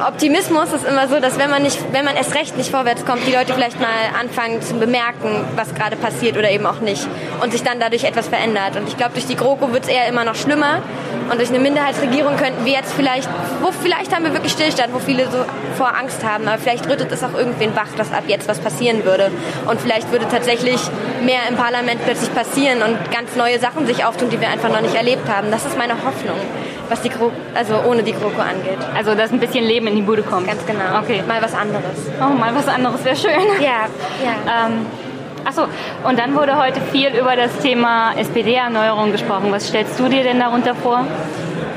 [0.06, 3.26] Optimismus ist immer so, dass wenn man nicht, wenn man erst recht nicht vorwärts kommt,
[3.26, 7.06] die Leute vielleicht mal anfangen zu bemerken, was gerade passiert oder eben auch nicht
[7.42, 8.76] und sich dann dadurch etwas verändert.
[8.76, 10.82] Und ich glaube, durch die GroKo wird es eher immer noch schlimmer
[11.30, 13.28] und durch eine Minderheitsregierung könnten wir jetzt vielleicht,
[13.60, 15.44] wo vielleicht haben wir wirklich Stillstand, wo viele so
[15.76, 19.04] vor Angst haben, aber vielleicht rüttet es auch irgendwen wach, dass ab jetzt was passieren
[19.04, 19.30] würde
[19.68, 20.80] und vielleicht würde tatsächlich
[21.24, 24.80] mehr im Parlament plötzlich passieren und ganz neue Sachen sich auftun, die wir einfach noch
[24.80, 25.50] nicht erlebt haben.
[25.50, 26.36] Das ist meine Hoffnung
[26.90, 28.78] was die Gro also ohne die GroKo angeht.
[28.94, 30.46] Also dass ein bisschen Leben in die Bude kommt.
[30.46, 30.98] Ganz genau.
[31.02, 31.22] Okay.
[31.26, 31.84] Mal was anderes.
[32.20, 33.40] Oh, mal was anderes wäre schön.
[33.60, 33.86] Ja,
[34.24, 34.66] ja.
[34.66, 34.86] Ähm,
[35.44, 35.62] Achso,
[36.04, 39.50] und dann wurde heute viel über das Thema SPD-Erneuerung gesprochen.
[39.50, 41.06] Was stellst du dir denn darunter vor?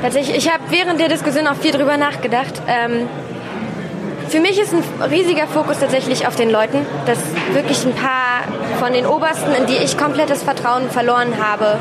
[0.02, 2.60] Tatsächlich, ich habe während der Diskussion auch viel drüber nachgedacht.
[2.68, 3.08] Ähm,
[4.28, 7.18] für mich ist ein riesiger Fokus tatsächlich auf den Leuten, dass
[7.52, 8.44] wirklich ein paar
[8.78, 11.78] von den Obersten, in die ich komplettes Vertrauen verloren habe,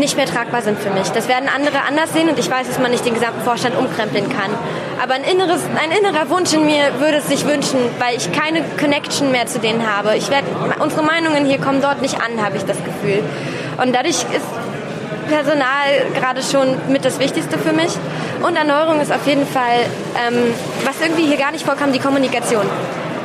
[0.00, 1.08] nicht mehr tragbar sind für mich.
[1.10, 4.28] Das werden andere anders sehen und ich weiß, dass man nicht den gesamten Vorstand umkrempeln
[4.28, 4.50] kann.
[5.02, 8.62] Aber ein, inneres, ein innerer Wunsch in mir würde es sich wünschen, weil ich keine
[8.78, 10.16] Connection mehr zu denen habe.
[10.16, 10.44] Ich werd,
[10.80, 13.22] unsere Meinungen hier kommen dort nicht an, habe ich das Gefühl.
[13.82, 14.46] Und dadurch ist
[15.28, 17.92] Personal gerade schon mit das Wichtigste für mich.
[18.42, 19.86] Und Erneuerung ist auf jeden Fall,
[20.26, 20.52] ähm,
[20.84, 22.66] was irgendwie hier gar nicht vorkam, die Kommunikation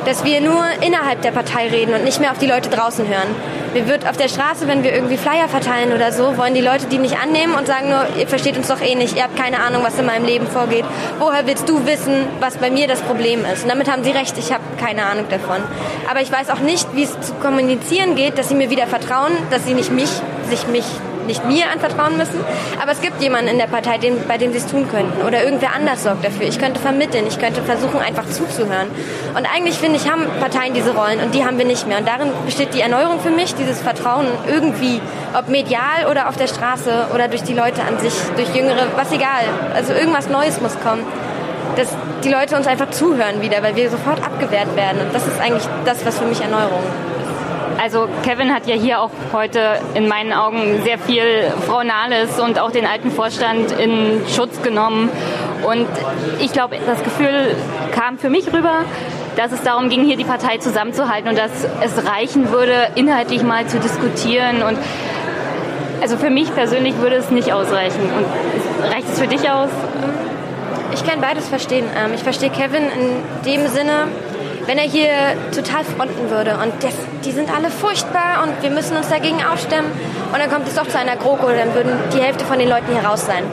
[0.06, 3.34] dass wir nur innerhalb der Partei reden und nicht mehr auf die Leute draußen hören.
[3.72, 6.86] Wir wird auf der Straße, wenn wir irgendwie Flyer verteilen oder so, wollen die Leute
[6.86, 9.58] die nicht annehmen und sagen nur, ihr versteht uns doch eh nicht, ihr habt keine
[9.58, 10.84] Ahnung, was in meinem Leben vorgeht.
[11.18, 13.64] Woher willst du wissen, was bei mir das Problem ist?
[13.64, 15.58] Und damit haben sie recht, ich habe keine Ahnung davon.
[16.08, 19.32] Aber ich weiß auch nicht, wie es zu kommunizieren geht, dass sie mir wieder vertrauen,
[19.50, 20.10] dass sie nicht mich,
[20.48, 20.84] sich mich
[21.26, 22.40] nicht mir anvertrauen müssen,
[22.80, 25.22] aber es gibt jemanden in der Partei, den, bei dem sie es tun könnten.
[25.26, 26.46] Oder irgendwer anders sorgt dafür.
[26.46, 28.88] Ich könnte vermitteln, ich könnte versuchen, einfach zuzuhören.
[29.36, 31.98] Und eigentlich, finde ich, haben Parteien diese Rollen und die haben wir nicht mehr.
[31.98, 35.00] Und darin besteht die Erneuerung für mich, dieses Vertrauen irgendwie,
[35.36, 39.12] ob medial oder auf der Straße oder durch die Leute an sich, durch Jüngere, was
[39.12, 39.44] egal.
[39.74, 41.04] Also irgendwas Neues muss kommen
[41.76, 41.94] dass
[42.24, 45.02] die Leute uns einfach zuhören wieder, weil wir sofort abgewehrt werden.
[45.02, 47.15] Und das ist eigentlich das, was für mich Erneuerung ist.
[47.86, 51.22] Also Kevin hat ja hier auch heute in meinen Augen sehr viel
[51.68, 55.08] Frau Nahles und auch den alten Vorstand in Schutz genommen.
[55.64, 55.86] Und
[56.40, 57.54] ich glaube, das Gefühl
[57.92, 58.80] kam für mich rüber,
[59.36, 63.68] dass es darum ging, hier die Partei zusammenzuhalten und dass es reichen würde, inhaltlich mal
[63.68, 64.64] zu diskutieren.
[64.64, 64.78] Und
[66.00, 68.00] also für mich persönlich würde es nicht ausreichen.
[68.00, 69.70] Und reicht es für dich aus?
[70.92, 71.84] Ich kann beides verstehen.
[71.96, 74.08] Ähm, ich verstehe Kevin in dem Sinne,
[74.66, 75.10] wenn er hier
[75.54, 76.94] total fronten würde und das,
[77.24, 79.90] die sind alle furchtbar und wir müssen uns dagegen aufstemmen
[80.32, 82.92] und dann kommt es doch zu einer GroKo, dann würden die Hälfte von den Leuten
[82.92, 83.44] hier raus sein.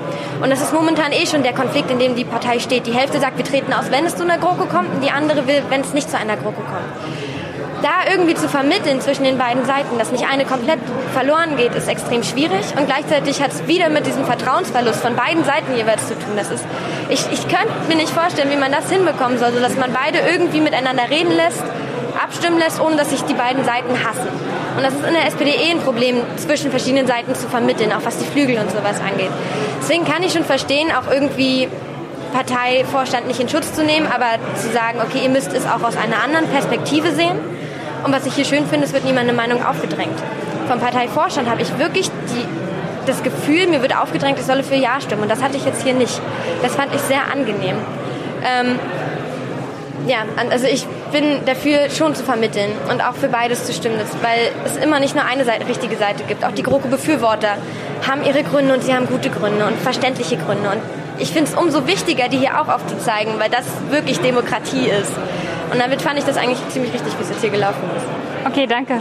[0.42, 2.88] Und das ist momentan eh schon der Konflikt, in dem die Partei steht.
[2.88, 5.48] Die Hälfte sagt, wir treten aus, wenn es zu einer GroKo kommt und die andere
[5.48, 7.33] will, wenn es nicht zu einer GroKo kommt
[7.84, 10.80] da irgendwie zu vermitteln zwischen den beiden Seiten, dass nicht eine komplett
[11.14, 12.66] verloren geht, ist extrem schwierig.
[12.78, 16.36] Und gleichzeitig hat es wieder mit diesem Vertrauensverlust von beiden Seiten jeweils zu tun.
[16.38, 16.64] Das ist,
[17.10, 20.62] ich, ich könnte mir nicht vorstellen, wie man das hinbekommen soll, dass man beide irgendwie
[20.62, 21.64] miteinander reden lässt,
[22.24, 24.30] abstimmen lässt, ohne dass sich die beiden Seiten hassen.
[24.78, 28.06] Und das ist in der SPD eh ein Problem, zwischen verschiedenen Seiten zu vermitteln, auch
[28.06, 29.30] was die Flügel und sowas angeht.
[29.82, 31.68] Deswegen kann ich schon verstehen, auch irgendwie
[32.32, 35.96] Parteivorstand nicht in Schutz zu nehmen, aber zu sagen, okay, ihr müsst es auch aus
[35.98, 37.38] einer anderen Perspektive sehen.
[38.04, 40.18] Und was ich hier schön finde, es wird niemand eine Meinung aufgedrängt.
[40.68, 42.46] Vom Parteivorstand habe ich wirklich die,
[43.06, 45.24] das Gefühl, mir wird aufgedrängt, ich solle für Ja stimmen.
[45.24, 46.20] Und das hatte ich jetzt hier nicht.
[46.62, 47.76] Das fand ich sehr angenehm.
[48.46, 48.80] Ähm,
[50.08, 50.18] ja,
[50.50, 54.76] also ich bin dafür schon zu vermitteln und auch für beides zu stimmen, weil es
[54.76, 56.44] immer nicht nur eine Seite, richtige Seite gibt.
[56.44, 57.58] Auch die GroKo-Befürworter
[58.08, 60.70] haben ihre Gründe und sie haben gute Gründe und verständliche Gründe.
[60.70, 60.82] Und
[61.20, 65.12] ich finde es umso wichtiger, die hier auch aufzuzeigen, weil das wirklich Demokratie ist.
[65.74, 68.06] Und damit fand ich das eigentlich ziemlich richtig, wie es jetzt hier gelaufen ist.
[68.46, 69.00] Okay, danke.